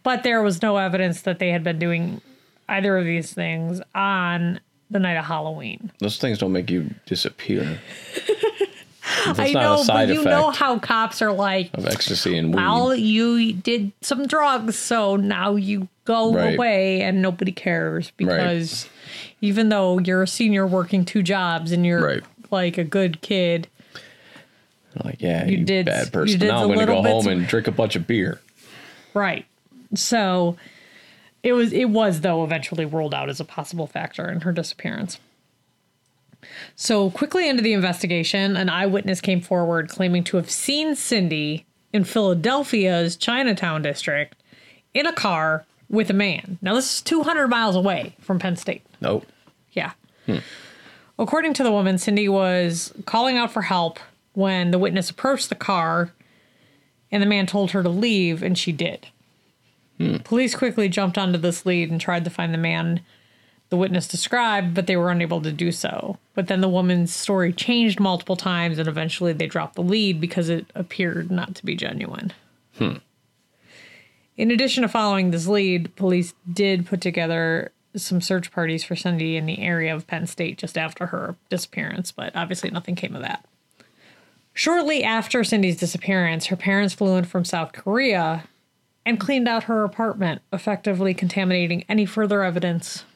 But 0.03 0.23
there 0.25 0.43
was 0.43 0.63
no 0.63 0.77
evidence 0.77 1.23
that 1.23 1.39
they 1.39 1.51
had 1.51 1.65
been 1.65 1.79
doing 1.79 2.21
either 2.69 2.97
of 2.97 3.05
these 3.05 3.33
things 3.33 3.81
on 3.95 4.61
the 4.91 4.99
night 4.99 5.17
of 5.17 5.25
Halloween. 5.25 5.93
Those 5.99 6.19
things 6.19 6.39
don't 6.39 6.53
make 6.53 6.71
you 6.71 6.91
disappear. 7.07 7.81
I 9.27 9.53
know, 9.53 9.83
but 9.87 10.09
you 10.09 10.25
know 10.25 10.51
how 10.51 10.79
cops 10.79 11.23
are 11.23 11.33
like, 11.33 11.71
of 11.75 11.87
ecstasy 11.87 12.37
and 12.37 12.49
weed. 12.49 12.57
well, 12.57 12.95
you 12.95 13.53
did 13.53 13.93
some 14.01 14.27
drugs, 14.27 14.77
so 14.79 15.17
now 15.17 15.57
you 15.57 15.89
go 16.05 16.35
Right. 16.35 16.55
away 16.55 17.03
and 17.03 17.23
nobody 17.23 17.53
cares 17.53 18.11
because 18.17 18.89
even 19.41 19.69
though 19.69 19.99
you're 19.99 20.23
a 20.23 20.27
senior 20.29 20.67
working 20.67 21.05
two 21.05 21.23
jobs 21.23 21.73
and 21.73 21.85
you're 21.87 22.03
Right. 22.05 22.23
like 22.51 22.79
a 22.79 22.85
good 22.85 23.21
kid, 23.21 23.69
like, 25.05 25.21
yeah, 25.23 25.45
you 25.47 25.59
you, 25.59 25.65
did- 25.65 25.87
bad 25.87 26.13
person. 26.13 26.39
did 26.41 26.49
Now 26.49 26.63
I'm 26.63 26.67
going 26.69 26.81
to 26.81 26.87
go 26.87 27.03
home 27.03 27.27
and 27.29 27.47
drink 27.47 27.67
a 27.67 27.73
bunch 27.73 27.97
of 27.97 28.07
beer. 28.07 28.41
right? 29.15 29.47
So 29.95 30.57
it 31.43 31.53
was 31.53 31.73
it 31.73 31.91
was 31.91 32.21
though 32.23 32.45
eventually 32.45 32.85
ruled 32.85 33.13
out 33.15 33.29
as 33.29 33.41
a 33.41 33.45
possible 33.45 33.87
factor 33.87 34.31
in 34.31 34.41
her 34.43 34.53
disappearance. 34.53 35.19
So 36.77 37.11
quickly 37.11 37.49
into 37.49 37.63
the 37.63 37.73
investigation, 37.73 38.57
an 38.57 38.69
eyewitness 38.69 39.21
came 39.21 39.41
forward 39.41 39.89
claiming 39.89 40.25
to 40.25 40.37
have 40.37 40.51
seen 40.51 40.95
Cindy 40.95 41.67
in 41.93 42.05
Philadelphia's 42.05 43.17
Chinatown 43.17 43.83
district 43.83 44.37
in 44.95 45.07
a 45.07 45.13
car 45.13 45.65
with 45.89 46.11
a 46.11 46.15
man. 46.15 46.59
Now 46.63 46.75
this 46.75 46.97
is 46.97 47.03
200 47.03 47.49
miles 47.49 47.77
away 47.77 48.17
from 48.21 48.39
Penn 48.39 48.57
State. 48.57 48.83
Nope. 49.01 49.27
Yeah. 49.73 49.93
Hmm. 50.27 50.39
According 51.19 51.55
to 51.55 51.63
the 51.63 51.71
woman, 51.71 51.99
Cindy 51.99 52.29
was 52.29 52.93
calling 53.05 53.37
out 53.37 53.53
for 53.53 53.63
help 53.63 54.01
when 54.33 54.71
the 54.71 54.79
witness 54.79 55.11
approached 55.11 55.51
the 55.51 55.55
car 55.55 56.13
and 57.11 57.23
the 57.23 57.27
man 57.27 57.47
told 57.47 57.73
her 57.73 57.83
to 57.83 57.91
leave, 57.91 58.43
and 58.43 58.57
she 58.57 58.73
did. 58.73 59.09
Hmm. 59.99 60.17
Police 60.19 60.55
quickly 60.55 60.89
jumped 60.89 61.19
onto 61.19 61.39
this 61.39 61.67
lead 61.67 61.91
and 61.91 62.01
tried 62.01 62.25
to 62.25 62.31
find 62.31 62.55
the 62.55 62.59
man 62.59 63.03
the 63.73 63.79
witness 63.79 64.07
described, 64.07 64.75
but 64.75 64.87
they 64.87 64.99
were 64.99 65.11
unable 65.11 65.41
to 65.41 65.51
do 65.51 65.73
so. 65.73 66.19
But 66.35 66.47
then 66.47 66.61
the 66.61 66.69
woman's 66.69 67.11
story 67.11 67.55
changed 67.55 67.99
multiple 67.99 68.37
times, 68.37 68.79
and 68.79 68.87
eventually 68.87 69.33
they 69.33 69.47
dropped 69.47 69.77
the 69.77 69.83
lead 69.83 70.21
because 70.21 70.51
it 70.51 70.67
appeared 70.75 71.31
not 71.31 71.55
to 71.55 71.65
be 71.65 71.75
genuine. 71.75 72.35
Hmm. 72.77 72.97
In 74.37 74.51
addition 74.51 74.83
to 74.83 74.91
following 74.91 75.31
this 75.31 75.47
lead, 75.47 75.97
police 75.97 76.35
did 76.53 76.85
put 76.85 77.01
together 77.01 77.73
some 77.97 78.21
search 78.21 78.53
parties 78.53 78.85
for 78.85 78.95
Cindy 78.95 79.39
in 79.39 79.47
the 79.47 79.61
area 79.61 79.95
of 79.95 80.07
Penn 80.07 80.27
State 80.27 80.59
just 80.59 80.77
after 80.77 81.07
her 81.07 81.37
disappearance, 81.49 82.13
but 82.13 82.37
obviously 82.37 82.69
nothing 82.69 82.95
came 82.95 83.17
of 83.17 83.23
that. 83.23 83.43
Shortly 84.53 85.03
after 85.03 85.43
Cindy's 85.45 85.79
disappearance, 85.79 86.45
her 86.49 86.57
parents 86.57 86.93
flew 86.93 87.17
in 87.17 87.25
from 87.25 87.47
South 87.47 87.73
Korea 87.73 88.45
and 89.07 89.19
cleaned 89.19 89.49
out 89.49 89.65
her 89.65 89.83
apartment, 89.83 90.43
effectively 90.53 91.15
contaminating 91.15 91.87
any 91.89 92.05
further 92.05 92.43
evidence 92.43 93.07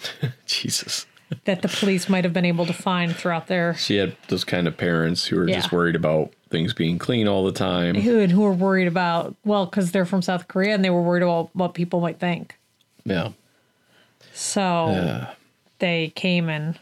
Jesus. 0.46 1.06
that 1.44 1.62
the 1.62 1.68
police 1.68 2.08
might 2.08 2.24
have 2.24 2.32
been 2.32 2.44
able 2.44 2.66
to 2.66 2.72
find 2.72 3.14
throughout 3.16 3.46
their 3.46 3.74
She 3.74 3.96
had 3.96 4.16
those 4.28 4.44
kind 4.44 4.68
of 4.68 4.76
parents 4.76 5.26
who 5.26 5.36
were 5.36 5.46
just 5.46 5.72
worried 5.72 5.96
about 5.96 6.32
things 6.50 6.74
being 6.74 6.98
clean 6.98 7.26
all 7.26 7.44
the 7.44 7.52
time. 7.52 7.94
who 7.94 8.20
and 8.20 8.30
who 8.30 8.42
were 8.42 8.52
worried 8.52 8.88
about 8.88 9.34
well 9.44 9.64
because 9.66 9.92
they're 9.92 10.04
from 10.04 10.20
South 10.22 10.48
Korea 10.48 10.74
and 10.74 10.84
they 10.84 10.90
were 10.90 11.02
worried 11.02 11.22
about 11.22 11.50
what 11.54 11.74
people 11.74 12.00
might 12.00 12.18
think. 12.20 12.58
Yeah. 13.04 13.30
So 14.34 15.26
they 15.78 16.12
came 16.14 16.48
and 16.48 16.78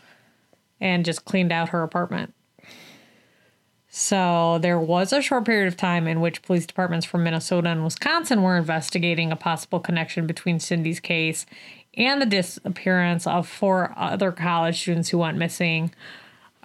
and 0.81 1.05
just 1.05 1.25
cleaned 1.25 1.53
out 1.53 1.71
her 1.71 1.83
apartment. 1.83 2.35
So 3.93 4.59
there 4.63 4.79
was 4.79 5.13
a 5.13 5.21
short 5.21 5.45
period 5.45 5.67
of 5.67 5.77
time 5.77 6.07
in 6.07 6.21
which 6.21 6.43
police 6.43 6.65
departments 6.65 7.05
from 7.05 7.25
Minnesota 7.25 7.69
and 7.71 7.83
Wisconsin 7.83 8.43
were 8.43 8.57
investigating 8.57 9.33
a 9.33 9.37
possible 9.37 9.81
connection 9.81 10.29
between 10.29 10.61
Cindy's 10.61 11.01
case 11.01 11.45
and 11.95 12.21
the 12.21 12.27
disappearance 12.27 13.27
of 13.27 13.49
four 13.49 13.93
other 13.97 14.33
college 14.33 14.81
students 14.81 15.09
who 15.09 15.19
went 15.19 15.39
missing 15.39 15.93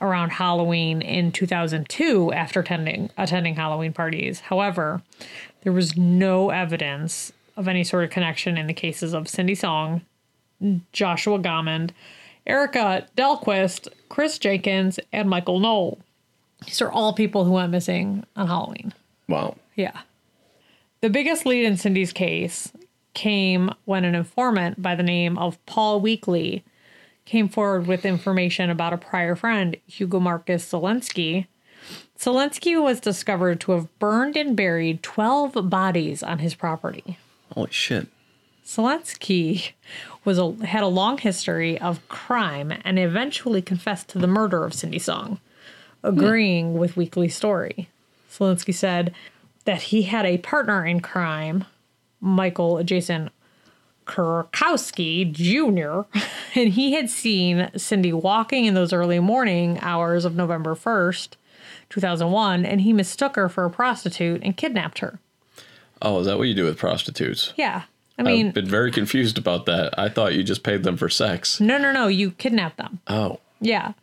around 0.01 0.31
Halloween 0.31 1.01
in 1.01 1.31
2002 1.31 2.33
after 2.33 2.59
attending 2.59 3.09
attending 3.17 3.55
Halloween 3.55 3.93
parties. 3.93 4.41
However, 4.41 5.01
there 5.61 5.71
was 5.71 5.95
no 5.97 6.49
evidence 6.49 7.31
of 7.55 7.67
any 7.67 7.83
sort 7.83 8.03
of 8.03 8.09
connection 8.09 8.57
in 8.57 8.67
the 8.67 8.73
cases 8.73 9.13
of 9.13 9.27
Cindy 9.27 9.55
Song, 9.55 10.01
Joshua 10.91 11.39
Gammond, 11.39 11.93
Erika 12.45 13.07
Dalquist, 13.15 13.87
Chris 14.09 14.37
Jenkins, 14.37 14.99
and 15.11 15.29
Michael 15.29 15.59
Noll. 15.59 15.99
These 16.65 16.81
are 16.81 16.91
all 16.91 17.13
people 17.13 17.45
who 17.45 17.51
went 17.51 17.71
missing 17.71 18.25
on 18.35 18.47
Halloween. 18.47 18.93
Wow. 19.27 19.55
Yeah. 19.75 20.01
The 21.01 21.09
biggest 21.09 21.45
lead 21.45 21.65
in 21.65 21.77
Cindy's 21.77 22.13
case 22.13 22.71
came 23.15 23.71
when 23.85 24.05
an 24.05 24.13
informant 24.13 24.81
by 24.81 24.93
the 24.93 25.01
name 25.01 25.37
of 25.39 25.63
Paul 25.65 25.99
Weakley 25.99 26.61
came 27.25 27.49
forward 27.49 27.87
with 27.87 28.05
information 28.05 28.69
about 28.69 28.93
a 28.93 28.97
prior 28.97 29.35
friend, 29.35 29.75
Hugo 29.87 30.19
Marcus 30.19 30.71
Selenski. 30.71 31.47
Selenski 32.19 32.81
was 32.81 32.99
discovered 32.99 33.59
to 33.61 33.71
have 33.71 33.99
burned 33.99 34.37
and 34.37 34.55
buried 34.55 35.01
12 35.01 35.69
bodies 35.69 36.21
on 36.21 36.39
his 36.39 36.53
property. 36.53 37.17
Holy 37.53 37.71
shit. 37.71 38.07
Selenski 38.65 39.71
was 40.23 40.37
a, 40.37 40.53
had 40.65 40.83
a 40.83 40.87
long 40.87 41.17
history 41.17 41.79
of 41.79 42.07
crime 42.07 42.73
and 42.83 42.97
eventually 42.97 43.61
confessed 43.61 44.09
to 44.09 44.19
the 44.19 44.27
murder 44.27 44.63
of 44.63 44.73
Cindy 44.73 44.99
Song, 44.99 45.39
agreeing 46.03 46.77
with 46.77 46.95
Weakley's 46.95 47.35
story. 47.35 47.89
Selenski 48.31 48.73
said 48.73 49.13
that 49.65 49.83
he 49.83 50.03
had 50.03 50.25
a 50.25 50.39
partner 50.39 50.85
in 50.85 50.99
crime, 50.99 51.65
Michael 52.19 52.83
Jason 52.83 53.29
Kerkowski 54.05 55.31
Jr., 55.31 56.07
and 56.59 56.73
he 56.73 56.93
had 56.93 57.09
seen 57.09 57.69
Cindy 57.75 58.13
walking 58.13 58.65
in 58.65 58.73
those 58.73 58.93
early 58.93 59.19
morning 59.19 59.79
hours 59.81 60.25
of 60.25 60.35
November 60.35 60.75
1st, 60.75 61.29
2001, 61.89 62.65
and 62.65 62.81
he 62.81 62.93
mistook 62.93 63.35
her 63.35 63.49
for 63.49 63.65
a 63.65 63.69
prostitute 63.69 64.41
and 64.43 64.57
kidnapped 64.57 64.99
her. 64.99 65.19
Oh, 66.01 66.19
is 66.19 66.27
that 66.27 66.37
what 66.37 66.47
you 66.47 66.53
do 66.53 66.65
with 66.65 66.77
prostitutes? 66.77 67.53
Yeah. 67.55 67.83
I 68.17 68.23
mean, 68.23 68.47
I've 68.47 68.53
been 68.53 68.69
very 68.69 68.91
confused 68.91 69.37
about 69.37 69.65
that. 69.65 69.97
I 69.99 70.07
thought 70.07 70.35
you 70.35 70.43
just 70.43 70.63
paid 70.63 70.83
them 70.83 70.95
for 70.95 71.09
sex. 71.09 71.59
no, 71.59 71.77
no, 71.77 71.91
no, 71.91 72.07
you 72.07 72.31
kidnap 72.31 72.77
them. 72.77 72.99
Oh. 73.07 73.39
Yeah. 73.59 73.93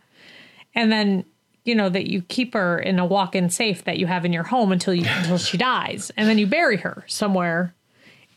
And 0.74 0.92
then, 0.92 1.24
you 1.64 1.74
know, 1.74 1.88
that 1.88 2.10
you 2.10 2.22
keep 2.22 2.54
her 2.54 2.78
in 2.78 2.98
a 2.98 3.06
walk 3.06 3.34
in 3.34 3.48
safe 3.48 3.84
that 3.84 3.98
you 3.98 4.06
have 4.06 4.24
in 4.24 4.32
your 4.32 4.42
home 4.42 4.72
until 4.72 4.94
you 4.94 5.06
until 5.06 5.38
she 5.38 5.56
dies. 5.56 6.10
And 6.16 6.28
then 6.28 6.38
you 6.38 6.46
bury 6.46 6.78
her 6.78 7.04
somewhere 7.06 7.74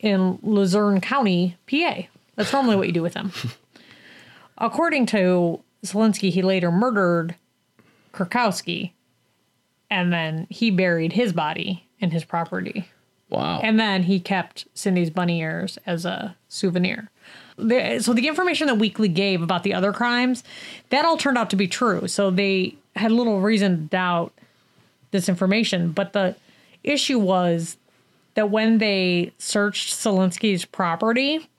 in 0.05 0.39
Luzerne 0.43 1.01
County, 1.01 1.57
PA. 1.69 2.03
That's 2.35 2.53
normally 2.53 2.75
what 2.75 2.87
you 2.87 2.93
do 2.93 3.01
with 3.01 3.13
them. 3.13 3.31
According 4.57 5.07
to 5.07 5.61
Selenski, 5.83 6.29
he 6.29 6.41
later 6.41 6.71
murdered 6.71 7.35
Kerkowski 8.13 8.91
and 9.89 10.13
then 10.13 10.47
he 10.49 10.71
buried 10.71 11.13
his 11.13 11.33
body 11.33 11.85
in 11.99 12.11
his 12.11 12.23
property. 12.23 12.87
Wow. 13.29 13.59
And 13.61 13.79
then 13.79 14.03
he 14.03 14.19
kept 14.19 14.67
Cindy's 14.73 15.09
bunny 15.09 15.39
ears 15.41 15.77
as 15.85 16.05
a 16.05 16.35
souvenir. 16.47 17.09
So 17.57 18.13
the 18.13 18.27
information 18.27 18.67
that 18.67 18.77
Weakley 18.77 19.13
gave 19.13 19.41
about 19.41 19.63
the 19.63 19.73
other 19.73 19.91
crimes, 19.91 20.43
that 20.89 21.05
all 21.05 21.17
turned 21.17 21.37
out 21.37 21.49
to 21.49 21.55
be 21.55 21.67
true. 21.67 22.07
So 22.07 22.29
they 22.29 22.75
had 22.95 23.11
little 23.11 23.41
reason 23.41 23.77
to 23.77 23.83
doubt 23.83 24.33
this 25.11 25.27
information. 25.27 25.91
But 25.91 26.13
the 26.13 26.35
issue 26.83 27.17
was 27.17 27.77
that 28.35 28.51
when 28.51 28.77
they 28.77 29.33
searched 29.37 29.93
Selenski's 29.93 30.65
property, 30.65 31.49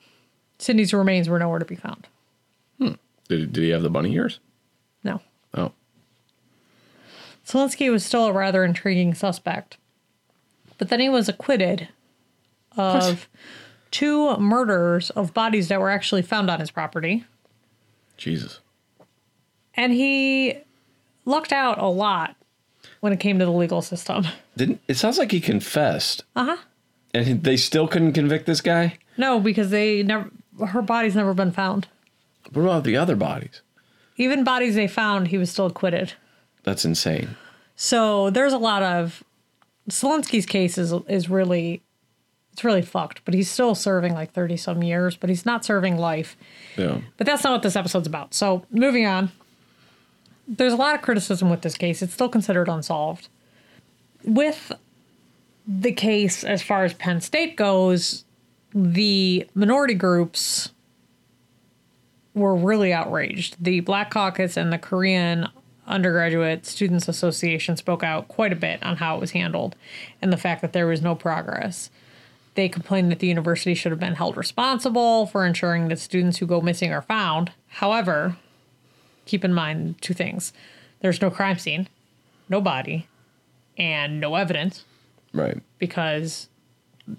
Cindy's 0.59 0.93
remains 0.93 1.27
were 1.27 1.39
nowhere 1.39 1.59
to 1.59 1.65
be 1.65 1.75
found. 1.75 2.07
Hmm. 2.79 2.93
did, 3.27 3.51
did 3.53 3.63
he 3.63 3.69
have 3.69 3.81
the 3.81 3.89
bunny 3.89 4.13
ears? 4.13 4.39
No. 5.03 5.21
Oh. 5.53 5.71
Selenski 7.45 7.91
was 7.91 8.05
still 8.05 8.25
a 8.25 8.33
rather 8.33 8.63
intriguing 8.63 9.13
suspect. 9.13 9.77
But 10.77 10.89
then 10.89 10.99
he 10.99 11.09
was 11.09 11.27
acquitted 11.27 11.89
of 12.77 13.27
two 13.89 14.37
murders 14.37 15.09
of 15.11 15.33
bodies 15.33 15.69
that 15.69 15.79
were 15.79 15.89
actually 15.89 16.21
found 16.21 16.49
on 16.51 16.59
his 16.59 16.69
property. 16.69 17.25
Jesus. 18.17 18.59
And 19.73 19.93
he 19.93 20.57
lucked 21.25 21.51
out 21.51 21.79
a 21.79 21.87
lot 21.87 22.35
when 22.99 23.13
it 23.13 23.19
came 23.19 23.39
to 23.39 23.45
the 23.45 23.51
legal 23.51 23.81
system. 23.81 24.27
Didn't 24.55 24.81
it 24.87 24.95
sounds 24.95 25.17
like 25.17 25.31
he 25.31 25.39
confessed. 25.39 26.23
Uh 26.35 26.45
huh. 26.45 26.57
And 27.13 27.43
they 27.43 27.57
still 27.57 27.87
couldn't 27.87 28.13
convict 28.13 28.45
this 28.45 28.61
guy? 28.61 28.97
No, 29.17 29.39
because 29.39 29.69
they 29.69 30.03
never, 30.03 30.29
her 30.67 30.81
body's 30.81 31.15
never 31.15 31.33
been 31.33 31.51
found. 31.51 31.87
What 32.51 32.63
about 32.63 32.83
the 32.83 32.97
other 32.97 33.15
bodies? 33.15 33.61
Even 34.17 34.43
bodies 34.43 34.75
they 34.75 34.87
found, 34.87 35.29
he 35.29 35.37
was 35.37 35.51
still 35.51 35.67
acquitted. 35.67 36.13
That's 36.63 36.85
insane. 36.85 37.35
So 37.75 38.29
there's 38.29 38.53
a 38.53 38.57
lot 38.57 38.83
of 38.83 39.23
Selenski's 39.89 40.45
case 40.45 40.77
is 40.77 40.93
is 41.07 41.29
really 41.29 41.81
it's 42.51 42.63
really 42.63 42.81
fucked, 42.81 43.23
but 43.23 43.35
he's 43.35 43.49
still 43.49 43.75
serving 43.75 44.13
like 44.13 44.33
30 44.33 44.57
some 44.57 44.81
years, 44.81 45.15
but 45.15 45.29
he's 45.29 45.45
not 45.45 45.63
serving 45.63 45.97
life. 45.97 46.35
Yeah. 46.75 47.01
But 47.17 47.27
that's 47.27 47.43
not 47.43 47.53
what 47.53 47.61
this 47.61 47.75
episode's 47.75 48.07
about. 48.07 48.33
So 48.33 48.65
moving 48.71 49.05
on. 49.05 49.31
There's 50.47 50.73
a 50.73 50.77
lot 50.77 50.95
of 50.95 51.01
criticism 51.01 51.51
with 51.51 51.61
this 51.61 51.77
case. 51.77 52.01
It's 52.01 52.13
still 52.13 52.29
considered 52.29 52.67
unsolved. 52.67 53.27
With 54.23 54.71
the 55.67 55.91
case 55.91 56.43
as 56.43 56.63
far 56.63 56.85
as 56.85 56.93
Penn 56.93 57.19
State 57.19 57.57
goes, 57.57 58.23
the 58.73 59.47
minority 59.53 59.93
groups 59.93 60.69
were 62.33 62.55
really 62.55 62.93
outraged. 62.93 63.57
The 63.59 63.81
Black 63.81 64.11
Caucus 64.11 64.55
and 64.55 64.71
the 64.71 64.77
Korean 64.77 65.49
Undergraduate 65.85 66.65
Students 66.65 67.07
Association 67.07 67.75
spoke 67.75 68.03
out 68.03 68.27
quite 68.27 68.53
a 68.53 68.57
bit 68.57 68.81
on 68.83 68.97
how 68.97 69.17
it 69.17 69.19
was 69.19 69.31
handled 69.31 69.75
and 70.21 70.31
the 70.31 70.37
fact 70.37 70.61
that 70.61 70.73
there 70.73 70.87
was 70.87 71.01
no 71.01 71.15
progress. 71.15 71.89
They 72.55 72.69
complained 72.69 73.11
that 73.11 73.19
the 73.19 73.27
university 73.27 73.73
should 73.73 73.91
have 73.91 73.99
been 73.99 74.15
held 74.15 74.37
responsible 74.37 75.27
for 75.27 75.45
ensuring 75.45 75.89
that 75.89 75.99
students 75.99 76.37
who 76.37 76.45
go 76.45 76.61
missing 76.61 76.91
are 76.91 77.01
found. 77.01 77.51
However, 77.67 78.37
keep 79.25 79.43
in 79.43 79.53
mind 79.53 80.01
two 80.01 80.13
things 80.13 80.53
there's 81.01 81.21
no 81.21 81.29
crime 81.29 81.59
scene, 81.59 81.87
no 82.49 82.59
body, 82.59 83.07
and 83.77 84.19
no 84.19 84.35
evidence 84.35 84.83
Right. 85.33 85.61
because, 85.79 86.47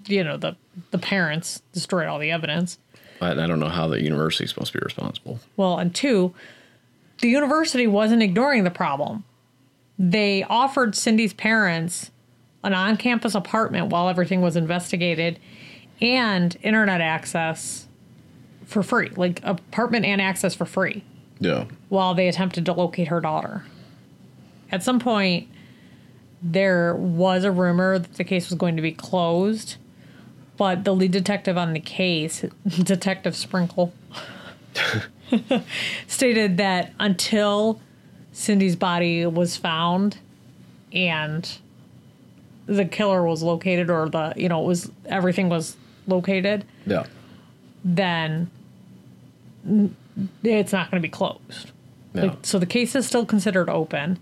you 0.07 0.23
know, 0.23 0.37
the, 0.37 0.55
the 0.91 0.97
parents 0.97 1.61
destroyed 1.73 2.07
all 2.07 2.19
the 2.19 2.31
evidence. 2.31 2.77
I, 3.21 3.31
I 3.31 3.47
don't 3.47 3.59
know 3.59 3.69
how 3.69 3.87
the 3.87 4.01
university 4.01 4.43
is 4.45 4.49
supposed 4.51 4.71
to 4.73 4.77
be 4.79 4.83
responsible. 4.83 5.39
Well, 5.57 5.77
and 5.79 5.93
two, 5.93 6.33
the 7.19 7.27
university 7.29 7.87
wasn't 7.87 8.21
ignoring 8.23 8.63
the 8.63 8.71
problem. 8.71 9.23
They 9.97 10.43
offered 10.43 10.95
Cindy's 10.95 11.33
parents 11.33 12.11
an 12.63 12.73
on 12.73 12.97
campus 12.97 13.35
apartment 13.35 13.87
while 13.87 14.09
everything 14.09 14.41
was 14.41 14.55
investigated 14.55 15.39
and 16.01 16.57
internet 16.61 17.01
access 17.01 17.87
for 18.65 18.83
free, 18.83 19.09
like 19.15 19.41
apartment 19.43 20.05
and 20.05 20.21
access 20.21 20.53
for 20.55 20.65
free 20.65 21.03
Yeah. 21.39 21.65
while 21.89 22.13
they 22.15 22.27
attempted 22.27 22.65
to 22.65 22.73
locate 22.73 23.07
her 23.09 23.19
daughter. 23.21 23.63
At 24.71 24.83
some 24.83 24.99
point, 24.99 25.47
there 26.41 26.95
was 26.95 27.43
a 27.43 27.51
rumor 27.51 27.99
that 27.99 28.13
the 28.15 28.23
case 28.23 28.49
was 28.49 28.57
going 28.57 28.75
to 28.75 28.81
be 28.81 28.91
closed, 28.91 29.75
but 30.57 30.83
the 30.83 30.93
lead 30.93 31.11
detective 31.11 31.57
on 31.57 31.73
the 31.73 31.79
case, 31.79 32.45
Detective 32.83 33.35
Sprinkle, 33.35 33.93
stated 36.07 36.57
that 36.57 36.93
until 36.99 37.79
Cindy's 38.31 38.75
body 38.75 39.25
was 39.25 39.57
found 39.57 40.17
and 40.93 41.57
the 42.65 42.85
killer 42.85 43.23
was 43.23 43.41
located 43.43 43.89
or 43.89 44.09
the 44.09 44.33
you 44.35 44.47
know 44.47 44.63
it 44.63 44.67
was 44.67 44.91
everything 45.07 45.49
was 45.49 45.75
located 46.07 46.63
Yeah. 46.85 47.05
then 47.83 48.49
it's 50.43 50.71
not 50.71 50.89
going 50.89 51.01
to 51.01 51.05
be 51.05 51.11
closed 51.11 51.71
Yeah. 52.13 52.23
like, 52.23 52.37
so 52.43 52.57
the 52.59 52.65
case 52.65 52.95
is 52.95 53.05
still 53.05 53.25
considered 53.25 53.69
open. 53.69 54.19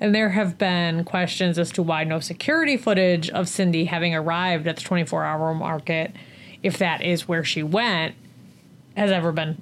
And 0.00 0.14
there 0.14 0.30
have 0.30 0.58
been 0.58 1.04
questions 1.04 1.58
as 1.58 1.72
to 1.72 1.82
why 1.82 2.04
no 2.04 2.20
security 2.20 2.76
footage 2.76 3.30
of 3.30 3.48
Cindy 3.48 3.86
having 3.86 4.14
arrived 4.14 4.66
at 4.68 4.76
the 4.76 4.82
24 4.82 5.24
hour 5.24 5.54
market, 5.54 6.12
if 6.62 6.78
that 6.78 7.02
is 7.02 7.26
where 7.26 7.42
she 7.42 7.62
went, 7.62 8.14
has 8.96 9.10
ever 9.10 9.32
been 9.32 9.60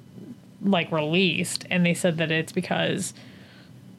like 0.63 0.93
released. 0.93 1.65
And 1.71 1.87
they 1.87 1.95
said 1.95 2.19
that 2.19 2.31
it's 2.31 2.53
because 2.53 3.15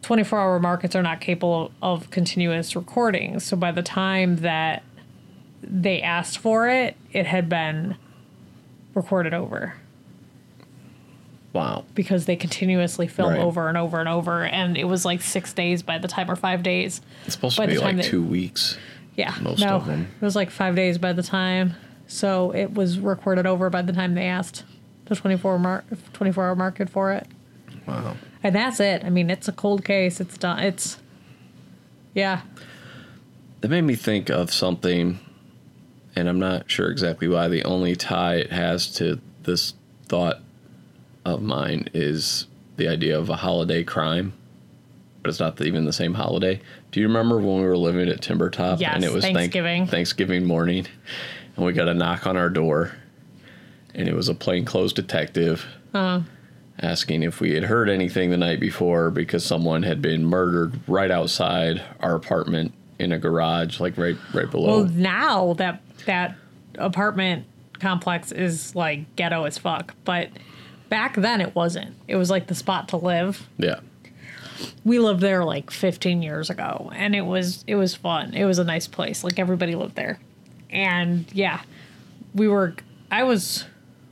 24 0.03 0.39
hour 0.39 0.59
markets 0.59 0.95
are 0.95 1.03
not 1.03 1.21
capable 1.21 1.71
of 1.81 2.09
continuous 2.11 2.75
recordings. 2.75 3.43
So 3.43 3.57
by 3.57 3.71
the 3.71 3.83
time 3.83 4.37
that 4.37 4.83
they 5.63 6.01
asked 6.01 6.37
for 6.37 6.69
it, 6.69 6.95
it 7.13 7.25
had 7.25 7.49
been 7.49 7.97
recorded 8.93 9.33
over 9.33 9.75
Wow. 11.57 11.83
because 11.95 12.25
they 12.25 12.35
continuously 12.35 13.07
film 13.07 13.31
Right. 13.33 13.39
over 13.39 13.67
and 13.67 13.77
over 13.77 13.99
and 13.99 14.07
over 14.07 14.43
and 14.43 14.77
it 14.77 14.85
was 14.85 15.03
like 15.05 15.21
six 15.21 15.51
days 15.53 15.81
by 15.83 15.97
the 15.97 16.07
time 16.07 16.29
or 16.31 16.35
five 16.35 16.63
days 16.63 17.01
It's 17.25 17.33
supposed 17.35 17.55
to 17.57 17.67
be 17.67 17.77
like 17.77 17.97
that- 17.97 18.05
two 18.05 18.23
weeks. 18.23 18.77
yeah 19.15 19.33
Most 19.41 19.59
no 19.61 19.75
of 19.77 19.85
them. 19.85 20.07
it 20.21 20.23
was 20.25 20.35
like 20.35 20.51
five 20.51 20.75
days 20.75 20.97
by 20.97 21.13
the 21.13 21.23
time 21.23 21.73
so 22.07 22.51
it 22.53 22.73
was 22.73 22.99
recorded 22.99 23.45
over 23.45 23.69
by 23.69 23.81
the 23.81 23.91
time 23.93 24.13
they 24.15 24.25
asked 24.27 24.63
the 25.05 25.15
24 25.15 25.57
mar- 25.59 25.83
24 26.13 26.45
hour 26.47 26.55
market 26.55 26.89
for 26.89 27.11
it 27.13 27.27
Wow. 27.87 28.15
and 28.43 28.55
that's 28.55 28.79
it 28.79 29.03
i 29.05 29.09
mean 29.09 29.29
it's 29.29 29.47
a 29.47 29.51
cold 29.53 29.83
case 29.83 30.19
it's 30.21 30.37
done 30.37 30.59
it's 30.59 30.97
yeah 32.13 32.41
That 33.61 33.69
made 33.69 33.81
me 33.81 33.95
think 33.95 34.29
of 34.29 34.53
something, 34.53 35.19
and 36.15 36.29
I'm 36.29 36.37
not 36.39 36.69
sure 36.69 36.89
exactly 36.91 37.27
why. 37.27 37.47
The 37.47 37.63
only 37.63 37.95
tie 37.95 38.35
it 38.35 38.51
has 38.51 38.87
to 38.97 39.19
this 39.43 39.73
thought 40.05 40.39
of 41.27 41.41
mine 41.41 41.89
is 41.93 42.47
the 42.77 42.87
idea 42.87 43.17
of 43.17 43.29
a 43.29 43.35
holiday 43.35 43.83
crime, 43.83 44.33
but 45.21 45.29
it's 45.29 45.39
not 45.39 45.59
even 45.61 45.85
the 45.85 45.93
same 45.93 46.13
holiday. 46.13 46.59
Do 46.91 46.99
you 46.99 47.07
remember 47.07 47.37
when 47.37 47.57
we 47.61 47.67
were 47.67 47.77
living 47.77 48.07
at 48.09 48.21
Timber 48.21 48.49
Top 48.49 48.79
Yes, 48.79 48.95
and 48.95 49.03
it 49.03 49.11
was 49.11 49.23
thank- 49.23 49.37
Thanksgiving. 49.37 49.87
Thanksgiving 49.87 50.45
morning, 50.45 50.87
and 51.55 51.65
we 51.65 51.73
got 51.73 51.87
a 51.87 51.93
knock 51.93 52.25
on 52.25 52.37
our 52.37 52.49
door, 52.49 52.93
and 53.93 54.07
it 54.07 54.15
was 54.15 54.29
a 54.29 54.33
plainclothes 54.35 54.93
detective 54.93 55.65
uh, 55.93 56.21
asking 56.79 57.23
if 57.23 57.41
we 57.41 57.53
had 57.53 57.63
heard 57.63 57.89
anything 57.89 58.29
the 58.29 58.37
night 58.37 58.59
before 58.59 59.09
because 59.11 59.43
someone 59.43 59.83
had 59.83 60.01
been 60.01 60.23
murdered 60.25 60.79
right 60.87 61.11
outside 61.11 61.81
our 61.99 62.15
apartment 62.15 62.73
in 62.99 63.11
a 63.11 63.19
garage, 63.19 63.79
like 63.79 63.97
right 63.97 64.17
right 64.33 64.49
below. 64.49 64.81
well 64.83 64.85
now 64.91 65.53
that 65.53 65.81
that 66.05 66.35
apartment 66.77 67.45
complex 67.79 68.31
is 68.31 68.75
like 68.75 69.15
ghetto 69.15 69.43
as 69.43 69.57
fuck 69.57 69.93
but 70.03 70.29
back 70.89 71.15
then 71.15 71.41
it 71.41 71.55
wasn't. 71.55 71.95
It 72.07 72.15
was 72.15 72.29
like 72.29 72.47
the 72.47 72.55
spot 72.55 72.89
to 72.89 72.97
live. 72.97 73.47
Yeah, 73.57 73.79
we 74.83 74.99
lived 74.99 75.21
there 75.21 75.43
like 75.43 75.71
15 75.71 76.21
years 76.21 76.49
ago 76.49 76.91
and 76.95 77.15
it 77.15 77.21
was 77.21 77.63
it 77.67 77.75
was 77.75 77.95
fun. 77.95 78.33
It 78.33 78.45
was 78.45 78.59
a 78.59 78.63
nice 78.63 78.87
place. 78.87 79.23
Like 79.23 79.39
everybody 79.39 79.75
lived 79.75 79.95
there. 79.95 80.19
And 80.69 81.25
yeah 81.33 81.61
we 82.33 82.47
were 82.47 82.75
i 83.09 83.23
was 83.23 83.65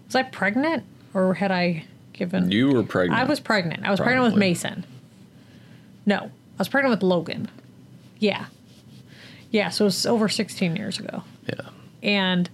was 0.06 0.16
i 0.16 0.24
pregnant 0.24 0.84
or 1.14 1.34
had 1.34 1.52
i 1.52 1.86
given? 2.14 2.52
You 2.52 2.72
were 2.72 2.84
pregnant. 2.84 3.20
i 3.22 3.26
was 3.26 3.40
pregnant. 3.40 3.86
I 3.86 3.92
was 3.92 4.00
pregnant 4.00 4.26
with 4.26 4.36
mason. 4.36 4.86
No 6.06 6.18
i 6.18 6.58
was 6.58 6.68
pregnant 6.70 6.92
with 6.92 7.04
logan. 7.04 7.50
Yeah. 8.20 8.46
Yeah 9.52 9.70
so 9.70 9.86
it 9.86 9.88
was 9.88 10.06
over 10.06 10.30
16 10.30 10.76
years 10.76 11.00
ago. 11.00 11.24
Yeah, 11.48 11.70
and 12.04 12.50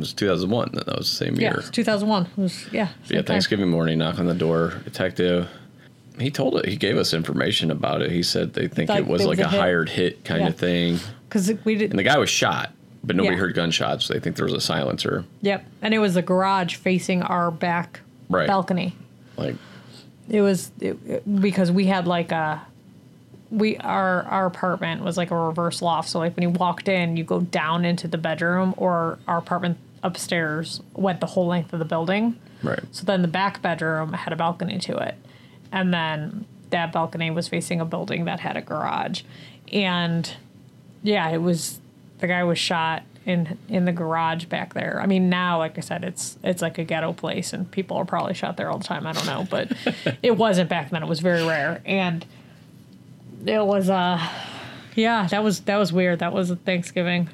was 0.00 0.12
2001. 0.12 0.70
That 0.72 0.86
was 0.98 1.08
the 1.10 1.16
same 1.16 1.34
yeah 1.36 1.40
year. 1.42 1.50
it 1.52 1.56
was 1.56 1.70
2001 1.70 2.22
it 2.26 2.36
was 2.38 2.66
yeah 2.72 2.78
yeah, 2.80 2.86
same 3.04 3.16
time. 3.18 3.24
Thanksgiving 3.24 3.68
morning, 3.70 3.98
knock 3.98 4.18
on 4.18 4.26
the 4.26 4.34
door. 4.34 4.80
Detective. 4.84 5.48
He 6.18 6.30
told 6.30 6.56
it. 6.58 6.66
He 6.66 6.76
gave 6.76 6.98
us 6.98 7.14
information 7.14 7.70
about 7.70 8.02
it. 8.02 8.10
He 8.10 8.22
said 8.22 8.52
they 8.52 8.68
think 8.68 8.90
Like 8.90 9.00
it 9.00 9.06
was 9.06 9.24
like 9.24 9.38
was 9.38 9.46
a, 9.46 9.48
a 9.48 9.50
hit. 9.50 9.60
hired 9.60 9.88
hit 9.88 10.24
kind 10.24 10.42
Yeah. 10.42 10.48
of 10.48 10.56
thing. 10.56 10.98
because 11.28 11.50
we 11.64 11.76
did 11.76 11.90
And 11.90 11.98
the 11.98 12.02
guy 12.02 12.18
was 12.18 12.28
shot, 12.28 12.72
but 13.04 13.16
nobody 13.16 13.36
Yeah. 13.36 13.40
heard 13.40 13.54
gunshots. 13.54 14.04
So 14.06 14.14
they 14.14 14.20
think 14.20 14.36
there 14.36 14.44
was 14.44 14.52
a 14.54 14.60
silencer. 14.60 15.24
yep 15.40 15.64
and 15.80 15.94
it 15.94 15.98
was 15.98 16.16
a 16.16 16.22
garage 16.22 16.74
facing 16.74 17.22
our 17.22 17.50
back 17.50 18.00
Right. 18.28 18.46
balcony 18.46 18.94
Like, 19.36 19.56
It 20.28 20.42
was 20.42 20.70
it, 20.80 20.98
it- 21.06 21.40
because 21.40 21.70
we 21.72 21.86
had 21.86 22.06
like 22.06 22.32
a 22.32 22.60
we 23.50 23.76
our 23.78 24.22
our 24.24 24.46
apartment 24.46 25.02
was 25.02 25.16
like 25.16 25.30
a 25.32 25.36
reverse 25.36 25.82
loft. 25.82 26.08
So 26.08 26.18
like 26.20 26.36
when 26.36 26.42
you 26.42 26.50
walked 26.50 26.88
in, 26.88 27.16
you 27.16 27.24
go 27.24 27.40
down 27.40 27.84
into 27.84 28.06
the 28.06 28.18
bedroom, 28.18 28.74
or 28.76 29.18
our 29.26 29.38
apartment 29.38 29.76
upstairs 30.02 30.80
went 30.94 31.20
the 31.20 31.26
whole 31.26 31.46
length 31.46 31.72
of 31.72 31.78
the 31.78 31.84
building. 31.84 32.38
right. 32.62 32.80
So 32.92 33.04
then 33.04 33.22
the 33.22 33.28
back 33.28 33.62
bedroom 33.62 34.12
had 34.12 34.32
a 34.32 34.36
balcony 34.36 34.78
to 34.80 34.96
it, 34.96 35.14
and 35.72 35.92
then 35.92 36.46
that 36.70 36.92
balcony 36.92 37.30
was 37.30 37.48
facing 37.48 37.80
a 37.80 37.84
building 37.84 38.24
that 38.24 38.40
had 38.40 38.56
a 38.56 38.62
garage, 38.62 39.22
and 39.72 40.34
yeah, 41.02 41.28
it 41.30 41.38
was 41.38 41.80
the 42.18 42.26
guy 42.26 42.44
was 42.44 42.58
shot 42.58 43.02
in 43.26 43.58
in 43.68 43.84
the 43.84 43.92
garage 43.92 44.46
back 44.46 44.74
there. 44.74 45.00
I 45.02 45.06
mean, 45.06 45.28
now 45.28 45.58
like 45.58 45.78
I 45.78 45.80
said, 45.80 46.04
it's 46.04 46.38
it's 46.42 46.62
like 46.62 46.78
a 46.78 46.84
ghetto 46.84 47.12
place, 47.12 47.52
and 47.52 47.70
people 47.70 47.96
are 47.96 48.04
probably 48.04 48.34
shot 48.34 48.56
there 48.56 48.70
all 48.70 48.78
the 48.78 48.84
time. 48.84 49.06
I 49.06 49.12
don't 49.12 49.26
know, 49.26 49.46
but 49.50 49.72
it 50.22 50.36
wasn't 50.36 50.68
back 50.70 50.90
then. 50.90 51.02
It 51.02 51.08
was 51.08 51.20
very 51.20 51.44
rare, 51.44 51.82
and 51.84 52.24
it 53.44 53.64
was 53.64 53.90
uh, 53.90 54.20
yeah, 54.94 55.26
that 55.28 55.42
was 55.44 55.60
that 55.60 55.76
was 55.76 55.92
weird. 55.92 56.18
That 56.20 56.32
was 56.32 56.50
Thanksgiving. 56.50 57.28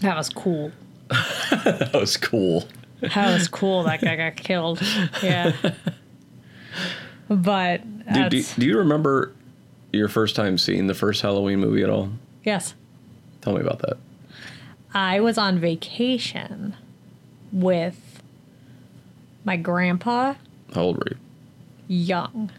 That 0.00 0.16
was 0.16 0.28
cool. 0.28 0.72
that 1.64 1.90
was 1.94 2.16
cool. 2.16 2.66
That 3.00 3.32
was 3.32 3.48
cool. 3.48 3.84
That 3.84 4.00
guy 4.00 4.16
got 4.16 4.36
killed. 4.36 4.80
Yeah. 5.22 5.52
But 7.28 7.82
Do, 8.12 8.28
do, 8.30 8.42
do 8.58 8.66
you 8.66 8.78
remember 8.78 9.34
your 9.92 10.08
first 10.08 10.34
time 10.34 10.56
seeing 10.58 10.86
the 10.86 10.94
first 10.94 11.20
Halloween 11.22 11.60
movie 11.60 11.82
at 11.82 11.90
all? 11.90 12.10
yes, 12.44 12.74
Tell 13.42 13.54
me 13.54 13.60
about 13.60 13.80
that. 13.80 13.96
I 14.94 15.20
was 15.20 15.36
on 15.38 15.58
vacation 15.58 16.74
with 17.52 18.22
my 19.44 19.56
grandpa, 19.56 20.34
How 20.74 20.82
old 20.82 20.96
were 20.98 21.08
you? 21.10 21.16
young. 21.88 22.50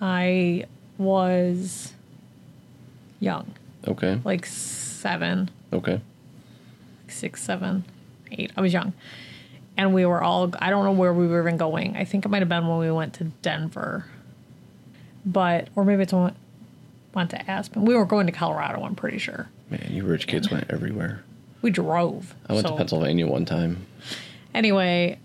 I 0.00 0.64
was 0.96 1.92
young, 3.20 3.52
Okay. 3.86 4.20
like 4.24 4.46
seven, 4.46 5.50
Okay. 5.72 6.00
Six, 7.10 7.42
seven, 7.42 7.84
eight. 8.32 8.52
I 8.56 8.60
was 8.60 8.72
young. 8.72 8.92
And 9.76 9.94
we 9.94 10.04
were 10.06 10.22
all, 10.22 10.52
I 10.58 10.70
don't 10.70 10.84
know 10.84 10.92
where 10.92 11.12
we 11.12 11.28
were 11.28 11.40
even 11.40 11.56
going. 11.56 11.96
I 11.96 12.04
think 12.04 12.24
it 12.24 12.28
might 12.28 12.40
have 12.42 12.48
been 12.48 12.66
when 12.66 12.78
we 12.78 12.90
went 12.90 13.14
to 13.14 13.24
Denver. 13.42 14.06
But, 15.24 15.68
or 15.76 15.84
maybe 15.84 16.02
it's 16.02 16.12
when 16.12 16.24
we 16.24 16.30
went 17.14 17.30
to 17.30 17.50
Aspen. 17.50 17.84
We 17.84 17.94
were 17.94 18.04
going 18.04 18.26
to 18.26 18.32
Colorado, 18.32 18.82
I'm 18.82 18.96
pretty 18.96 19.18
sure. 19.18 19.48
Man, 19.70 19.86
you 19.90 20.04
rich 20.04 20.26
kids 20.26 20.50
went 20.50 20.66
everywhere. 20.70 21.22
We 21.62 21.70
drove. 21.70 22.34
I 22.48 22.54
went 22.54 22.66
so- 22.66 22.72
to 22.72 22.76
Pennsylvania 22.78 23.26
one 23.26 23.44
time. 23.44 23.86
Anyway, 24.54 25.18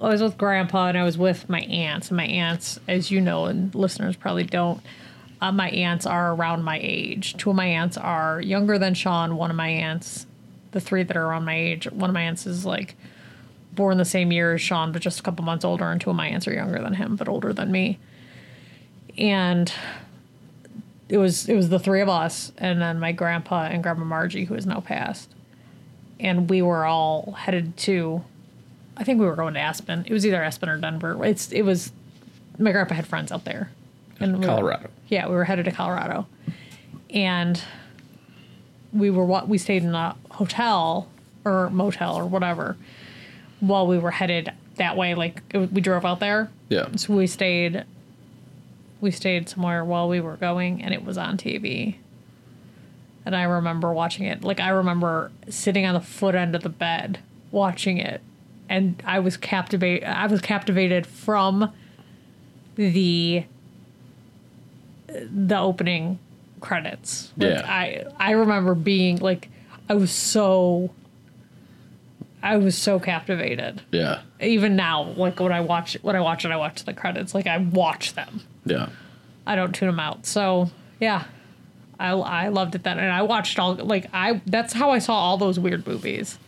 I 0.00 0.08
was 0.08 0.22
with 0.22 0.36
grandpa 0.36 0.88
and 0.88 0.98
I 0.98 1.02
was 1.02 1.16
with 1.16 1.48
my 1.48 1.60
aunts. 1.62 2.08
And 2.08 2.16
my 2.16 2.26
aunts, 2.26 2.78
as 2.86 3.10
you 3.10 3.20
know, 3.20 3.46
and 3.46 3.74
listeners 3.74 4.16
probably 4.16 4.44
don't, 4.44 4.80
uh, 5.40 5.50
my 5.50 5.70
aunts 5.70 6.06
are 6.06 6.34
around 6.34 6.62
my 6.62 6.78
age. 6.80 7.36
Two 7.36 7.50
of 7.50 7.56
my 7.56 7.66
aunts 7.66 7.96
are 7.96 8.40
younger 8.40 8.78
than 8.78 8.94
Sean. 8.94 9.36
One 9.36 9.50
of 9.50 9.56
my 9.56 9.68
aunts, 9.68 10.26
the 10.74 10.80
three 10.80 11.02
that 11.04 11.16
are 11.16 11.24
around 11.26 11.44
my 11.46 11.56
age, 11.56 11.86
one 11.90 12.10
of 12.10 12.14
my 12.14 12.22
aunts 12.22 12.46
is 12.46 12.66
like 12.66 12.94
born 13.72 13.96
the 13.96 14.04
same 14.04 14.30
year 14.30 14.54
as 14.54 14.60
Sean, 14.60 14.92
but 14.92 15.00
just 15.02 15.18
a 15.18 15.22
couple 15.22 15.44
months 15.44 15.64
older. 15.64 15.90
And 15.90 16.00
two 16.00 16.10
of 16.10 16.16
my 16.16 16.26
aunts 16.28 16.46
are 16.46 16.52
younger 16.52 16.80
than 16.82 16.94
him, 16.94 17.16
but 17.16 17.28
older 17.28 17.52
than 17.52 17.72
me. 17.72 17.98
And 19.16 19.72
it 21.08 21.18
was 21.18 21.48
it 21.48 21.54
was 21.54 21.68
the 21.68 21.78
three 21.78 22.00
of 22.00 22.08
us, 22.08 22.52
and 22.58 22.80
then 22.80 22.98
my 22.98 23.12
grandpa 23.12 23.64
and 23.64 23.82
grandma 23.82 24.04
Margie, 24.04 24.44
who 24.44 24.54
is 24.54 24.66
now 24.66 24.80
passed. 24.80 25.30
And 26.20 26.48
we 26.50 26.62
were 26.62 26.84
all 26.84 27.32
headed 27.38 27.76
to 27.78 28.22
I 28.96 29.02
think 29.04 29.20
we 29.20 29.26
were 29.26 29.34
going 29.36 29.54
to 29.54 29.60
Aspen. 29.60 30.04
It 30.06 30.12
was 30.12 30.24
either 30.26 30.42
Aspen 30.42 30.68
or 30.68 30.78
Denver. 30.78 31.24
It's 31.24 31.50
it 31.52 31.62
was 31.62 31.92
my 32.58 32.72
grandpa 32.72 32.94
had 32.94 33.06
friends 33.06 33.32
out 33.32 33.44
there. 33.44 33.70
And 34.20 34.34
we 34.34 34.40
were- 34.40 34.46
Colorado. 34.46 34.90
yeah, 35.08 35.26
we 35.28 35.34
were 35.34 35.44
headed 35.44 35.64
to 35.64 35.72
Colorado. 35.72 36.26
And 37.10 37.60
we 38.94 39.10
were 39.10 39.24
what 39.24 39.48
we 39.48 39.58
stayed 39.58 39.82
in 39.82 39.94
a 39.94 40.14
hotel 40.30 41.08
or 41.44 41.68
motel 41.70 42.16
or 42.16 42.24
whatever 42.26 42.76
while 43.60 43.86
we 43.86 43.98
were 43.98 44.12
headed 44.12 44.50
that 44.76 44.96
way 44.96 45.14
like 45.14 45.42
it- 45.50 45.72
we 45.72 45.80
drove 45.80 46.04
out 46.04 46.20
there. 46.20 46.50
Yeah. 46.68 46.88
So 46.96 47.14
we 47.14 47.26
stayed 47.26 47.84
we 49.00 49.10
stayed 49.10 49.48
somewhere 49.48 49.84
while 49.84 50.08
we 50.08 50.20
were 50.20 50.36
going 50.36 50.82
and 50.82 50.94
it 50.94 51.04
was 51.04 51.18
on 51.18 51.36
TV. 51.36 51.96
And 53.26 53.34
I 53.36 53.42
remember 53.42 53.92
watching 53.92 54.24
it. 54.26 54.42
Like 54.44 54.60
I 54.60 54.68
remember 54.70 55.30
sitting 55.48 55.84
on 55.86 55.94
the 55.94 56.00
foot 56.00 56.34
end 56.34 56.54
of 56.54 56.62
the 56.62 56.68
bed 56.68 57.18
watching 57.50 57.98
it 57.98 58.20
and 58.68 59.02
I 59.04 59.18
was 59.18 59.36
captivated 59.36 60.04
I 60.04 60.26
was 60.26 60.40
captivated 60.40 61.06
from 61.06 61.70
the 62.76 63.44
the 65.06 65.58
opening 65.58 66.18
credits. 66.64 67.32
Like 67.36 67.50
Yeah. 67.50 67.66
I 67.66 68.04
I 68.18 68.30
remember 68.32 68.74
being 68.74 69.18
like 69.18 69.48
I 69.88 69.94
was 69.94 70.10
so 70.10 70.90
I 72.42 72.56
was 72.58 72.76
so 72.76 72.98
captivated 72.98 73.82
Yeah. 73.90 74.20
even 74.40 74.76
now, 74.76 75.02
like 75.16 75.40
when 75.40 75.52
I 75.52 75.60
watch 75.60 75.96
when 76.02 76.16
I 76.16 76.20
watch 76.20 76.44
it, 76.44 76.50
I 76.50 76.56
watch 76.56 76.84
the 76.84 76.92
credits. 76.92 77.34
Like 77.34 77.46
I 77.46 77.58
watch 77.58 78.14
them. 78.14 78.40
Yeah. 78.64 78.88
I 79.46 79.56
don't 79.56 79.74
tune 79.74 79.88
them 79.88 80.00
out. 80.00 80.26
So 80.26 80.70
yeah, 81.00 81.24
I 82.00 82.10
I 82.10 82.48
loved 82.48 82.74
it 82.74 82.82
then, 82.82 82.98
and 82.98 83.12
I 83.12 83.22
watched 83.22 83.58
all 83.58 83.74
like 83.74 84.06
I. 84.12 84.40
That's 84.46 84.72
how 84.72 84.90
I 84.90 84.98
saw 85.00 85.14
all 85.14 85.36
those 85.36 85.58
weird 85.60 85.86
movies. 85.86 86.38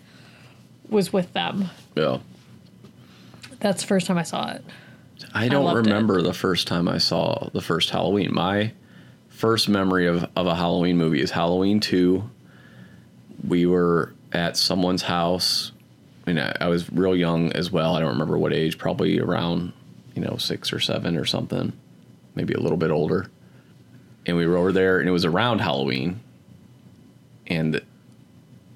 Was 0.89 1.13
with 1.13 1.33
them. 1.33 1.69
Yeah. 1.95 2.19
That's 3.61 3.83
the 3.83 3.89
first 3.89 4.07
time 4.07 4.19
I 4.19 4.23
saw 4.23 4.51
it. 4.53 4.65
I 5.35 5.49
don't 5.49 5.67
it. 5.69 5.75
remember 5.81 6.23
the 6.23 6.33
first 6.35 6.67
time 6.69 6.89
I 6.89 6.99
saw 6.99 7.49
the 7.53 7.61
first 7.61 7.91
Halloween. 7.91 8.33
My 8.35 8.73
first 9.37 9.69
memory 9.69 10.07
of, 10.07 10.27
of 10.35 10.47
a 10.47 10.55
Halloween 10.55 10.97
movie 10.97 11.21
is 11.21 11.31
Halloween 11.31 11.79
2. 11.79 12.25
We 13.47 13.67
were 13.67 14.15
at 14.33 14.57
someone's 14.57 15.03
house. 15.03 15.73
I 16.27 16.31
mean, 16.31 16.39
I, 16.39 16.57
I 16.63 16.69
was 16.69 16.91
real 16.91 17.15
young 17.15 17.53
as 17.53 17.71
well. 17.71 17.95
I 17.95 18.01
don't 18.01 18.09
remember 18.09 18.39
what 18.39 18.55
age, 18.55 18.79
probably 18.79 19.21
around, 19.21 19.75
you 20.15 20.23
know, 20.23 20.39
six 20.39 20.73
or 20.73 20.81
seven 20.81 21.19
or 21.19 21.27
something, 21.27 21.75
maybe 22.35 22.55
a 22.55 22.61
little 22.61 22.79
bit 22.79 22.91
older. 22.91 23.31
And 24.25 24.39
we 24.39 24.47
were 24.47 24.57
over 24.57 24.73
there, 24.73 25.01
and 25.01 25.09
it 25.09 25.13
was 25.13 25.27
around 25.27 25.59
Halloween. 25.59 26.21
And 27.47 27.83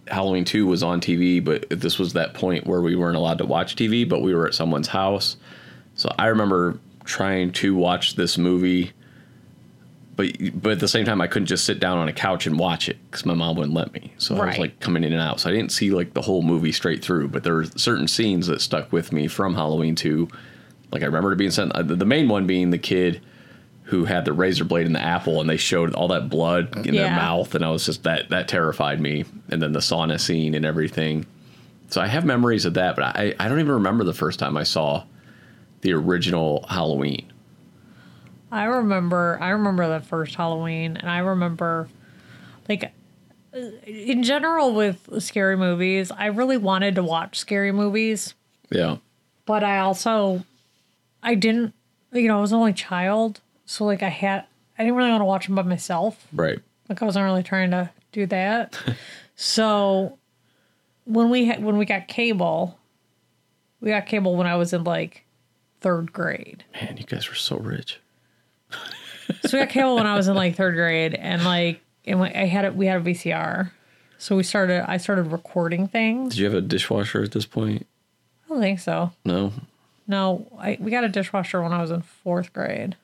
Halloween 0.08 0.44
2 0.44 0.66
was 0.66 0.82
on 0.82 1.00
TV, 1.00 1.42
but 1.42 1.70
this 1.70 1.98
was 1.98 2.12
that 2.12 2.34
point 2.34 2.66
where 2.66 2.82
we 2.82 2.96
weren't 2.96 3.16
allowed 3.16 3.38
to 3.38 3.46
watch 3.46 3.76
TV, 3.76 4.06
but 4.06 4.20
we 4.20 4.34
were 4.34 4.46
at 4.46 4.54
someone's 4.54 4.88
house. 4.88 5.38
So 5.94 6.12
I 6.18 6.26
remember 6.26 6.78
trying 7.04 7.50
to 7.52 7.74
watch 7.74 8.16
this 8.16 8.36
movie, 8.36 8.92
but 10.16 10.28
but 10.54 10.72
at 10.72 10.80
the 10.80 10.88
same 10.88 11.04
time 11.06 11.20
I 11.20 11.26
couldn't 11.26 11.46
just 11.46 11.64
sit 11.64 11.80
down 11.80 11.98
on 11.98 12.08
a 12.08 12.12
couch 12.12 12.46
and 12.46 12.58
watch 12.58 12.88
it 12.88 12.98
because 13.10 13.24
my 13.24 13.34
mom 13.34 13.56
wouldn't 13.56 13.74
let 13.74 13.92
me. 13.92 14.12
So 14.18 14.34
I 14.34 14.38
was 14.46 14.58
like 14.60 14.80
coming 14.80 15.04
in 15.04 15.12
and 15.12 15.22
out. 15.22 15.40
So 15.40 15.48
I 15.50 15.52
didn't 15.52 15.72
see 15.72 15.90
like 15.90 16.14
the 16.14 16.22
whole 16.22 16.42
movie 16.42 16.72
straight 16.72 17.02
through. 17.02 17.28
But 17.28 17.42
there 17.44 17.54
were 17.54 17.64
certain 17.64 18.06
scenes 18.08 18.46
that 18.48 18.60
stuck 18.60 18.92
with 18.92 19.12
me 19.12 19.28
from 19.28 19.54
Halloween 19.54 19.94
2. 19.94 20.28
Like 20.92 21.02
I 21.02 21.06
remember 21.06 21.32
it 21.32 21.36
being 21.36 21.50
sent. 21.52 21.72
uh, 21.74 21.82
The 21.82 22.04
main 22.04 22.28
one 22.28 22.46
being 22.46 22.70
the 22.70 22.78
kid 22.78 23.20
who 23.84 24.04
had 24.04 24.24
the 24.24 24.32
razor 24.32 24.64
blade 24.64 24.86
in 24.86 24.92
the 24.92 25.00
apple, 25.00 25.40
and 25.40 25.50
they 25.50 25.56
showed 25.56 25.94
all 25.94 26.06
that 26.08 26.28
blood 26.28 26.86
in 26.86 26.94
their 26.94 27.10
mouth, 27.16 27.54
and 27.56 27.64
I 27.64 27.70
was 27.70 27.86
just 27.86 28.02
that 28.04 28.28
that 28.30 28.46
terrified 28.46 29.00
me. 29.00 29.24
And 29.48 29.60
then 29.62 29.72
the 29.72 29.80
sauna 29.80 30.20
scene 30.20 30.54
and 30.54 30.64
everything. 30.64 31.26
So 31.88 32.00
I 32.00 32.06
have 32.06 32.24
memories 32.24 32.66
of 32.66 32.74
that, 32.74 32.94
but 32.94 33.04
I 33.04 33.34
I 33.40 33.48
don't 33.48 33.58
even 33.58 33.72
remember 33.72 34.04
the 34.04 34.12
first 34.14 34.38
time 34.38 34.56
I 34.56 34.62
saw 34.64 35.04
the 35.80 35.92
original 35.94 36.64
Halloween. 36.68 37.32
I 38.52 38.64
remember 38.64 39.38
I 39.40 39.50
remember 39.50 39.88
the 39.88 40.04
first 40.04 40.34
Halloween 40.34 40.96
and 40.96 41.08
I 41.10 41.18
remember 41.18 41.88
like 42.68 42.92
in 43.52 44.22
general 44.22 44.74
with 44.74 45.08
scary 45.22 45.56
movies, 45.56 46.10
I 46.12 46.26
really 46.26 46.56
wanted 46.56 46.94
to 46.96 47.02
watch 47.02 47.36
scary 47.38 47.72
movies, 47.72 48.34
Yeah. 48.70 48.98
but 49.44 49.64
I 49.64 49.78
also 49.78 50.44
I 51.22 51.34
didn't 51.34 51.74
you 52.12 52.26
know, 52.28 52.38
I 52.38 52.40
was 52.40 52.52
only 52.52 52.72
a 52.72 52.74
child, 52.74 53.40
so 53.66 53.84
like 53.84 54.02
I 54.02 54.08
had 54.08 54.44
I 54.78 54.82
didn't 54.84 54.96
really 54.96 55.10
want 55.10 55.20
to 55.20 55.26
watch 55.26 55.46
them 55.46 55.54
by 55.54 55.62
myself. 55.62 56.26
Right. 56.32 56.58
Like 56.88 57.02
I 57.02 57.04
wasn't 57.04 57.24
really 57.24 57.42
trying 57.42 57.70
to 57.72 57.90
do 58.12 58.26
that. 58.26 58.76
so 59.36 60.18
when 61.04 61.30
we 61.30 61.44
had 61.46 61.62
when 61.62 61.76
we 61.78 61.84
got 61.84 62.08
cable, 62.08 62.78
we 63.80 63.90
got 63.90 64.06
cable 64.06 64.34
when 64.36 64.46
I 64.46 64.56
was 64.56 64.72
in 64.72 64.82
like 64.84 65.24
third 65.80 66.12
grade. 66.12 66.64
Man, 66.74 66.96
you 66.96 67.04
guys 67.04 67.28
were 67.28 67.34
so 67.36 67.56
rich. 67.56 68.00
So 69.44 69.56
we 69.58 69.64
got 69.64 69.70
cable 69.72 69.94
when 69.96 70.06
I 70.06 70.14
was 70.16 70.28
in 70.28 70.34
like 70.34 70.56
third 70.56 70.74
grade, 70.74 71.14
and 71.14 71.44
like, 71.44 71.80
and 72.04 72.20
I 72.22 72.46
had 72.46 72.64
it. 72.64 72.74
We 72.74 72.86
had 72.86 73.00
a 73.00 73.04
VCR, 73.04 73.70
so 74.18 74.36
we 74.36 74.42
started. 74.42 74.90
I 74.90 74.96
started 74.96 75.28
recording 75.28 75.86
things. 75.86 76.34
Did 76.34 76.38
you 76.40 76.44
have 76.46 76.54
a 76.54 76.60
dishwasher 76.60 77.22
at 77.22 77.32
this 77.32 77.46
point? 77.46 77.86
I 78.46 78.48
don't 78.48 78.60
think 78.60 78.80
so. 78.80 79.12
No. 79.24 79.52
No, 80.08 80.46
I 80.58 80.76
we 80.80 80.90
got 80.90 81.04
a 81.04 81.08
dishwasher 81.08 81.62
when 81.62 81.72
I 81.72 81.80
was 81.80 81.90
in 81.92 82.02
fourth 82.02 82.52
grade. 82.52 82.96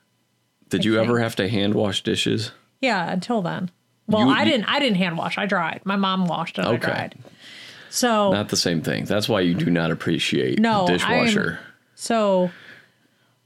Did 0.69 0.81
I 0.81 0.85
you 0.85 1.01
ever 1.01 1.21
have 1.21 1.37
to 1.37 1.49
hand 1.49 1.75
wash 1.75 2.03
dishes? 2.03 2.51
Yeah, 2.81 3.11
until 3.12 3.41
then. 3.43 3.71
Well, 4.09 4.27
You- 4.27 4.33
I 4.33 4.45
didn't. 4.45 4.64
I 4.64 4.81
didn't 4.81 4.97
hand 4.97 5.17
wash. 5.17 5.39
I 5.39 5.47
dried. 5.47 5.83
My 5.85 5.95
mom 5.97 6.27
washed 6.27 6.59
and 6.59 6.67
I 6.67 6.71
Okay. 6.73 6.87
dried. 6.87 7.14
So 7.89 8.33
Not 8.33 8.49
the 8.49 8.57
same 8.57 8.83
thing. 8.83 9.05
That's 9.05 9.29
why 9.29 9.41
you 9.43 9.55
do 9.55 9.71
not 9.71 9.93
appreciate 9.93 10.59
No, 10.59 10.87
dishwasher. 10.89 11.61
So, 11.95 12.51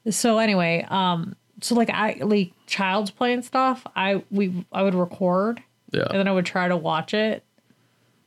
so 0.08 0.38
anyway, 0.38 0.84
um, 0.88 1.36
so 1.60 1.74
like 1.74 1.90
I 1.90 2.18
like 2.22 2.52
child's 2.66 3.10
play 3.10 3.32
and 3.32 3.44
stuff. 3.44 3.86
I 3.96 4.22
we 4.30 4.64
I 4.72 4.82
would 4.82 4.94
record 4.94 5.62
yeah. 5.92 6.06
and 6.10 6.18
then 6.18 6.28
I 6.28 6.32
would 6.32 6.46
try 6.46 6.68
to 6.68 6.76
watch 6.76 7.14
it 7.14 7.42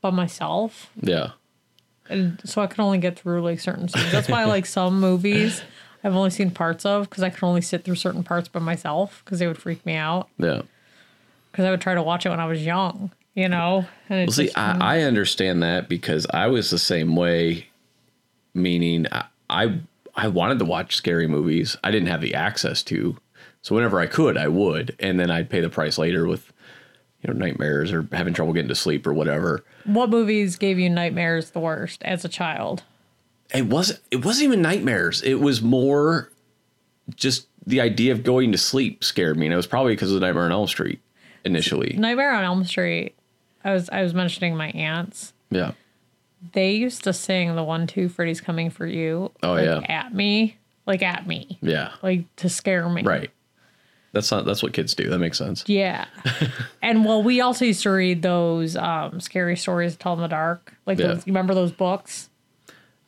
by 0.01 0.09
myself, 0.09 0.89
yeah. 0.99 1.31
and 2.09 2.41
so 2.43 2.61
I 2.61 2.67
could 2.67 2.79
only 2.81 2.97
get 2.97 3.17
through 3.17 3.41
like 3.41 3.59
certain 3.59 3.87
scenes. 3.87 4.11
That's 4.11 4.27
why 4.27 4.43
like 4.45 4.65
some 4.77 4.99
movies 4.99 5.61
I've 6.03 6.15
only 6.15 6.29
seen 6.29 6.51
parts 6.51 6.85
of 6.85 7.09
because 7.09 7.23
I 7.23 7.29
could 7.29 7.43
only 7.43 7.61
sit 7.61 7.85
through 7.85 7.95
certain 7.95 8.23
parts 8.23 8.49
by 8.49 8.59
myself 8.59 9.21
because 9.23 9.39
they 9.39 9.47
would 9.47 9.57
freak 9.57 9.85
me 9.85 9.95
out 9.95 10.27
Yeah. 10.37 10.63
because 11.51 11.65
I 11.65 11.71
would 11.71 11.79
try 11.81 11.95
to 11.95 12.03
watch 12.03 12.25
it 12.25 12.29
when 12.29 12.41
I 12.41 12.45
was 12.45 12.65
young, 12.65 13.11
you 13.35 13.47
know. 13.47 13.85
Well, 14.09 14.27
see, 14.27 14.45
just- 14.45 14.57
I, 14.57 14.97
I 14.97 15.01
understand 15.03 15.63
that 15.63 15.87
because 15.87 16.27
I 16.31 16.47
was 16.47 16.69
the 16.69 16.79
same 16.79 17.15
way. 17.15 17.67
Meaning, 18.55 19.07
I, 19.11 19.25
I 19.49 19.79
I 20.15 20.27
wanted 20.27 20.59
to 20.59 20.65
watch 20.65 20.95
scary 20.95 21.27
movies. 21.27 21.75
I 21.83 21.91
didn't 21.91 22.09
have 22.09 22.21
the 22.21 22.35
access 22.35 22.83
to, 22.83 23.17
so 23.61 23.75
whenever 23.75 23.99
I 23.99 24.07
could, 24.07 24.37
I 24.37 24.47
would, 24.47 24.95
and 24.99 25.19
then 25.19 25.31
I'd 25.31 25.49
pay 25.49 25.61
the 25.61 25.69
price 25.69 25.97
later 25.97 26.27
with, 26.27 26.51
you 27.21 27.33
know 27.33 27.39
nightmares 27.39 27.91
or 27.91 28.07
having 28.11 28.33
trouble 28.33 28.53
getting 28.53 28.69
to 28.69 28.75
sleep 28.75 29.07
or 29.07 29.13
whatever. 29.13 29.63
What 29.85 30.09
movies 30.09 30.57
gave 30.57 30.77
you 30.77 30.89
nightmares 30.89 31.51
the 31.51 31.59
worst 31.59 32.03
as 32.03 32.25
a 32.25 32.29
child? 32.29 32.83
It 33.53 33.67
wasn't. 33.67 33.99
It 34.11 34.25
wasn't 34.25 34.45
even 34.45 34.61
nightmares. 34.61 35.21
It 35.21 35.35
was 35.35 35.61
more 35.61 36.31
just 37.15 37.47
the 37.65 37.81
idea 37.81 38.11
of 38.11 38.23
going 38.23 38.51
to 38.51 38.57
sleep 38.57 39.03
scared 39.03 39.37
me, 39.37 39.45
and 39.45 39.53
it 39.53 39.57
was 39.57 39.67
probably 39.67 39.93
because 39.93 40.11
of 40.11 40.19
the 40.19 40.25
Nightmare 40.25 40.45
on 40.45 40.51
Elm 40.51 40.67
Street 40.67 40.99
initially. 41.45 41.95
Nightmare 41.97 42.33
on 42.33 42.43
Elm 42.43 42.63
Street. 42.65 43.15
I 43.63 43.73
was 43.73 43.89
I 43.89 44.01
was 44.01 44.13
mentioning 44.13 44.55
my 44.55 44.69
aunts. 44.69 45.33
Yeah. 45.49 45.71
They 46.51 46.71
used 46.73 47.03
to 47.05 47.13
sing 47.13 47.55
the 47.55 47.63
one 47.63 47.87
two 47.87 48.09
Freddy's 48.09 48.41
coming 48.41 48.69
for 48.69 48.85
you. 48.85 49.31
Oh, 49.41 49.53
like, 49.53 49.65
yeah. 49.65 49.79
At 49.87 50.13
me. 50.13 50.57
Like 50.85 51.01
at 51.01 51.25
me. 51.25 51.57
Yeah. 51.61 51.91
Like 52.01 52.25
to 52.37 52.49
scare 52.49 52.87
me. 52.89 53.03
Right. 53.03 53.31
That's 54.11 54.29
not. 54.29 54.45
That's 54.45 54.61
what 54.61 54.73
kids 54.73 54.93
do. 54.93 55.09
That 55.09 55.19
makes 55.19 55.37
sense. 55.37 55.63
Yeah. 55.67 56.05
and 56.81 57.05
well, 57.05 57.23
we 57.23 57.41
also 57.41 57.65
used 57.65 57.81
to 57.83 57.89
read 57.89 58.21
those 58.21 58.75
um, 58.75 59.19
scary 59.19 59.55
stories 59.55 59.93
to 59.93 59.97
tell 59.99 60.13
in 60.13 60.19
the 60.19 60.27
dark. 60.27 60.73
Like 60.85 60.99
Yeah. 60.99 61.07
those, 61.07 61.25
you 61.25 61.31
remember 61.33 61.53
those 61.53 61.71
books? 61.71 62.29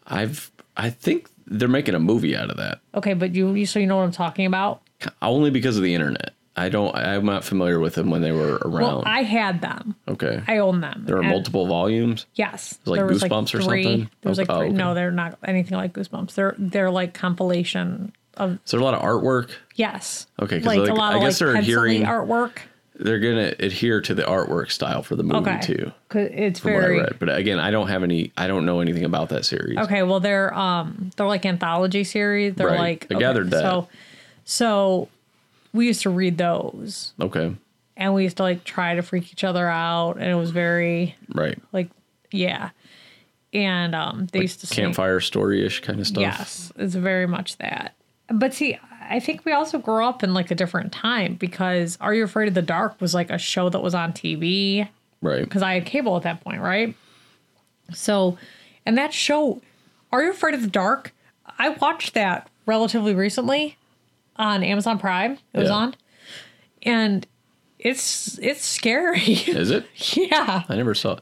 I've. 0.07 0.51
I 0.77 0.89
think 0.89 1.29
they're 1.47 1.67
making 1.67 1.95
a 1.95 1.99
movie 1.99 2.35
out 2.35 2.49
of 2.49 2.57
that. 2.57 2.79
Okay, 2.95 3.13
but 3.13 3.33
you, 3.35 3.53
you 3.53 3.65
so 3.65 3.79
you 3.79 3.85
know 3.87 3.97
what 3.97 4.03
I'm 4.03 4.11
talking 4.11 4.45
about? 4.45 4.81
Only 5.21 5.49
because 5.51 5.77
of 5.77 5.83
the 5.83 5.93
internet. 5.93 6.33
I 6.57 6.69
don't. 6.69 6.95
I'm 6.95 7.25
not 7.25 7.43
familiar 7.43 7.79
with 7.79 7.95
them 7.95 8.09
when 8.09 8.21
they 8.21 8.31
were 8.31 8.55
around. 8.63 8.81
Well, 8.81 9.03
I 9.05 9.23
had 9.23 9.61
them. 9.61 9.95
okay. 10.07 10.41
I 10.47 10.57
own 10.59 10.79
them. 10.81 11.03
there 11.05 11.17
are 11.17 11.21
And- 11.21 11.29
multiple 11.29 11.67
volumes. 11.67 12.25
Yes, 12.35 12.79
like 12.85 12.97
there 12.99 13.05
was 13.05 13.21
Goosebumps 13.21 13.53
or 13.55 13.61
three. 13.61 13.83
something? 13.83 14.09
There 14.21 14.29
was 14.29 14.37
like 14.37 14.49
Oh, 14.49 14.59
three. 14.59 14.67
okay. 14.67 14.75
No, 14.75 14.93
they're 14.93 15.11
not 15.11 15.37
anything 15.43 15.77
like 15.77 15.93
Goosebumps. 15.93 16.33
They're 16.33 16.55
they're 16.57 16.91
like 16.91 17.13
compilation 17.13 18.13
of 18.37 18.59
Is 18.65 18.71
there 18.71 18.79
a 18.79 18.83
lot 18.83 18.93
of 18.93 19.01
artwork? 19.01 19.51
yes. 19.75 20.27
Okay, 20.41 20.59
like, 20.59 20.79
like, 20.79 20.89
a 20.89 20.93
lot 20.93 21.13
I 21.13 21.17
of 21.17 21.23
guess 21.23 21.39
like 21.41 21.47
they're 21.51 21.55
adhering- 21.61 22.03
artwork. 22.03 22.51
They're 22.97 23.19
gonna 23.19 23.51
adhere 23.59 23.99
to 23.99 24.13
the 24.15 24.23
artwork 24.23 24.71
style 24.71 25.03
for 25.03 25.17
the 25.17 25.23
movie 25.23 25.43
too. 25.43 25.49
Okay, 25.49 25.61
too. 25.75 25.91
'Cause 26.07 26.29
it's 26.31 26.59
From 26.61 26.71
what 26.75 26.77
I 26.77 26.87
very 26.87 26.99
read, 27.01 27.15
but 27.19 27.35
again, 27.37 27.59
I 27.59 27.69
don't 27.69 27.89
have 27.89 28.03
any. 28.03 28.31
I 28.37 28.47
don't 28.47 28.65
know 28.65 28.79
anything 28.79 29.03
about 29.03 29.27
that 29.29 29.43
series. 29.43 29.77
Okay, 29.77 30.03
well 30.03 30.21
they're 30.21 30.53
um 30.57 31.11
they're 31.17 31.27
like 31.27 31.45
anthology 31.45 32.05
series. 32.05 32.55
They're 32.55 32.67
Right. 32.67 32.79
like 32.79 33.07
I 33.11 33.15
gathered 33.19 33.49
that. 33.51 33.59
So 33.59 33.89
so 34.45 35.09
we 35.75 35.87
used 35.87 36.01
to 36.03 36.09
read 36.09 36.37
those 36.37 37.13
Okay. 37.19 37.55
and 37.97 38.13
we 38.13 38.23
used 38.23 38.37
to 38.37 38.43
like 38.43 38.63
try 38.63 38.95
to 38.95 39.01
freak 39.01 39.31
each 39.31 39.43
other 39.43 39.67
out 39.67 40.13
and 40.13 40.29
it 40.29 40.35
was 40.35 40.51
very 40.51 41.15
Right. 41.33 41.57
like 41.71 41.89
yeah. 42.31 42.69
And 43.53 43.95
um 43.95 44.27
they 44.31 44.41
used 44.41 44.61
to 44.67 44.73
Campfire 44.73 45.19
story 45.19 45.65
ish 45.65 45.79
kind 45.81 45.99
of 45.99 46.07
stuff. 46.07 46.21
Yes, 46.21 46.71
it's 46.77 46.95
very 46.95 47.25
much 47.27 47.57
that. 47.57 47.93
But 48.29 48.53
see, 48.53 48.77
I 49.09 49.19
think 49.19 49.45
we 49.45 49.51
also 49.51 49.77
grew 49.77 50.03
up 50.03 50.23
in 50.23 50.33
like 50.33 50.49
a 50.51 50.55
different 50.55 50.91
time 50.91 51.35
because 51.35 51.97
Are 52.01 52.13
You 52.13 52.23
Afraid 52.23 52.47
of 52.47 52.53
the 52.55 52.61
Dark 52.61 52.99
was 52.99 53.13
like 53.13 53.29
a 53.29 53.37
show 53.37 53.69
that 53.69 53.81
was 53.81 53.93
on 53.95 54.13
TV 54.13 54.87
Right. 55.21 55.43
because 55.43 55.61
I 55.61 55.73
had 55.75 55.85
cable 55.85 56.17
at 56.17 56.23
that 56.23 56.43
point, 56.43 56.59
right? 56.61 56.95
So, 57.93 58.37
and 58.85 58.97
that 58.97 59.13
show, 59.13 59.61
Are 60.11 60.23
You 60.23 60.31
Afraid 60.31 60.55
of 60.55 60.61
the 60.61 60.67
Dark? 60.69 61.13
I 61.59 61.69
watched 61.69 62.13
that 62.15 62.49
relatively 62.65 63.13
recently 63.13 63.77
on 64.35 64.63
Amazon 64.63 64.97
Prime. 64.99 65.33
It 65.53 65.59
was 65.59 65.69
Yeah. 65.69 65.75
on, 65.75 65.95
and 66.83 67.27
it's 67.79 68.37
it's 68.39 68.65
scary. 68.65 69.19
Is 69.47 69.71
it? 69.71 69.85
yeah, 70.15 70.63
I 70.67 70.75
never 70.75 70.93
saw 70.95 71.13
it. 71.13 71.19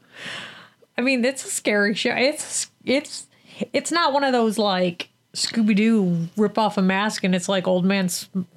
I 0.98 1.02
mean 1.02 1.24
it's 1.26 1.46
a 1.46 1.50
scary 1.50 1.94
show. 1.96 2.14
It's 2.16 2.70
it's 2.86 3.28
it's 3.74 3.92
not 3.92 4.14
one 4.14 4.24
of 4.24 4.32
those 4.32 4.58
like 4.58 5.10
Scooby 5.34 5.76
Doo 5.76 6.28
rip 6.38 6.58
off 6.58 6.78
a 6.78 6.82
mask 6.82 7.24
and 7.24 7.34
it's 7.36 7.50
like 7.50 7.68
Old 7.68 7.86
Man 7.86 8.08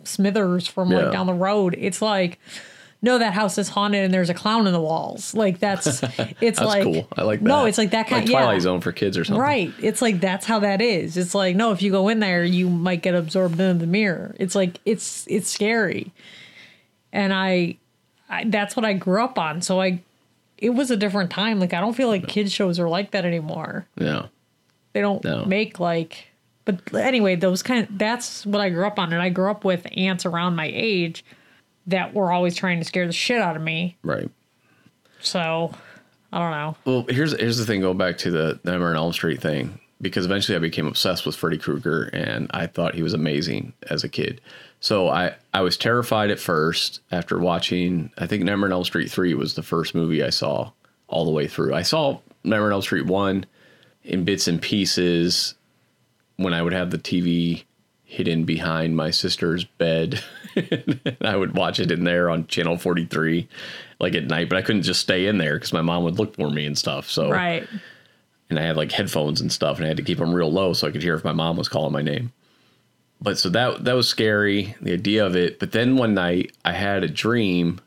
Smithers 0.05 0.67
from 0.67 0.91
Yeah. 0.93 0.99
like 1.05 1.13
down 1.13 1.27
the 1.27 1.35
road. 1.35 1.75
It's 1.79 2.01
like. 2.03 2.39
No, 3.07 3.19
that 3.19 3.33
house 3.35 3.57
is 3.57 3.69
haunted 3.69 4.05
and 4.05 4.13
there's 4.13 4.31
a 4.31 4.35
clown 4.35 4.67
in 4.67 4.73
the 4.73 4.81
walls. 4.81 5.33
Like 5.33 5.61
that's 5.61 5.87
it's 6.03 6.03
That's 6.41 6.61
like 6.61 6.83
cool. 6.83 7.07
I 7.17 7.23
like 7.23 7.39
that. 7.39 7.47
No, 7.47 7.65
it's 7.65 7.79
like 7.79 7.93
that 7.93 8.09
kind 8.09 8.25
like 8.25 8.33
yeah. 8.33 8.41
Twilight 8.41 8.63
Zone 8.63 8.81
for 8.81 8.91
kids 8.91 9.17
or 9.17 9.25
something. 9.25 9.41
Right. 9.41 9.73
It's 9.81 10.03
like 10.03 10.21
that's 10.21 10.45
how 10.45 10.59
that 10.59 10.83
is. 10.83 11.17
It's 11.17 11.33
like 11.35 11.55
no, 11.55 11.71
if 11.71 11.83
you 11.83 11.93
go 11.93 12.09
in 12.09 12.19
there, 12.19 12.43
you 12.45 12.69
might 12.69 13.03
get 13.03 13.15
absorbed 13.15 13.61
into 13.61 13.75
the 13.79 13.87
mirror. 13.87 14.35
It's 14.41 14.57
like 14.57 14.81
it's 14.85 15.25
it's 15.31 15.49
scary. 15.49 16.13
And 17.13 17.33
I, 17.33 17.77
I 18.29 18.45
that's 18.45 18.75
what 18.75 18.85
I 18.85 18.93
grew 18.93 19.23
up 19.23 19.39
on. 19.39 19.63
So 19.63 19.81
I 19.81 20.03
it 20.59 20.71
was 20.71 20.91
a 20.91 20.97
different 20.97 21.31
time. 21.31 21.61
Like 21.61 21.75
I 21.75 21.81
don't 21.81 21.95
feel 21.95 22.09
like 22.09 22.27
kids 22.27 22.51
shows 22.51 22.81
are 22.81 22.89
like 22.89 23.13
that 23.13 23.25
anymore. 23.25 23.87
Yeah. 23.97 24.27
They 24.95 25.01
don't 25.01 25.23
No. 25.23 25.45
make 25.45 25.79
like 25.79 26.27
but 26.65 26.93
anyway, 26.93 27.37
those 27.37 27.63
kind 27.63 27.89
of, 27.89 27.97
that's 27.97 28.45
what 28.45 28.61
I 28.61 28.71
grew 28.71 28.85
up 28.85 28.99
on 28.99 29.13
and 29.13 29.23
I 29.23 29.29
grew 29.29 29.49
up 29.49 29.65
with 29.65 29.87
aunts 29.97 30.27
around 30.27 30.57
my 30.57 30.69
age 30.75 31.25
that 31.87 32.14
were 32.14 32.32
always 32.32 32.55
trying 32.55 32.78
to 32.78 32.84
scare 32.84 33.07
the 33.07 33.12
shit 33.12 33.41
out 33.41 33.57
of 33.57 33.62
me. 33.62 33.97
Right. 34.03 34.30
So 35.20 35.72
I 36.32 36.39
don't 36.39 36.51
know. 36.51 36.76
Well, 36.84 37.07
here's 37.09 37.39
here's 37.39 37.59
the 37.59 37.66
thing. 37.66 37.80
Going 37.80 37.99
back 37.99 38.18
to 38.18 38.30
the 38.30 38.61
Nightmare 38.64 38.91
on 38.91 38.97
Elm 38.97 39.12
Street 39.12 39.41
thing, 39.41 39.78
because 40.01 40.24
eventually 40.24 40.57
I 40.57 40.61
became 40.61 40.87
obsessed 40.87 41.24
with 41.24 41.37
Freddy 41.37 41.59
Krueger, 41.59 42.05
and 42.12 42.51
I 42.53 42.66
thought 42.66 42.95
he 42.95 43.03
was 43.03 43.14
amazing 43.14 43.72
as 43.89 44.05
a 44.05 44.09
kid. 44.09 44.41
So 44.80 45.09
I 45.09 45.34
I 45.55 45.62
was 45.62 45.76
terrified 45.76 46.30
at 46.30 46.39
first 46.39 47.01
after 47.11 47.39
watching. 47.39 48.11
I 48.18 48.26
think 48.26 48.45
Nightmare 48.45 48.68
on 48.68 48.72
Elm 48.72 48.84
Street 48.84 49.11
three 49.11 49.34
was 49.34 49.55
the 49.55 49.62
first 49.62 49.95
movie 49.95 50.22
I 50.22 50.30
saw 50.30 50.70
all 51.09 51.24
the 51.24 51.30
way 51.30 51.47
through. 51.47 51.74
I 51.74 51.82
saw 51.82 52.20
Nightmare 52.45 52.66
on 52.66 52.72
Elm 52.72 52.82
Street 52.82 53.07
one 53.07 53.47
in 54.05 54.24
bits 54.24 54.49
and 54.49 54.61
pieces 54.61 55.55
when 56.37 56.53
I 56.53 56.62
would 56.62 56.72
have 56.72 56.91
the 56.91 56.99
TV 56.99 57.64
hidden 58.09 58.45
behind 58.45 58.97
my 58.97 59.11
sister's 59.11 59.65
bed. 59.65 60.23
and 60.55 61.17
I 61.21 61.37
would 61.37 61.55
watch 61.55 61.79
it 61.81 61.91
in 61.91 62.05
there 62.05 62.31
on 62.31 62.47
channel 62.47 62.79
43 62.79 63.47
like 64.01 64.15
at 64.15 64.25
night, 64.25 64.49
but 64.49 64.57
I 64.57 64.63
couldn't 64.63 64.83
just 64.83 65.01
stay 65.01 65.27
in 65.27 65.39
there 65.39 65.55
because 65.57 65.73
my 65.73 65.83
mom 65.83 66.05
would 66.05 66.19
look 66.19 66.35
for 66.37 66.49
me 66.51 66.65
and 66.67 66.79
stuff. 66.79 67.11
So, 67.11 67.31
Right. 67.31 67.67
and 68.49 68.59
I 68.59 68.63
had 68.63 68.77
like 68.77 68.93
headphones 68.93 69.41
and 69.41 69.53
stuff 69.53 69.77
and 69.79 69.85
I 69.85 69.89
had 69.89 69.97
to 69.99 70.03
keep 70.03 70.19
them 70.19 70.33
real 70.33 70.51
low 70.53 70.73
so 70.73 70.87
I 70.87 70.91
could 70.93 71.03
hear 71.03 71.15
if 71.15 71.25
my 71.25 71.33
mom 71.33 71.57
was 71.57 71.69
calling 71.69 71.93
my 71.93 72.03
name. 72.03 72.33
But 73.21 73.39
so 73.39 73.49
that 73.51 73.85
that 73.85 73.95
was 73.95 74.09
scary, 74.09 74.75
the 74.81 74.93
idea 74.93 75.25
of 75.27 75.35
it. 75.35 75.59
But 75.59 75.73
then 75.73 75.97
one 75.97 76.15
night 76.15 76.55
I 76.65 76.73
had 76.73 77.03
a 77.03 77.09
dream 77.09 77.81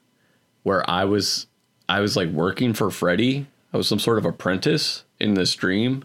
where 0.64 0.88
I 0.90 1.06
was 1.06 1.46
I 1.88 2.02
was 2.02 2.16
like 2.18 2.30
working 2.30 2.74
for 2.74 2.90
Freddy. 2.92 3.46
I 3.74 3.78
was 3.78 3.88
some 3.88 4.00
sort 4.00 4.18
of 4.18 4.26
apprentice 4.26 5.04
in 5.20 5.36
this 5.36 5.54
dream. 5.56 6.04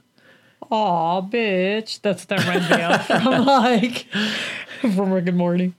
Aw, 0.71 1.21
bitch. 1.23 2.01
That's 2.03 2.25
that 2.27 2.41
reminds 2.41 2.71
me 2.71 2.83
of 2.83 3.07
from 3.07 3.45
like 3.47 4.07
from 4.81 5.12
Rick 5.12 5.29
and 5.29 5.37
Morty. 5.37 5.75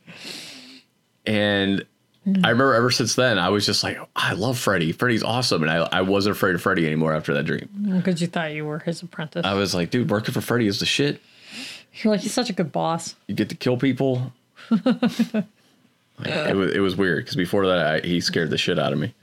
And 1.25 1.85
mm-hmm. 2.27 2.45
I 2.45 2.49
remember 2.49 2.73
ever 2.73 2.91
since 2.91 3.15
then, 3.15 3.39
I 3.39 3.49
was 3.49 3.65
just 3.65 3.83
like, 3.83 3.97
I 4.15 4.33
love 4.33 4.57
Freddy. 4.57 4.91
Freddy's 4.91 5.23
awesome. 5.23 5.63
And 5.63 5.71
I, 5.71 5.87
I 5.91 6.01
wasn't 6.01 6.35
afraid 6.35 6.55
of 6.55 6.61
Freddy 6.61 6.85
anymore 6.85 7.13
after 7.13 7.33
that 7.33 7.43
dream. 7.43 7.69
Because 7.97 8.21
you 8.21 8.27
thought 8.27 8.53
you 8.53 8.65
were 8.65 8.79
his 8.79 9.01
apprentice. 9.01 9.45
I 9.45 9.53
was 9.53 9.73
like, 9.73 9.89
dude, 9.89 10.09
working 10.09 10.33
for 10.33 10.41
Freddy 10.41 10.67
is 10.67 10.79
the 10.79 10.85
shit. 10.85 11.21
You're 11.93 12.11
like, 12.13 12.21
he's 12.21 12.33
such 12.33 12.49
a 12.49 12.53
good 12.53 12.71
boss. 12.71 13.15
You 13.27 13.35
get 13.35 13.49
to 13.49 13.55
kill 13.55 13.77
people. 13.77 14.33
Like, 16.17 16.29
it, 16.29 16.55
was, 16.55 16.73
it 16.73 16.79
was 16.79 16.95
weird 16.95 17.25
because 17.25 17.35
before 17.35 17.67
that, 17.67 17.85
I, 17.85 17.99
he 17.99 18.21
scared 18.21 18.49
the 18.49 18.57
shit 18.57 18.79
out 18.79 18.93
of 18.93 18.99
me. 18.99 19.13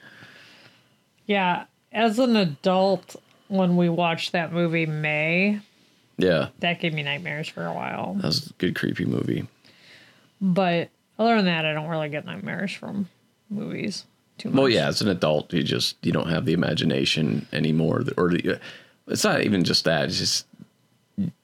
Yeah. 1.27 1.65
As 1.91 2.19
an 2.19 2.37
adult, 2.37 3.17
when 3.53 3.77
we 3.77 3.89
watched 3.89 4.33
that 4.33 4.53
movie 4.53 4.87
May, 4.87 5.61
Yeah, 6.17 6.49
that 6.61 6.81
gave 6.81 6.95
me 6.95 7.03
nightmares 7.03 7.49
for 7.49 7.67
a 7.67 7.73
while. 7.73 8.15
that 8.15 8.25
was 8.27 8.47
a 8.51 8.53
good, 8.55 8.75
creepy 8.75 9.05
movie. 9.05 9.47
But 10.41 10.89
other 11.19 11.37
than 11.37 11.45
that, 11.47 11.65
I 11.65 11.73
don't 11.75 11.89
really 11.89 12.09
get 12.09 12.25
nightmares 12.25 12.73
from 12.73 13.09
movies 13.51 14.05
too 14.39 14.49
much. 14.51 14.57
Well, 14.59 14.69
yeah, 14.69 14.89
as 14.89 15.03
an 15.03 15.09
adult, 15.09 15.53
you 15.53 15.63
just 15.63 15.97
you 16.03 16.13
don't 16.13 16.29
have 16.29 16.45
the 16.47 16.53
imagination 16.53 17.47
anymore, 17.53 18.03
or 18.17 18.31
the, 18.31 18.59
it's 19.07 19.25
not 19.25 19.43
even 19.43 19.65
just 19.65 19.85
that. 19.85 20.07
It's 20.07 20.19
just 20.19 20.47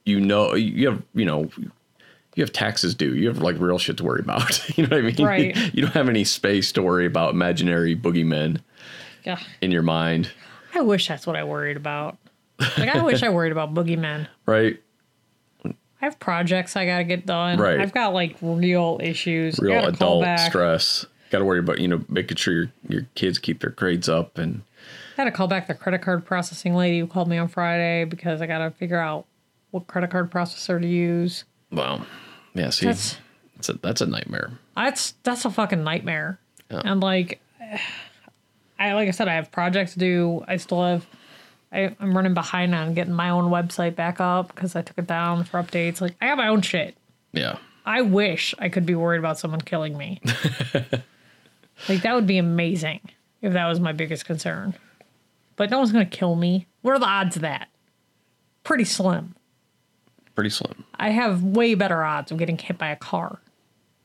you 0.04 0.18
know 0.20 0.54
you 0.54 0.88
have 0.90 1.02
you 1.14 1.24
know 1.26 1.50
you 2.34 2.42
have 2.42 2.52
taxes 2.52 2.94
due. 2.94 3.14
You 3.14 3.28
have 3.28 3.38
like 3.38 3.56
real 3.60 3.78
shit 3.78 3.98
to 3.98 4.04
worry 4.04 4.20
about. 4.20 4.68
you 4.78 4.86
know 4.86 4.96
what 4.96 5.04
I 5.04 5.12
mean? 5.12 5.24
Right. 5.26 5.74
You 5.74 5.82
don't 5.82 5.94
have 5.94 6.08
any 6.08 6.24
space 6.24 6.72
to 6.72 6.82
worry 6.82 7.06
about 7.06 7.34
imaginary 7.34 7.94
boogeymen 7.94 8.60
Yeah. 9.24 9.38
in 9.60 9.70
your 9.70 9.82
mind, 9.82 10.30
I 10.74 10.80
wish 10.80 11.08
that's 11.08 11.26
what 11.26 11.36
I 11.36 11.44
worried 11.44 11.76
about. 11.76 12.16
Like, 12.58 12.88
I 12.94 13.02
wish 13.02 13.22
I 13.22 13.28
worried 13.28 13.52
about 13.52 13.72
boogeymen. 13.74 14.26
right? 14.46 14.80
I 15.64 16.04
have 16.04 16.18
projects 16.20 16.76
I 16.76 16.86
gotta 16.86 17.04
get 17.04 17.26
done. 17.26 17.58
Right. 17.58 17.80
I've 17.80 17.92
got 17.92 18.12
like 18.14 18.36
real 18.40 18.98
issues. 19.02 19.58
Real 19.58 19.86
adult 19.86 20.26
stress. 20.40 21.06
Got 21.30 21.40
to 21.40 21.44
worry 21.44 21.58
about 21.58 21.80
you 21.80 21.88
know 21.88 22.04
making 22.08 22.36
sure 22.36 22.54
your 22.54 22.72
your 22.88 23.02
kids 23.14 23.38
keep 23.38 23.60
their 23.60 23.70
grades 23.70 24.08
up 24.08 24.38
and 24.38 24.62
I 25.14 25.22
gotta 25.22 25.32
call 25.32 25.48
back 25.48 25.66
the 25.66 25.74
credit 25.74 26.02
card 26.02 26.24
processing 26.24 26.74
lady 26.74 27.00
who 27.00 27.06
called 27.08 27.28
me 27.28 27.36
on 27.38 27.48
Friday 27.48 28.04
because 28.04 28.40
I 28.40 28.46
gotta 28.46 28.70
figure 28.70 28.98
out 28.98 29.26
what 29.72 29.86
credit 29.88 30.10
card 30.10 30.30
processor 30.30 30.80
to 30.80 30.86
use. 30.86 31.44
well, 31.72 32.06
yeah. 32.54 32.70
See, 32.70 32.86
That's 32.86 33.18
that's 33.56 33.68
a, 33.68 33.72
that's 33.74 34.00
a 34.00 34.06
nightmare. 34.06 34.52
that's 34.76 35.14
that's 35.24 35.44
a 35.44 35.50
fucking 35.50 35.82
nightmare. 35.82 36.38
Yeah. 36.70 36.82
And 36.84 37.00
like, 37.00 37.40
I 38.78 38.92
like 38.92 39.08
I 39.08 39.10
said, 39.12 39.28
I 39.28 39.34
have 39.34 39.50
projects 39.50 39.94
to 39.94 39.98
do. 39.98 40.44
I 40.46 40.56
still 40.56 40.84
have. 40.84 41.06
I, 41.70 41.94
I'm 42.00 42.16
running 42.16 42.32
behind 42.34 42.74
on 42.74 42.94
getting 42.94 43.12
my 43.12 43.28
own 43.30 43.50
website 43.50 43.94
back 43.94 44.20
up 44.20 44.54
because 44.54 44.74
I 44.74 44.82
took 44.82 44.96
it 44.98 45.06
down 45.06 45.44
for 45.44 45.62
updates. 45.62 46.00
Like 46.00 46.14
I 46.20 46.26
have 46.26 46.38
my 46.38 46.48
own 46.48 46.62
shit. 46.62 46.96
Yeah. 47.32 47.58
I 47.84 48.02
wish 48.02 48.54
I 48.58 48.68
could 48.68 48.86
be 48.86 48.94
worried 48.94 49.18
about 49.18 49.38
someone 49.38 49.60
killing 49.60 49.96
me. 49.96 50.20
like 51.88 52.02
that 52.02 52.14
would 52.14 52.26
be 52.26 52.38
amazing. 52.38 53.00
if 53.42 53.52
that 53.52 53.66
was 53.66 53.80
my 53.80 53.92
biggest 53.92 54.24
concern. 54.24 54.74
But 55.56 55.70
no 55.70 55.78
one's 55.78 55.92
gonna 55.92 56.06
kill 56.06 56.36
me. 56.36 56.66
What 56.82 56.92
are 56.92 56.98
the 56.98 57.06
odds 57.06 57.36
of 57.36 57.42
that? 57.42 57.68
Pretty 58.64 58.84
slim. 58.84 59.34
Pretty 60.34 60.50
slim. 60.50 60.84
I 60.94 61.10
have 61.10 61.42
way 61.42 61.74
better 61.74 62.04
odds 62.04 62.30
of 62.30 62.38
getting 62.38 62.58
hit 62.58 62.78
by 62.78 62.88
a 62.90 62.96
car 62.96 63.40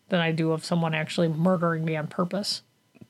than 0.10 0.20
I 0.20 0.32
do 0.32 0.52
of 0.52 0.66
someone 0.66 0.94
actually 0.94 1.28
murdering 1.28 1.86
me 1.86 1.96
on 1.96 2.08
purpose. 2.08 2.64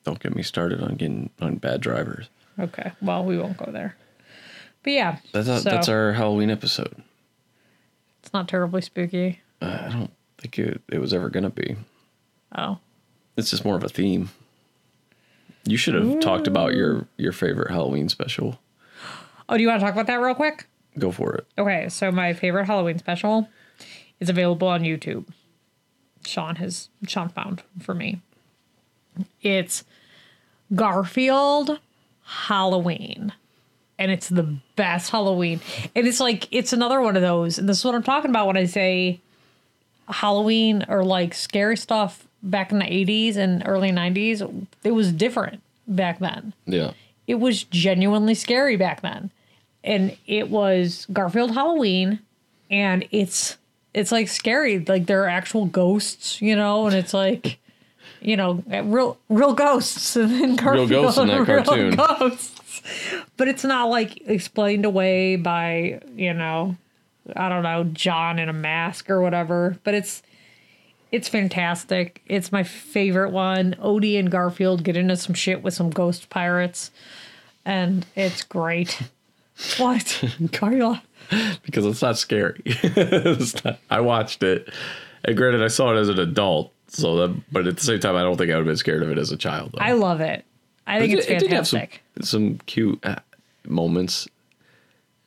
Don't 0.04 0.20
get 0.20 0.36
me 0.36 0.44
started 0.44 0.82
on 0.82 0.96
getting 0.96 1.30
on 1.42 1.56
bad 1.58 1.82
drivers. 1.82 2.30
Okay, 2.60 2.92
well, 3.02 3.24
we 3.24 3.38
won't 3.38 3.58
go 3.58 3.72
there. 3.72 3.96
But 4.84 4.94
yeah, 4.94 5.18
That's 5.32 5.48
a, 5.48 5.60
so 5.62 5.70
that's 5.70 5.88
our 5.90 6.12
Halloween 6.14 6.50
episode. 6.50 7.02
it's 8.22 8.34
not 8.34 8.48
terribly 8.48 8.82
spooky. 8.82 9.40
Uh, 9.62 9.78
I 9.86 9.90
don't 9.90 10.12
think 10.38 10.60
it, 10.60 10.82
it 10.92 11.00
was 11.00 11.14
ever 11.14 11.30
gonna 11.30 11.50
be. 11.50 11.78
Oh, 12.56 12.80
It's 13.38 13.50
just 13.50 13.64
more 13.66 13.76
of 13.78 13.84
a 13.84 13.90
theme. 13.90 14.30
You 15.66 15.78
should 15.78 15.96
have 15.96 16.20
talked 16.20 16.48
about 16.48 16.74
your 16.76 17.08
your 17.18 17.32
favorite 17.32 17.72
Halloween 17.72 18.10
special. 18.10 18.60
oh, 19.48 19.56
do 19.56 19.62
you 19.64 19.70
want 19.70 19.80
to 19.80 19.86
talk 19.86 19.94
about 19.94 20.08
that 20.08 20.20
real 20.20 20.36
quick? 20.36 20.68
Go 21.00 21.12
for 21.12 21.34
it. 21.36 21.48
Okay, 21.58 21.88
so 21.90 22.12
my 22.12 22.34
favorite 22.34 22.66
Halloween 22.66 23.00
special 23.00 23.48
is 24.20 24.30
available 24.30 24.68
on 24.68 24.82
YouTube. 24.84 25.26
Sean 26.26 26.58
has 26.58 26.90
Sean 27.08 27.30
found 27.30 27.64
for 27.80 27.96
me. 27.96 28.22
It's 29.42 29.84
Garfield 30.74 31.80
Halloween. 32.24 33.32
And 34.00 34.12
it's 34.12 34.28
the 34.30 34.56
best 34.76 35.12
Halloween. 35.12 35.62
And 35.96 36.08
it's 36.08 36.20
like 36.20 36.48
it's 36.52 36.74
another 36.74 37.00
one 37.02 37.16
of 37.16 37.22
those. 37.22 37.58
And 37.60 37.70
this 37.70 37.80
is 37.80 37.86
what 37.86 37.96
I'm 37.96 38.04
talking 38.04 38.32
about 38.32 38.48
when 38.48 38.58
I 38.58 38.66
say 38.66 39.20
Halloween 40.08 40.84
or 40.90 41.04
like 41.06 41.34
scary 41.34 41.78
stuff 41.78 42.28
back 42.42 42.72
in 42.72 42.80
the 42.80 42.86
80s 42.86 43.38
and 43.38 43.64
early 43.66 43.92
90s. 43.92 44.66
It 44.84 44.92
was 44.92 45.12
different 45.12 45.62
back 45.88 46.20
then 46.20 46.54
Yeah. 46.66 46.92
it 47.28 47.36
was 47.36 47.64
genuinely 47.64 48.34
scary 48.36 48.76
back 48.78 49.02
then. 49.02 49.30
And 49.84 50.18
it 50.28 50.50
was 50.50 51.06
Garfield 51.14 51.52
Halloween 51.52 52.20
and 52.72 53.08
it's 53.12 53.58
it's 53.94 54.12
like 54.12 54.28
scary. 54.28 54.80
Like 54.80 55.06
there 55.06 55.24
are 55.24 55.30
actual 55.30 55.66
ghosts, 55.66 56.42
you 56.42 56.56
know, 56.56 56.88
and 56.88 56.96
it's 56.96 57.14
like 57.14 57.60
you 58.24 58.38
know, 58.38 58.64
real 58.68 59.18
real 59.30 59.54
ghosts 59.54 60.16
and 60.16 60.58
Garfield, 60.58 60.90
Real 60.90 61.02
ghosts 61.04 61.20
in 61.20 61.28
that 61.28 61.46
cartoon. 61.46 61.96
ghosts. 61.96 62.82
But 63.38 63.48
it's 63.48 63.64
not 63.64 63.90
like 63.90 64.28
explained 64.28 64.86
away 64.86 65.36
by, 65.38 66.02
you 66.16 66.34
know, 66.34 66.76
I 67.36 67.48
don't 67.50 67.64
know, 67.64 67.84
Jon 67.86 68.40
in 68.40 68.50
a 68.50 68.54
mask 68.54 69.10
or 69.10 69.22
whatever. 69.22 69.78
But 69.84 69.94
it's 69.94 70.22
it's 71.12 71.30
fantastic. 71.30 72.22
It's 72.26 72.52
my 72.52 72.64
favorite 72.64 73.30
one. 73.32 73.76
Odie 73.80 74.18
and 74.20 74.32
Garfield 74.32 74.84
get 74.84 74.98
into 74.98 75.16
some 75.16 75.36
shit 75.36 75.62
with 75.62 75.74
some 75.76 75.92
ghost 75.92 76.30
pirates, 76.30 76.92
and 77.66 78.06
it's 78.16 78.44
great. 78.44 79.00
What? 79.78 80.24
Carla? 80.52 81.04
Because 81.62 81.86
it's 81.86 82.02
not 82.02 82.18
scary. 82.18 82.60
It's 82.66 83.64
not- 83.64 83.78
I 83.88 84.00
watched 84.02 84.42
it. 84.42 84.68
And 85.24 85.38
granted 85.38 85.62
I 85.62 85.68
saw 85.68 85.96
it 85.96 86.00
as 86.00 86.10
an 86.10 86.18
adult, 86.18 86.73
so 86.94 87.16
that 87.28 87.52
but 87.52 87.68
at 87.68 87.76
the 87.78 87.84
same 87.84 88.00
time 88.00 88.16
I 88.16 88.22
don't 88.22 88.38
think 88.38 88.50
I 88.52 88.56
would 88.56 88.62
have 88.62 88.66
been 88.68 88.78
scared 88.78 89.04
of 89.04 89.10
it 89.12 89.18
as 89.18 89.32
a 89.32 89.38
child. 89.38 89.72
Though. 89.74 89.80
I 89.84 89.92
love 89.94 90.22
it. 90.22 90.46
I 90.88 91.00
think 91.00 91.14
It- 91.14 91.20
it's 91.20 91.28
it 91.28 91.40
did 91.40 91.52
have 91.52 91.68
fantastic. 91.68 92.02
some, 92.18 92.24
some 92.24 92.58
cute 92.66 93.00
uh, 93.06 93.16
moments. 93.68 94.28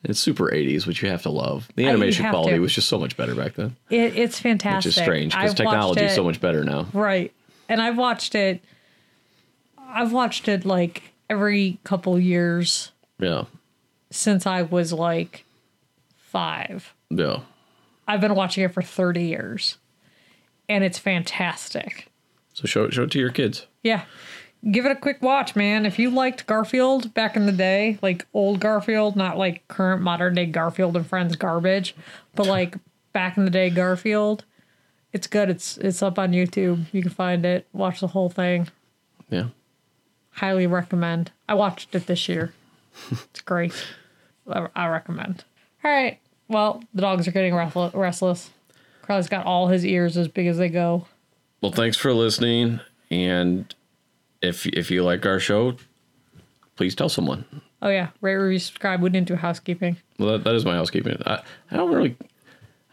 It's 0.03 0.19
super 0.19 0.45
80s, 0.45 0.85
which 0.85 1.01
you 1.01 1.09
have 1.09 1.23
to 1.23 1.29
love. 1.29 1.67
The 1.75 1.85
animation 1.87 2.29
quality 2.29 2.53
to. 2.55 2.59
was 2.59 2.71
just 2.73 2.87
so 2.87 2.97
much 2.99 3.17
better 3.17 3.33
back 3.35 3.55
then, 3.55 3.75
It, 3.89 4.15
it's 4.15 4.39
fantastic. 4.39 4.89
which 4.89 4.97
is 4.97 5.03
strange 5.03 5.33
because 5.33 5.53
technology 5.55 6.01
is 6.05 6.13
so 6.15 6.23
much 6.23 6.39
better 6.39 6.63
now. 6.63 6.87
Right. 6.93 7.33
And 7.67 7.81
I've 7.81 7.97
watched 7.97 8.33
it. 8.35 8.61
I've 9.89 10.13
watched 10.13 10.47
it 10.47 10.65
like 10.65 11.01
every 11.29 11.79
couple 11.83 12.17
years 12.19 12.91
Yeah, 13.19 13.45
since 14.11 14.45
I 14.45 14.61
was 14.61 14.93
like 14.93 15.43
five. 16.15 16.93
yeah. 17.09 17.39
I've 18.07 18.21
been 18.21 18.35
watching 18.35 18.63
it 18.63 18.73
for 18.73 18.81
30 18.81 19.23
years. 19.23 19.77
And 20.69 20.83
it's 20.83 20.99
fantastic. 20.99 22.07
So 22.53 22.65
show 22.67 22.85
it, 22.85 22.93
show 22.93 23.03
it 23.03 23.11
to 23.11 23.19
your 23.19 23.29
kids. 23.29 23.67
Yeah. 23.83 24.03
Give 24.71 24.85
it 24.85 24.91
a 24.91 24.95
quick 24.95 25.21
watch, 25.21 25.55
man. 25.55 25.85
If 25.85 25.99
you 25.99 26.09
liked 26.09 26.47
Garfield 26.47 27.13
back 27.13 27.35
in 27.35 27.45
the 27.45 27.51
day, 27.51 27.99
like 28.01 28.25
old 28.33 28.59
Garfield, 28.59 29.15
not 29.15 29.37
like 29.37 29.67
current 29.67 30.01
modern 30.01 30.33
day 30.33 30.47
Garfield 30.47 30.97
and 30.97 31.05
Friends 31.05 31.35
garbage, 31.35 31.95
but 32.35 32.47
like 32.47 32.75
back 33.13 33.37
in 33.37 33.45
the 33.45 33.51
day 33.51 33.69
Garfield, 33.69 34.43
it's 35.13 35.27
good. 35.27 35.49
It's 35.49 35.77
it's 35.77 36.01
up 36.01 36.17
on 36.19 36.31
YouTube. 36.31 36.85
You 36.91 37.01
can 37.01 37.11
find 37.11 37.45
it. 37.45 37.67
Watch 37.71 37.99
the 37.99 38.07
whole 38.07 38.29
thing. 38.29 38.67
Yeah. 39.29 39.49
Highly 40.31 40.67
recommend. 40.67 41.31
I 41.47 41.53
watched 41.53 41.93
it 41.95 42.07
this 42.07 42.27
year. 42.27 42.53
It's 43.11 43.41
great. 43.41 43.73
I, 44.49 44.67
I 44.75 44.87
recommend. 44.87 45.43
All 45.83 45.91
right. 45.91 46.19
Well, 46.47 46.83
the 46.93 47.01
dogs 47.01 47.27
are 47.27 47.31
getting 47.31 47.53
restless. 47.53 48.49
Crowley's 49.07 49.29
got 49.29 49.45
all 49.45 49.67
his 49.67 49.85
ears 49.85 50.17
as 50.17 50.27
big 50.27 50.47
as 50.47 50.57
they 50.57 50.67
go. 50.69 51.07
Well, 51.61 51.71
thanks 51.71 51.95
for 51.97 52.13
listening, 52.13 52.81
and 53.09 53.73
if 54.41 54.67
if 54.67 54.91
you 54.91 55.03
like 55.03 55.25
our 55.25 55.39
show, 55.39 55.77
please 56.75 56.93
tell 56.93 57.09
someone. 57.09 57.45
Oh 57.81 57.87
yeah, 57.89 58.09
rate, 58.21 58.35
review, 58.35 58.59
subscribe. 58.59 59.01
We 59.01 59.09
didn't 59.09 59.27
do 59.29 59.35
housekeeping. 59.35 59.97
Well, 60.19 60.33
that, 60.33 60.43
that 60.43 60.55
is 60.55 60.65
my 60.65 60.75
housekeeping. 60.75 61.21
I, 61.25 61.41
I 61.71 61.77
don't 61.77 61.91
really, 61.93 62.15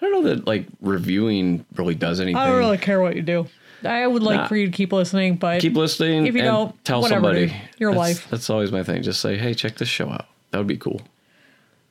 I 0.00 0.06
don't 0.08 0.12
know 0.24 0.34
that 0.34 0.46
like 0.46 0.66
reviewing 0.80 1.66
really 1.74 1.94
does 1.96 2.20
anything. 2.20 2.36
I 2.36 2.46
don't 2.46 2.58
really 2.58 2.78
care 2.78 3.00
what 3.00 3.16
you 3.16 3.22
do. 3.22 3.48
I 3.84 4.06
would 4.06 4.22
like 4.22 4.36
Nah. 4.36 4.46
for 4.46 4.56
you 4.56 4.66
to 4.66 4.72
keep 4.72 4.92
listening, 4.94 5.36
but 5.36 5.60
Keep 5.60 5.74
listening. 5.74 6.26
If 6.26 6.34
you 6.34 6.40
and 6.40 6.46
don't, 6.48 6.84
tell 6.84 7.02
whatever, 7.02 7.24
somebody. 7.26 7.46
dude. 7.48 7.56
Your 7.78 7.90
That's- 7.92 8.16
life. 8.18 8.30
That's 8.30 8.48
always 8.48 8.72
my 8.72 8.82
thing. 8.82 9.02
Just 9.02 9.20
say, 9.20 9.36
hey, 9.36 9.52
check 9.52 9.76
this 9.76 9.88
show 9.88 10.08
out. 10.08 10.26
That 10.52 10.58
would 10.58 10.66
be 10.66 10.78
cool. 10.78 11.02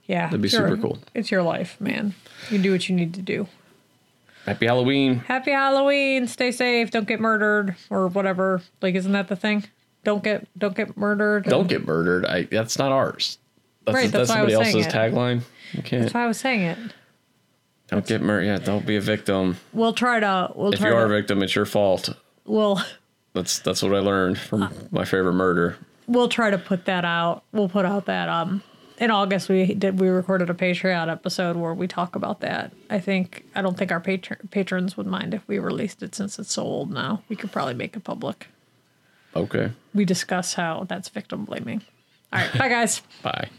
yeah, 0.08 0.26
That'd 0.28 0.42
be 0.42 0.50
super 0.50 0.76
cool. 0.78 0.98
It's 1.14 1.30
your 1.30 1.44
life, 1.44 1.80
man. 1.80 2.16
You 2.50 2.58
do 2.58 2.72
what 2.72 2.90
you 2.90 2.96
need 2.96 3.14
to 3.16 3.22
do. 3.22 3.48
Happy 4.46 4.66
Halloween. 4.66 5.20
Happy 5.20 5.52
Halloween. 5.52 6.28
Stay 6.28 6.52
safe. 6.52 6.92
Don't 6.92 7.08
get 7.08 7.20
murdered 7.20 7.76
or 7.90 8.08
whatever. 8.08 8.62
Like, 8.82 8.96
isn't 8.96 9.12
that 9.14 9.28
the 9.30 9.36
thing? 9.36 9.64
Don't 10.04 10.24
get 10.24 10.48
don't 10.58 10.76
get 10.76 10.98
murdered. 10.98 11.46
Don't 11.46 11.68
get 11.68 11.86
murdered. 11.88 12.26
I 12.26 12.44
that's 12.44 12.78
not 12.78 12.92
ours. 12.92 13.38
That's, 13.86 13.96
Right, 13.96 14.12
that's 14.12 14.30
that's 14.30 14.30
why 14.30 14.40
I 14.40 14.44
was 14.44 14.54
somebody 14.54 14.78
else's 14.78 14.94
tagline. 14.94 15.42
You 15.72 15.82
can't. 15.82 16.04
That's 16.04 16.14
why 16.14 16.24
I 16.24 16.28
was 16.28 16.38
saying 16.40 16.62
it. 16.62 16.78
Don't 17.88 18.06
get 18.06 18.22
murdered. 18.22 18.46
Yeah, 18.46 18.58
don't 18.58 18.86
be 18.86 18.96
a 18.96 19.02
victim. 19.02 19.58
We'll 19.72 19.94
try 19.94 20.20
to. 20.20 20.52
We'll 20.56 20.74
If 20.74 20.80
you 20.82 20.88
are 20.88 21.06
a 21.06 21.10
victim, 21.10 21.42
it's 21.44 21.56
your 21.56 21.66
fault. 21.66 22.10
We'll 22.46 22.82
That's 23.34 23.60
that's 23.60 23.82
what 23.82 23.94
I 23.94 24.00
learned 24.00 24.38
from 24.40 24.74
my 24.92 25.06
favorite 25.06 25.34
murder. 25.34 25.78
we'll 26.08 26.28
try 26.30 26.50
to 26.50 26.58
put 26.58 26.86
that 26.86 27.06
out. 27.06 27.44
We'll 27.54 27.70
put 27.70 27.86
out 27.86 28.06
that 28.06 28.28
um 28.28 28.62
in 29.04 29.12
August 29.12 29.50
we 29.50 29.74
did 29.74 30.00
we 30.00 30.08
recorded 30.08 30.50
a 30.50 30.54
Patreon 30.54 31.12
episode 31.12 31.58
where 31.58 31.74
we 31.74 31.88
talk 31.88 32.16
about 32.16 32.40
that. 32.40 32.72
I 32.90 33.00
think 33.00 33.46
I 33.54 33.62
don't 33.62 33.78
think 33.78 33.92
our 33.92 34.00
patron, 34.00 34.40
patrons 34.50 34.96
would 34.96 35.08
mind 35.08 35.34
if 35.34 35.46
we 35.46 35.60
released 35.60 36.02
it 36.02 36.16
since 36.16 36.40
it's 36.40 36.54
so 36.54 36.64
old 36.64 36.90
now. 36.90 37.22
We 37.28 37.36
could 37.36 37.52
probably 37.52 37.74
make 37.74 37.98
it 37.98 38.06
public. 38.06 38.48
Okay. 39.36 39.74
We 39.94 40.06
discuss 40.06 40.54
how 40.54 40.86
that's 40.88 41.10
victim 41.10 41.44
blaming. 41.44 41.82
All 42.32 42.40
right, 42.40 42.58
bye 42.58 42.70
guys. 42.70 43.02
Bye. 43.22 43.50